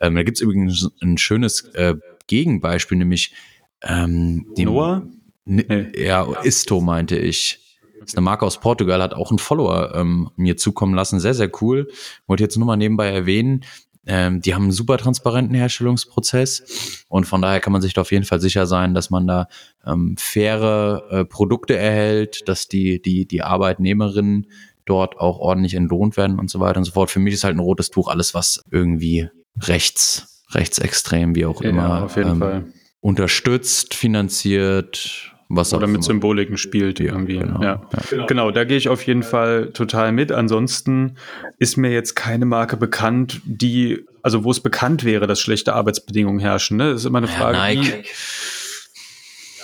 [0.00, 1.96] Ähm, da gibt's übrigens ein schönes äh,
[2.28, 3.34] Gegenbeispiel, nämlich
[3.82, 5.06] ähm, dem, Noah?
[5.44, 5.88] Nee.
[5.96, 7.65] Ja, Isto meinte ich.
[8.00, 11.20] Das ist eine Marke aus Portugal, hat auch einen Follower ähm, mir zukommen lassen.
[11.20, 11.88] Sehr, sehr cool.
[12.26, 13.64] Wollte jetzt nur mal nebenbei erwähnen.
[14.06, 18.12] Ähm, die haben einen super transparenten Herstellungsprozess und von daher kann man sich da auf
[18.12, 19.48] jeden Fall sicher sein, dass man da
[19.84, 24.46] ähm, faire äh, Produkte erhält, dass die, die, die Arbeitnehmerinnen
[24.84, 27.10] dort auch ordentlich entlohnt werden und so weiter und so fort.
[27.10, 29.28] Für mich ist halt ein rotes Tuch alles, was irgendwie
[29.60, 32.64] rechts, rechtsextrem, wie auch ja, immer, auf jeden ähm, Fall.
[33.00, 37.38] unterstützt, finanziert, was Oder mit Symboliken spielt ja, irgendwie.
[37.38, 37.62] Genau.
[37.62, 37.82] Ja.
[38.10, 38.26] ja.
[38.26, 40.32] Genau, da gehe ich auf jeden Fall total mit.
[40.32, 41.16] Ansonsten
[41.58, 46.40] ist mir jetzt keine Marke bekannt, die, also wo es bekannt wäre, dass schlechte Arbeitsbedingungen
[46.40, 46.76] herrschen.
[46.76, 46.90] Ne?
[46.92, 47.56] Das ist immer eine Frage.
[47.56, 48.04] Ja, Nike.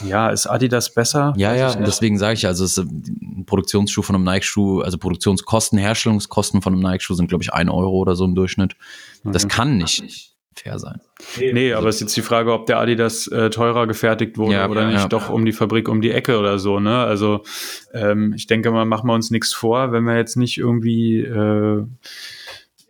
[0.07, 1.33] Ja, ist Adidas besser?
[1.37, 5.79] Ja, ja, deswegen sage ich, also es ist ein Produktionsschuh von einem Nike-Schuh, also Produktionskosten,
[5.79, 8.75] Herstellungskosten von einem Nike-Schuh sind, glaube ich, ein Euro oder so im Durchschnitt.
[9.23, 11.01] Das kann nicht fair sein.
[11.39, 14.55] Nee, nee aber es ist jetzt die Frage, ob der Adidas äh, teurer gefertigt wurde
[14.55, 15.09] ja, oder nicht ja.
[15.09, 16.81] doch um die Fabrik um die Ecke oder so.
[16.81, 16.99] Ne?
[16.99, 17.43] Also
[17.93, 21.85] ähm, ich denke mal, machen wir uns nichts vor, wenn wir jetzt nicht irgendwie äh,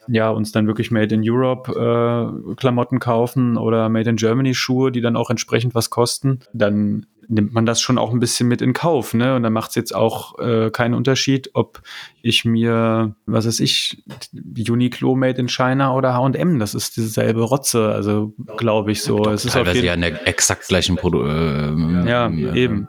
[0.08, 4.90] ja, uns dann wirklich Made in Europe äh, Klamotten kaufen oder Made in Germany Schuhe,
[4.90, 8.62] die dann auch entsprechend was kosten, dann nimmt man das schon auch ein bisschen mit
[8.62, 9.36] in Kauf, ne?
[9.36, 11.80] Und dann macht es jetzt auch äh, keinen Unterschied, ob
[12.22, 17.88] ich mir, was weiß ich, Uniqlo made in China oder H&M, das ist dieselbe Rotze,
[17.88, 19.18] also glaube ich so.
[19.18, 22.58] Doch, es ist teilweise auf jeden ja in der exakt gleichen Produ äh, ja, äh,
[22.58, 22.88] eben.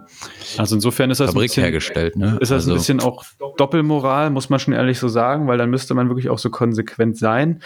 [0.57, 2.15] Also insofern ist das Fabrik ein bisschen, hergestellt.
[2.15, 2.37] Ne?
[2.39, 3.25] ist das also, ein bisschen auch
[3.57, 7.17] Doppelmoral, muss man schon ehrlich so sagen, weil dann müsste man wirklich auch so konsequent
[7.17, 7.61] sein.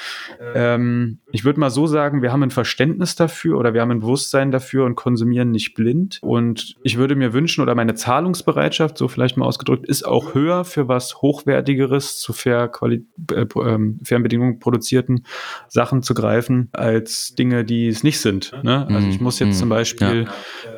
[0.55, 3.99] Ähm, ich würde mal so sagen, wir haben ein Verständnis dafür oder wir haben ein
[3.99, 6.19] Bewusstsein dafür und konsumieren nicht blind.
[6.21, 10.63] Und ich würde mir wünschen, oder meine Zahlungsbereitschaft, so vielleicht mal ausgedrückt, ist auch höher
[10.63, 11.21] für was
[11.57, 15.23] Hochwertigeres, zu fair Quali äh, ähm, fairen Bedingungen produzierten
[15.67, 18.53] Sachen zu greifen, als Dinge, die es nicht sind.
[18.63, 18.87] Ne?
[18.87, 19.59] Also ich muss jetzt Mhm.
[19.59, 20.31] zum Beispiel, Ja.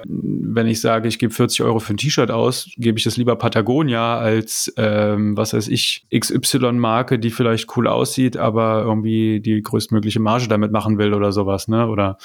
[0.06, 3.36] wenn ich sage, ich gebe 40 Euro für ein T-Shirt aus, gebe ich das lieber
[3.36, 10.20] Patagonia als, ähm, was weiß ich, XY-Marke, die vielleicht cool aussieht, aber irgendwie die größtmögliche
[10.20, 11.88] Marge damit machen will oder sowas, ne?
[11.88, 12.18] Oder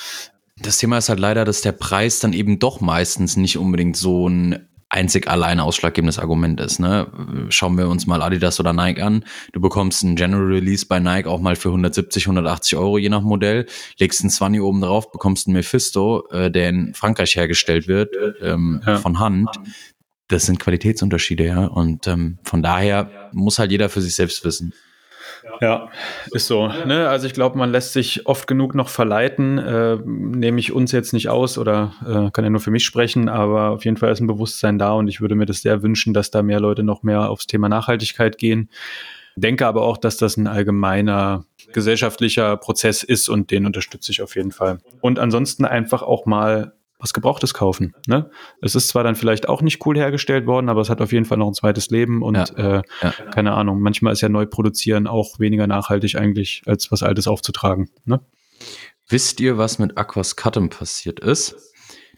[0.63, 4.29] Das Thema ist halt leider, dass der Preis dann eben doch meistens nicht unbedingt so
[4.29, 6.79] ein einzig allein ausschlaggebendes Argument ist.
[6.79, 7.07] Ne?
[7.51, 9.25] Schauen wir uns mal Adidas oder Nike an.
[9.53, 13.21] Du bekommst einen General Release bei Nike auch mal für 170, 180 Euro je nach
[13.23, 13.67] Modell,
[13.99, 18.81] legst einen 20 oben drauf, bekommst einen Mephisto, äh, der in Frankreich hergestellt wird, ähm,
[18.87, 18.97] Ja.
[18.99, 19.49] von Hand.
[20.29, 21.67] Das sind Qualitätsunterschiede, ja.
[21.67, 24.73] Und ähm, von daher muss halt jeder für sich selbst wissen.
[25.61, 25.91] Ja,
[26.33, 26.69] ist so.
[26.69, 27.09] Ne?
[27.09, 29.59] Also ich glaube, man lässt sich oft genug noch verleiten.
[29.59, 33.29] Äh, nehme ich uns jetzt nicht aus oder äh, kann ja nur für mich sprechen,
[33.29, 36.15] aber auf jeden Fall ist ein Bewusstsein da und ich würde mir das sehr wünschen,
[36.15, 38.71] dass da mehr Leute noch mehr aufs Thema Nachhaltigkeit gehen.
[39.37, 44.37] Denke aber auch, dass das ein allgemeiner gesellschaftlicher Prozess ist und den unterstütze ich auf
[44.37, 44.79] jeden Fall.
[45.01, 47.95] Und ansonsten einfach auch mal was Gebrauchtes kaufen.
[48.07, 48.31] Ne?
[48.61, 51.25] Es ist zwar dann vielleicht auch nicht cool hergestellt worden, aber es hat auf jeden
[51.25, 53.11] Fall noch ein zweites Leben und Ja, äh, ja.
[53.31, 57.91] keine Ahnung, manchmal ist ja neu produzieren auch weniger nachhaltig eigentlich, als was Altes aufzutragen.
[58.05, 58.21] Ne?
[59.09, 61.57] Wisst ihr, was mit Aquas Cuttem passiert ist?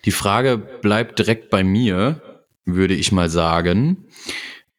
[0.05, 2.23] Die Frage bleibt direkt bei mir,
[2.65, 4.07] würde ich mal sagen.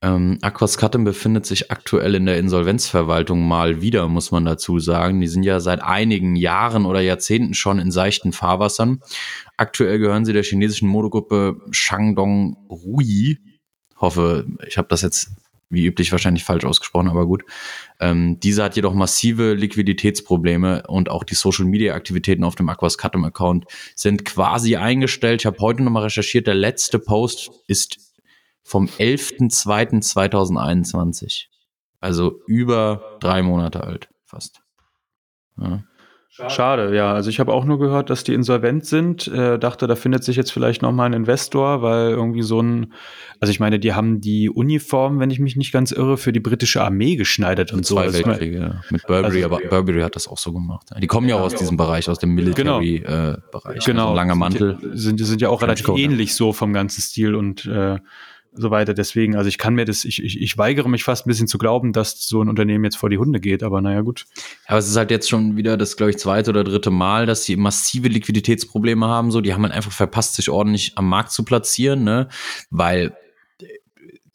[0.02, 5.19] Ähm, Aquas Cuttem befindet sich aktuell in der Insolvenzverwaltung mal wieder, muss man dazu sagen.
[5.19, 9.02] Die sind ja seit einigen Jahren oder Jahrzehnten schon in seichten Fahrwassern.
[9.57, 13.39] Aktuell gehören sie der chinesischen Modegruppe Shandong Rui.
[13.99, 15.31] Hoffe, ich habe das jetzt
[15.69, 17.43] wie üblich wahrscheinlich falsch ausgesprochen, aber gut.
[17.99, 23.65] Ähm, diese hat jedoch massive Liquiditätsprobleme und auch die Social-Media-Aktivitäten auf dem Aquas Cuttem-Account
[23.95, 25.41] sind quasi eingestellt.
[25.41, 27.97] Ich habe heute nochmal recherchiert, der letzte Post ist
[28.63, 31.47] vom 11.02.2021.
[31.99, 34.61] Also über drei Monate alt, fast.
[35.59, 35.84] Ja.
[36.49, 37.14] Schade, ja.
[37.14, 39.27] Also ich habe auch nur gehört, dass die insolvent sind.
[39.27, 42.93] Äh, dachte, da findet sich jetzt vielleicht noch mal ein Investor, weil irgendwie so ein,
[43.39, 46.39] also ich meine, die haben die Uniform, wenn ich mich nicht ganz irre, für die
[46.39, 47.95] britische Armee geschneidert und so.
[47.95, 48.81] Zwei Also ich meine, Weltkriege, ja.
[48.91, 50.89] Mit Burberry, Also- aber Burberry hat das auch so gemacht.
[51.01, 53.85] Die kommen ja auch aus diesem Bereich, aus dem Military-Bereich.
[53.85, 54.01] Genau.
[54.09, 54.77] Also ein langer Sind Mantel.
[54.81, 55.95] ja- Sind, sind ja auch relativ ja.
[55.95, 57.97] ähnlich so vom ganzen Stil und äh,
[58.61, 58.93] so weiter.
[58.93, 61.57] Deswegen, also ich kann mir das, ich, ich, ich weigere mich fast ein bisschen zu
[61.57, 64.25] glauben, dass so ein Unternehmen jetzt vor die Hunde geht, aber naja, gut.
[64.65, 67.43] Aber es ist halt jetzt schon wieder das, glaube ich, zweite oder dritte Mal, dass
[67.43, 69.31] sie massive Liquiditätsprobleme haben.
[69.31, 72.27] So, die haben halt einfach verpasst, sich ordentlich am Markt zu platzieren, ne?
[72.69, 73.15] Weil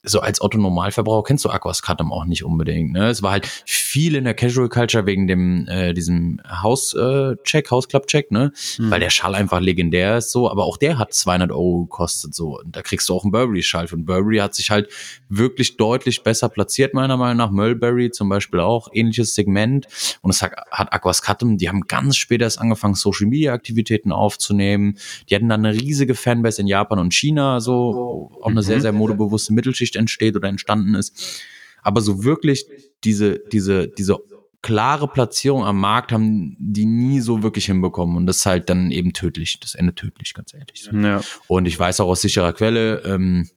[0.04, 2.92] so als Otto Normalverbraucher kennst du Aquas Cuttem auch nicht unbedingt.
[2.92, 3.08] Ne?
[3.08, 8.52] Es war halt viel in der Casual Culture wegen dem äh, diesem Haus-Check, Hausclub-Check, ne?
[8.78, 12.58] Weil der Schal einfach legendär ist so, aber auch der hat 200 Euro gekostet so.
[12.58, 13.86] Und da kriegst du auch einen Burberry-Schal.
[13.92, 14.88] Und Burberry hat sich halt
[15.28, 17.50] wirklich deutlich besser platziert, meiner Meinung nach.
[17.50, 19.86] Mulberry zum Beispiel auch, ähnliches Segment.
[20.20, 24.98] Und es hat, hat Aquas Cuttem, die haben ganz spät erst angefangen, Social-Media-Aktivitäten aufzunehmen.
[25.28, 28.80] Die hatten dann eine riesige Fanbase in Japan und China, so, wo auch eine sehr,
[28.80, 31.42] sehr modebewusste Mittelschicht entsteht oder entstanden ist.
[31.82, 32.66] Aber so wirklich
[33.04, 34.18] diese, diese, diese
[34.62, 38.16] klare Platzierung am Markt haben die nie so wirklich hinbekommen.
[38.16, 39.58] Und das ist halt dann eben tödlich.
[39.58, 40.88] Das endet tödlich, ganz ehrlich.
[40.92, 41.20] Ja.
[41.48, 43.48] Und ich weiß auch aus sicherer Quelle, ähm,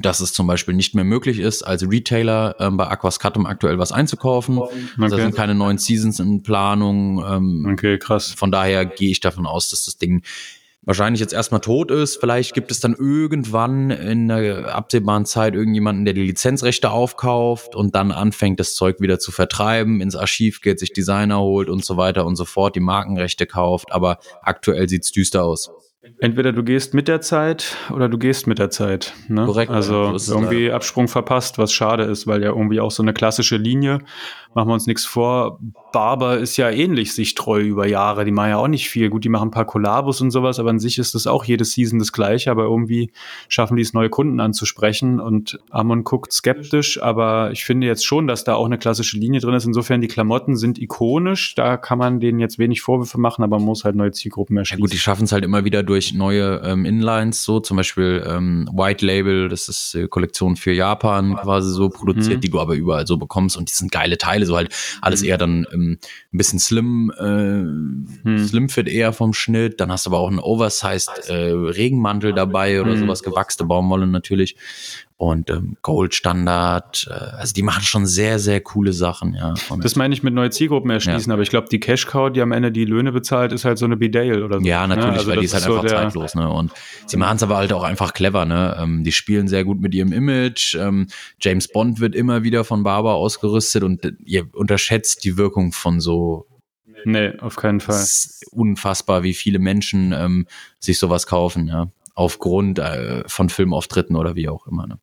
[0.00, 3.78] dass es zum Beispiel nicht mehr möglich ist, als Retailer ähm, bei Aquas Cuttem aktuell
[3.78, 4.58] was einzukaufen.
[4.58, 4.68] Also
[4.98, 5.22] da Okay.
[5.22, 7.24] sind keine neuen Seasons in Planung.
[7.26, 8.32] Ähm, Okay, krass.
[8.32, 10.22] von daher gehe ich davon aus, dass das Ding
[10.86, 12.16] wahrscheinlich jetzt erstmal tot ist.
[12.16, 17.94] Vielleicht gibt es dann irgendwann in der absehbaren Zeit irgendjemanden, der die Lizenzrechte aufkauft und
[17.94, 21.96] dann anfängt, das Zeug wieder zu vertreiben, ins Archiv geht, sich Designer holt und so
[21.96, 23.92] weiter und so fort, die Markenrechte kauft.
[23.92, 25.70] Aber aktuell sieht's düster aus.
[26.20, 29.14] Entweder du gehst mit der Zeit oder du gehst mit der Zeit.
[29.28, 29.46] Ne?
[29.46, 33.14] Korrekt, Also so irgendwie Absprung verpasst, was schade ist, weil ja irgendwie auch so eine
[33.14, 34.00] klassische Linie,
[34.54, 35.58] machen wir uns nichts vor,
[35.94, 39.10] Barber ist ja ähnlich sich treu über Jahre, die machen ja auch nicht viel.
[39.10, 41.64] Gut, die machen ein paar Kollabos und sowas, aber an sich ist das auch jede
[41.64, 43.12] Season das gleiche, aber irgendwie
[43.48, 48.26] schaffen die es, neue Kunden anzusprechen und Amon guckt skeptisch, aber ich finde jetzt schon,
[48.26, 49.66] dass da auch eine klassische Linie drin ist.
[49.66, 53.66] Insofern, die Klamotten sind ikonisch, da kann man denen jetzt wenig Vorwürfe machen, aber man
[53.66, 54.80] muss halt neue Zielgruppen Ja erschließen.
[54.80, 58.68] gut, die schaffen es halt immer wieder durch neue ähm, Inlines, so zum Beispiel ähm,
[58.72, 62.40] White Label, das ist äh, Kollektion für Japan quasi so produziert, mhm.
[62.40, 65.28] die du aber überall so bekommst und die sind geile Teile, so halt alles mhm.
[65.28, 65.98] eher dann ähm,
[66.32, 68.46] ein bisschen slim, äh, mhm.
[68.46, 72.80] slim fit eher vom Schnitt, dann hast du aber auch einen Oversized äh, Regenmantel dabei
[72.80, 73.00] oder mhm.
[73.00, 74.56] sowas, gewachste Baumwolle natürlich
[75.16, 77.06] und ähm, Gold Standard.
[77.08, 79.54] Äh, also die machen schon sehr, sehr coole Sachen, ja.
[79.80, 81.34] Das meine ich mit neue Zielgruppen erschließen, ja.
[81.34, 83.84] aber ich glaube, die Cash Cow, die am Ende die Löhne bezahlt, ist halt so
[83.84, 84.66] eine Bidale oder so.
[84.66, 84.96] Ja, ne?
[84.96, 85.18] natürlich, ne?
[85.18, 86.50] also weil die ist halt ist einfach so zeitlos, ne?
[86.50, 86.72] Und
[87.06, 88.76] sie machen es aber halt auch einfach clever, ne?
[88.78, 90.74] Ähm, die spielen sehr gut mit ihrem Image.
[90.74, 91.06] Ähm,
[91.40, 96.46] James Bond wird immer wieder von Barber ausgerüstet und ihr unterschätzt die Wirkung von so
[97.04, 97.96] Nee, auf keinen Fall.
[97.96, 100.46] Es ist unfassbar, wie viele Menschen ähm,
[100.78, 101.90] sich sowas kaufen, ja.
[102.14, 104.86] Aufgrund äh, von Filmauftritten oder wie auch immer.
[104.86, 104.98] Ne?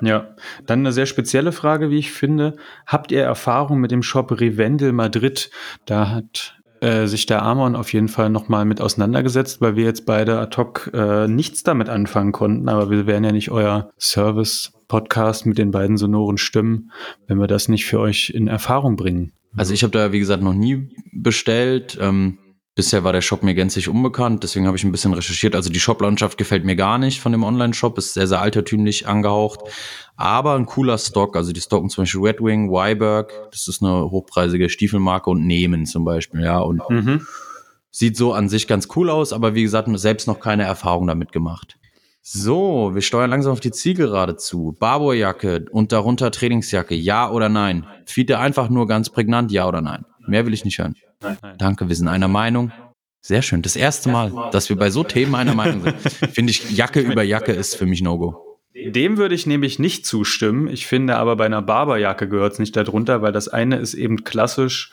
[0.00, 0.34] Ja,
[0.66, 2.56] dann eine sehr spezielle Frage, wie ich finde.
[2.86, 5.50] Habt ihr Erfahrung mit dem Shop Revendel Madrid?
[5.86, 10.06] Da hat äh, sich der Amon auf jeden Fall nochmal mit auseinandergesetzt, weil wir jetzt
[10.06, 15.46] beide ad hoc äh, nichts damit anfangen konnten, aber wir wären ja nicht euer Service-Podcast
[15.46, 16.92] mit den beiden sonoren Stimmen,
[17.26, 19.32] wenn wir das nicht für euch in Erfahrung bringen.
[19.56, 21.98] Also ich habe da, wie gesagt, noch nie bestellt.
[22.00, 22.38] Ähm
[22.78, 25.56] Bisher war der Shop mir gänzlich unbekannt, deswegen habe ich ein bisschen recherchiert.
[25.56, 29.58] Also die Shop-Landschaft gefällt mir gar nicht von dem Online-Shop, ist sehr, sehr altertümlich angehaucht,
[30.14, 31.34] aber ein cooler Stock.
[31.34, 35.86] Also die stocken zum Beispiel Red Wing, Wyberg, das ist eine hochpreisige Stiefelmarke und Nehmen
[35.86, 36.60] zum Beispiel, ja.
[36.60, 37.26] Und mhm.
[37.90, 41.32] sieht so an sich ganz cool aus, aber wie gesagt, selbst noch keine Erfahrung damit
[41.32, 41.78] gemacht.
[42.22, 44.76] So, wir steuern langsam auf die Zielgerade zu.
[44.78, 47.86] Barbour-Jacke und darunter Trainingsjacke, ja oder nein?
[48.06, 50.04] Fiete einfach nur ganz prägnant, ja oder nein?
[50.28, 50.94] Mehr will ich nicht hören.
[51.20, 51.36] Nein.
[51.58, 52.72] Danke, wir sind einer Meinung.
[53.20, 53.62] Sehr schön.
[53.62, 55.96] Das erste Mal, dass wir bei so Themen einer Meinung sind.
[56.32, 58.44] Finde ich, Jacke über Jacke ist für mich No-Go.
[58.74, 60.68] Dem würde ich nämlich nicht zustimmen.
[60.68, 64.22] Ich finde aber bei einer Barberjacke gehört es nicht darunter, weil das eine ist eben
[64.22, 64.92] klassisch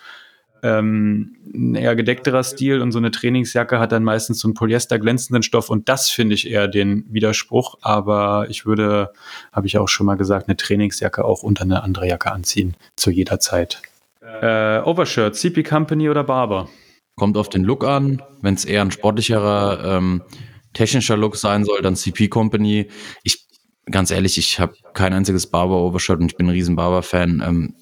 [0.65, 4.97] ähm, ein eher gedeckterer Stil und so eine Trainingsjacke hat dann meistens so einen Polyester
[4.97, 7.77] glänzenden Stoff und das finde ich eher den Widerspruch.
[7.81, 9.13] Aber ich würde,
[9.51, 13.11] habe ich auch schon mal gesagt, eine Trainingsjacke auch unter eine andere Jacke anziehen zu
[13.11, 13.83] jeder Zeit.
[14.41, 16.69] Äh, Overshirt, CP Company oder Barber?
[17.15, 18.21] Kommt auf den Look an.
[18.41, 20.23] Wenn es eher ein sportlicherer, ähm,
[20.73, 22.87] technischer Look sein soll, dann CP Company.
[23.23, 23.45] Ich,
[23.89, 27.41] ganz ehrlich, ich habe kein einziges Barber Overshirt und ich bin ein riesen Barber-Fan.
[27.45, 27.75] Ähm,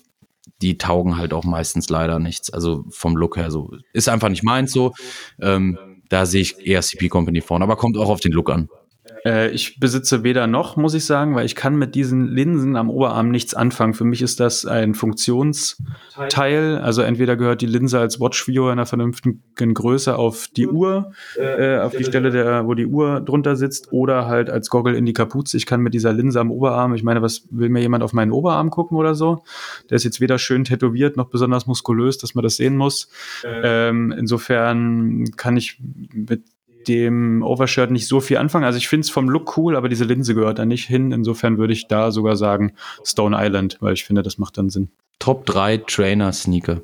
[0.62, 2.52] die taugen halt auch meistens leider nichts.
[2.52, 3.72] Also vom Look her so.
[3.92, 4.94] Ist einfach nicht meins so.
[5.42, 5.78] Ähm,
[6.10, 8.70] da sehe ich eher CP Company vorne, aber kommt auch auf den Look an.
[9.26, 12.90] Äh, ich besitze weder noch, muss ich sagen, weil ich kann mit diesen Linsen am
[12.90, 13.94] Oberarm nichts anfangen.
[13.94, 16.78] Für mich ist das ein Funktionsteil.
[16.78, 21.78] Also entweder gehört die Linse als Watchviewer in einer vernünftigen Größe auf die Uhr, äh,
[21.80, 25.14] auf die Stelle, der, wo die Uhr drunter sitzt, oder halt als Goggle in die
[25.14, 25.58] Kapuze.
[25.58, 28.32] Ich kann mit dieser Linse am Oberarm, ich meine, was will mir jemand auf meinen
[28.32, 29.44] Oberarm gucken oder so?
[29.90, 33.10] Der ist jetzt weder schön tätowiert noch besonders muskulös, dass man das sehen muss.
[33.46, 35.80] Ähm, insofern kann ich
[36.14, 36.44] mit
[36.88, 38.66] dem Overshirt nicht so viel anfangen.
[38.66, 41.12] Also ich finde es vom Look cool, aber diese Linse gehört da nicht hin.
[41.12, 42.74] Insofern würde ich da sogar sagen
[43.04, 44.90] Stone Island, weil ich finde, das macht dann Sinn.
[45.20, 46.82] Top 3 Trainer-Sneaker.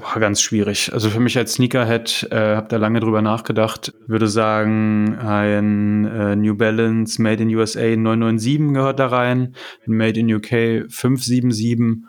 [0.00, 0.92] Boah, ganz schwierig.
[0.92, 6.36] Also für mich als Sneakerhead, äh, habe da lange drüber nachgedacht, würde sagen, ein äh,
[6.36, 9.54] New Balance Made in USA 997 gehört da rein,
[9.86, 12.04] ein Made in UK 577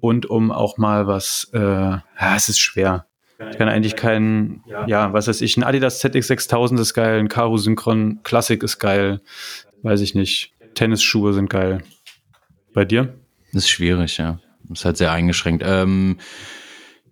[0.00, 2.02] und um auch mal was, äh, ja,
[2.34, 3.07] es ist schwer.
[3.50, 7.56] Ich kann eigentlich keinen, ja, was weiß ich, ein Adidas ZX6000 ist geil, ein Karo
[7.56, 9.20] Synchron Classic ist geil,
[9.82, 10.52] weiß ich nicht.
[10.74, 11.82] Tennisschuhe sind geil.
[12.74, 13.14] Bei dir?
[13.52, 14.40] Das ist schwierig, ja.
[14.70, 15.64] Ist halt sehr eingeschränkt.
[15.66, 16.18] Ähm,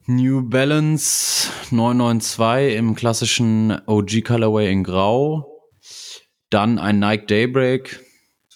[0.07, 5.47] New Balance 992 im klassischen OG Colorway in Grau.
[6.51, 8.01] Dann ein Nike Daybreak.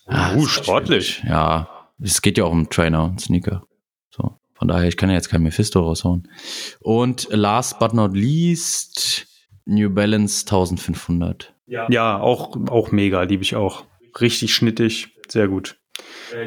[0.06, 1.22] Ah, uh, sportlich.
[1.26, 1.68] Ja,
[2.00, 3.62] es geht ja auch um Trainer und Sneaker.
[4.60, 6.28] Von daher, ich kann ja jetzt kein Mephisto raushauen.
[6.80, 9.26] Und last but not least,
[9.64, 11.54] New Balance 1500.
[11.66, 13.86] Ja, ja auch, auch mega, liebe ich auch.
[14.20, 15.78] Richtig schnittig, sehr gut.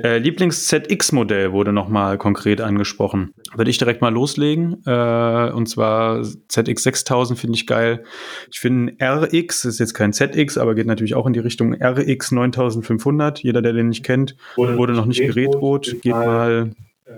[0.03, 3.33] Äh, Lieblings-ZX-Modell wurde nochmal konkret angesprochen.
[3.55, 4.83] Würde ich direkt mal loslegen.
[4.85, 8.03] Äh, und zwar ZX6000 finde ich geil.
[8.51, 12.31] Ich finde RX, ist jetzt kein ZX, aber geht natürlich auch in die Richtung RX
[12.31, 13.39] 9500.
[13.39, 15.95] Jeder, der den nicht kennt, wurde noch nicht gerätrot.
[16.03, 16.73] Geht mal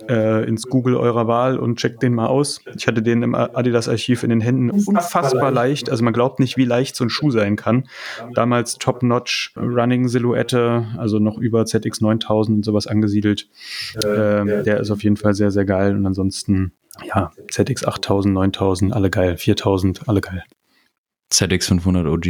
[0.09, 2.61] äh, ins Google eurer Wahl und checkt den mal aus.
[2.75, 4.69] Ich hatte den im Adidas-Archiv in den Händen.
[4.69, 5.89] Unfassbar leicht.
[5.89, 7.87] Also man glaubt nicht, wie leicht so ein Schuh sein kann.
[8.33, 13.47] Damals Top-Notch Running-Silhouette, also noch über ZX 9000 und sowas angesiedelt.
[13.95, 15.95] Äh, der ist auf jeden Fall sehr, sehr geil.
[15.95, 16.73] Und ansonsten,
[17.03, 19.37] ja, ZX 8000, 9000, alle geil.
[19.37, 20.43] 4000, alle geil.
[21.29, 22.25] ZX 500 OG.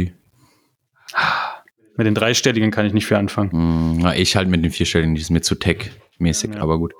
[1.98, 3.98] Mit den dreistelligen kann ich nicht viel anfangen.
[4.00, 6.60] Mm, ich halt mit den vierstelligen, die ist mir zu tech mäßig, ja.
[6.60, 6.94] aber gut.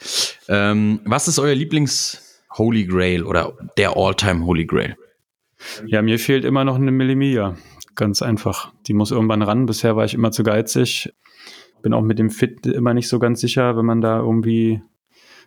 [0.48, 4.96] Ähm, was ist euer Lieblings-Holy Grail oder der All-Time Holy Grail?
[5.86, 7.56] Ja, mir fehlt immer noch eine Millimia.
[7.94, 8.72] Ganz einfach.
[8.86, 9.66] Die muss irgendwann ran.
[9.66, 11.12] Bisher war ich immer zu geizig.
[11.82, 14.82] Bin auch mit dem Fit immer nicht so ganz sicher, wenn man da irgendwie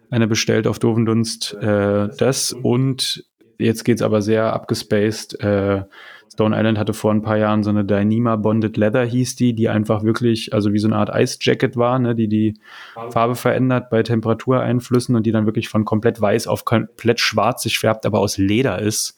[0.10, 1.54] eine bestellt auf doofen Dunst.
[1.54, 3.24] Äh, das und
[3.60, 5.40] jetzt geht's aber sehr abgespaced.
[5.41, 5.84] Äh,
[6.31, 9.69] Stone Island hatte vor ein paar Jahren so eine Dyneema Bonded Leather hieß die, die
[9.69, 12.60] einfach wirklich, also wie so eine Art Ice Jacket war, ne, die die
[13.10, 17.80] Farbe verändert bei Temperatureinflüssen und die dann wirklich von komplett weiß auf komplett schwarz sich
[17.80, 19.18] färbt, aber aus Leder ist.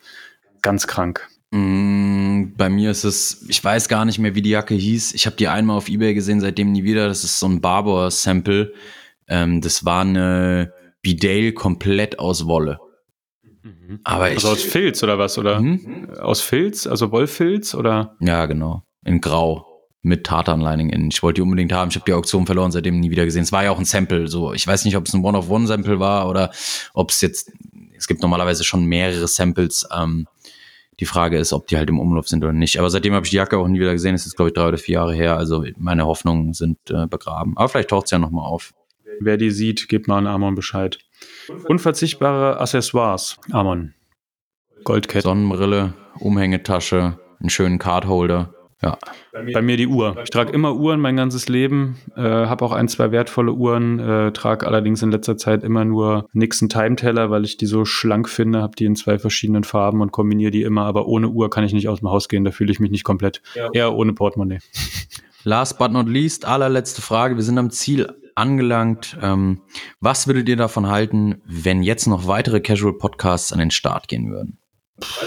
[0.61, 1.27] Ganz krank.
[1.51, 5.13] Mm, bei mir ist es, ich weiß gar nicht mehr, wie die Jacke hieß.
[5.13, 7.07] Ich habe die einmal auf Ebay gesehen, seitdem nie wieder.
[7.07, 8.73] Das ist so ein Barbour-Sample.
[9.27, 12.79] Ähm, das war eine Bidale komplett aus Wolle.
[13.63, 13.99] Mhm.
[14.03, 15.38] Aber also aus Filz oder was?
[15.38, 16.09] Oder mhm.
[16.19, 18.15] aus Filz, also Wollfilz oder?
[18.19, 18.83] Ja, genau.
[19.05, 19.67] In Grau.
[20.03, 21.09] Mit Tartan-Lining innen.
[21.11, 21.89] Ich wollte die unbedingt haben.
[21.91, 23.43] Ich habe die Auktion verloren, seitdem nie wieder gesehen.
[23.43, 24.27] Es war ja auch ein Sample.
[24.27, 26.49] So, ich weiß nicht, ob es ein One-of-One-Sample war oder
[26.95, 27.51] ob es jetzt.
[27.95, 29.88] Es gibt normalerweise schon mehrere Samples.
[29.95, 30.25] Ähm,
[30.99, 32.79] die Frage ist, ob die halt im Umlauf sind oder nicht.
[32.79, 34.15] Aber seitdem habe ich die Jacke auch nie wieder gesehen.
[34.15, 35.38] Es ist, glaube ich, drei oder vier Jahre her.
[35.38, 37.55] Also meine Hoffnungen sind äh, begraben.
[37.55, 38.73] Aber vielleicht taucht es ja nochmal auf.
[39.19, 40.97] Wer die sieht, gebt mal an Amon Bescheid.
[41.68, 43.94] Unverzichtbare Accessoires, Amon.
[44.84, 45.23] Goldkette.
[45.23, 48.53] Sonnenbrille, Umhängetasche, einen schönen Cardholder.
[48.82, 48.98] Ja.
[49.32, 50.18] Bei mir die Uhr.
[50.23, 54.32] Ich trage immer Uhren mein ganzes Leben, äh, habe auch ein, zwei wertvolle Uhren, äh,
[54.32, 58.64] trage allerdings in letzter Zeit immer nur Nixon Timeteller, weil ich die so schlank finde,
[58.64, 61.73] habe die in zwei verschiedenen Farben und kombiniere die immer, aber ohne Uhr kann ich
[61.73, 63.44] nicht aus dem Haus gehen, da fühle ich mich nicht komplett.
[63.53, 63.69] Ja.
[63.72, 64.60] Eher ohne Portemonnaie.
[65.43, 67.35] Last but not least, allerletzte Frage.
[67.35, 69.18] Wir sind am Ziel angelangt.
[69.22, 69.61] Ähm,
[69.99, 74.31] was würdet ihr davon halten, wenn jetzt noch weitere Casual Podcasts an den Start gehen
[74.31, 74.57] würden?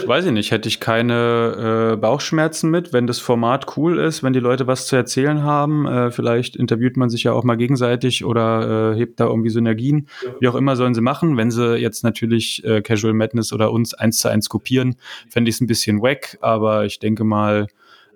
[0.07, 4.33] Weiß ich nicht, hätte ich keine äh, Bauchschmerzen mit, wenn das Format cool ist, wenn
[4.33, 5.87] die Leute was zu erzählen haben.
[5.87, 10.09] Äh, vielleicht interviewt man sich ja auch mal gegenseitig oder äh, hebt da irgendwie Synergien.
[10.39, 11.37] Wie auch immer sollen sie machen.
[11.37, 14.95] Wenn sie jetzt natürlich äh, Casual Madness oder uns eins zu eins kopieren,
[15.29, 17.67] fände ich es ein bisschen wack, aber ich denke mal,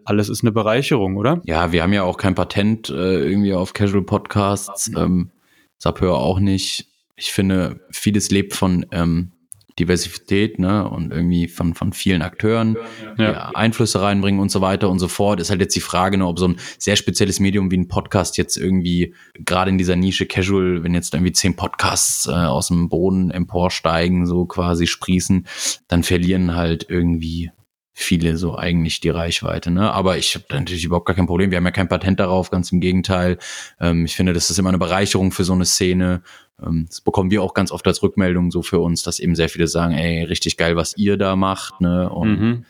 [0.09, 1.41] alles ist eine Bereicherung, oder?
[1.45, 4.91] Ja, wir haben ja auch kein Patent äh, irgendwie auf Casual Podcasts.
[4.97, 5.31] Ähm,
[5.77, 6.87] Sapeur auch nicht.
[7.15, 9.33] Ich finde, vieles lebt von ähm,
[9.79, 12.77] Diversität, ne, und irgendwie von, von vielen Akteuren,
[13.17, 13.51] die ja.
[13.55, 15.41] Einflüsse reinbringen und so weiter und so fort.
[15.41, 18.39] Ist halt jetzt die Frage, ne, ob so ein sehr spezielles Medium wie ein Podcast
[18.39, 22.89] jetzt irgendwie, gerade in dieser Nische Casual, wenn jetzt irgendwie zehn Podcasts äh, aus dem
[22.89, 25.47] Boden emporsteigen, so quasi sprießen,
[25.87, 27.51] dann verlieren halt irgendwie
[27.99, 29.73] viele so eigentlich die Reichweite.
[29.73, 29.93] Ne?
[29.93, 31.51] Aber ich habe natürlich überhaupt gar kein Problem.
[31.51, 33.39] Wir haben ja kein Patent darauf, ganz im Gegenteil.
[33.81, 36.23] Ähm, ich finde, das ist immer eine Bereicherung für so eine Szene.
[36.65, 39.49] Ähm, das bekommen wir auch ganz oft als Rückmeldung so für uns, dass eben sehr
[39.49, 41.81] viele sagen, ey, richtig geil, was ihr da macht.
[41.81, 42.09] Ne?
[42.09, 42.65] Und mhm.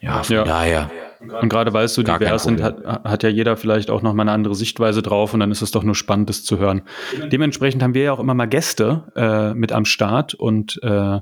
[0.00, 0.44] ja, von ja.
[0.44, 0.90] daher.
[1.40, 4.24] Und gerade weil es so divers sind, hat, hat ja jeder vielleicht auch noch mal
[4.24, 6.82] eine andere Sichtweise drauf und dann ist es doch nur spannend, das zu hören.
[7.30, 11.20] Dementsprechend haben wir ja auch immer mal Gäste äh, mit am Start und äh,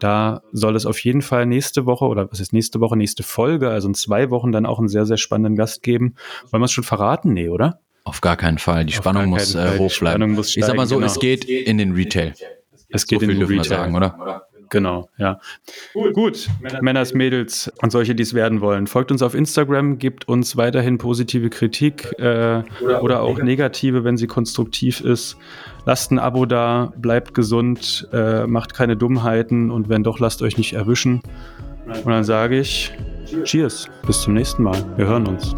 [0.00, 3.70] da soll es auf jeden Fall nächste Woche oder was ist nächste Woche, nächste Folge,
[3.70, 6.14] also in zwei Wochen dann auch einen sehr, sehr spannenden Gast geben.
[6.50, 7.32] Wollen wir es schon verraten?
[7.32, 7.80] Nee, oder?
[8.04, 8.86] Auf gar keinen Fall.
[8.86, 10.32] Die Spannung muss äh, hoch bleiben.
[10.32, 11.06] Muss steigen, ich sag mal so, genau.
[11.06, 12.34] es geht in den Retail.
[12.88, 13.64] Es geht so in den Retail.
[13.64, 14.46] sagen, oder?
[14.70, 15.40] Genau, ja.
[15.92, 16.48] Gut, Gut.
[16.80, 18.86] Männers, Mädels und solche, die es werden wollen.
[18.86, 24.16] Folgt uns auf Instagram, gebt uns weiterhin positive Kritik äh, oder, oder, auch negative, wenn
[24.16, 25.36] sie konstruktiv ist.
[25.86, 30.56] Lasst ein Abo da, bleibt gesund, äh, macht keine Dummheiten und wenn doch, lasst euch
[30.56, 31.20] nicht erwischen.
[31.86, 32.92] Und dann sage ich
[33.44, 34.84] Cheers, bis zum nächsten Mal.
[34.96, 35.54] Wir hören uns.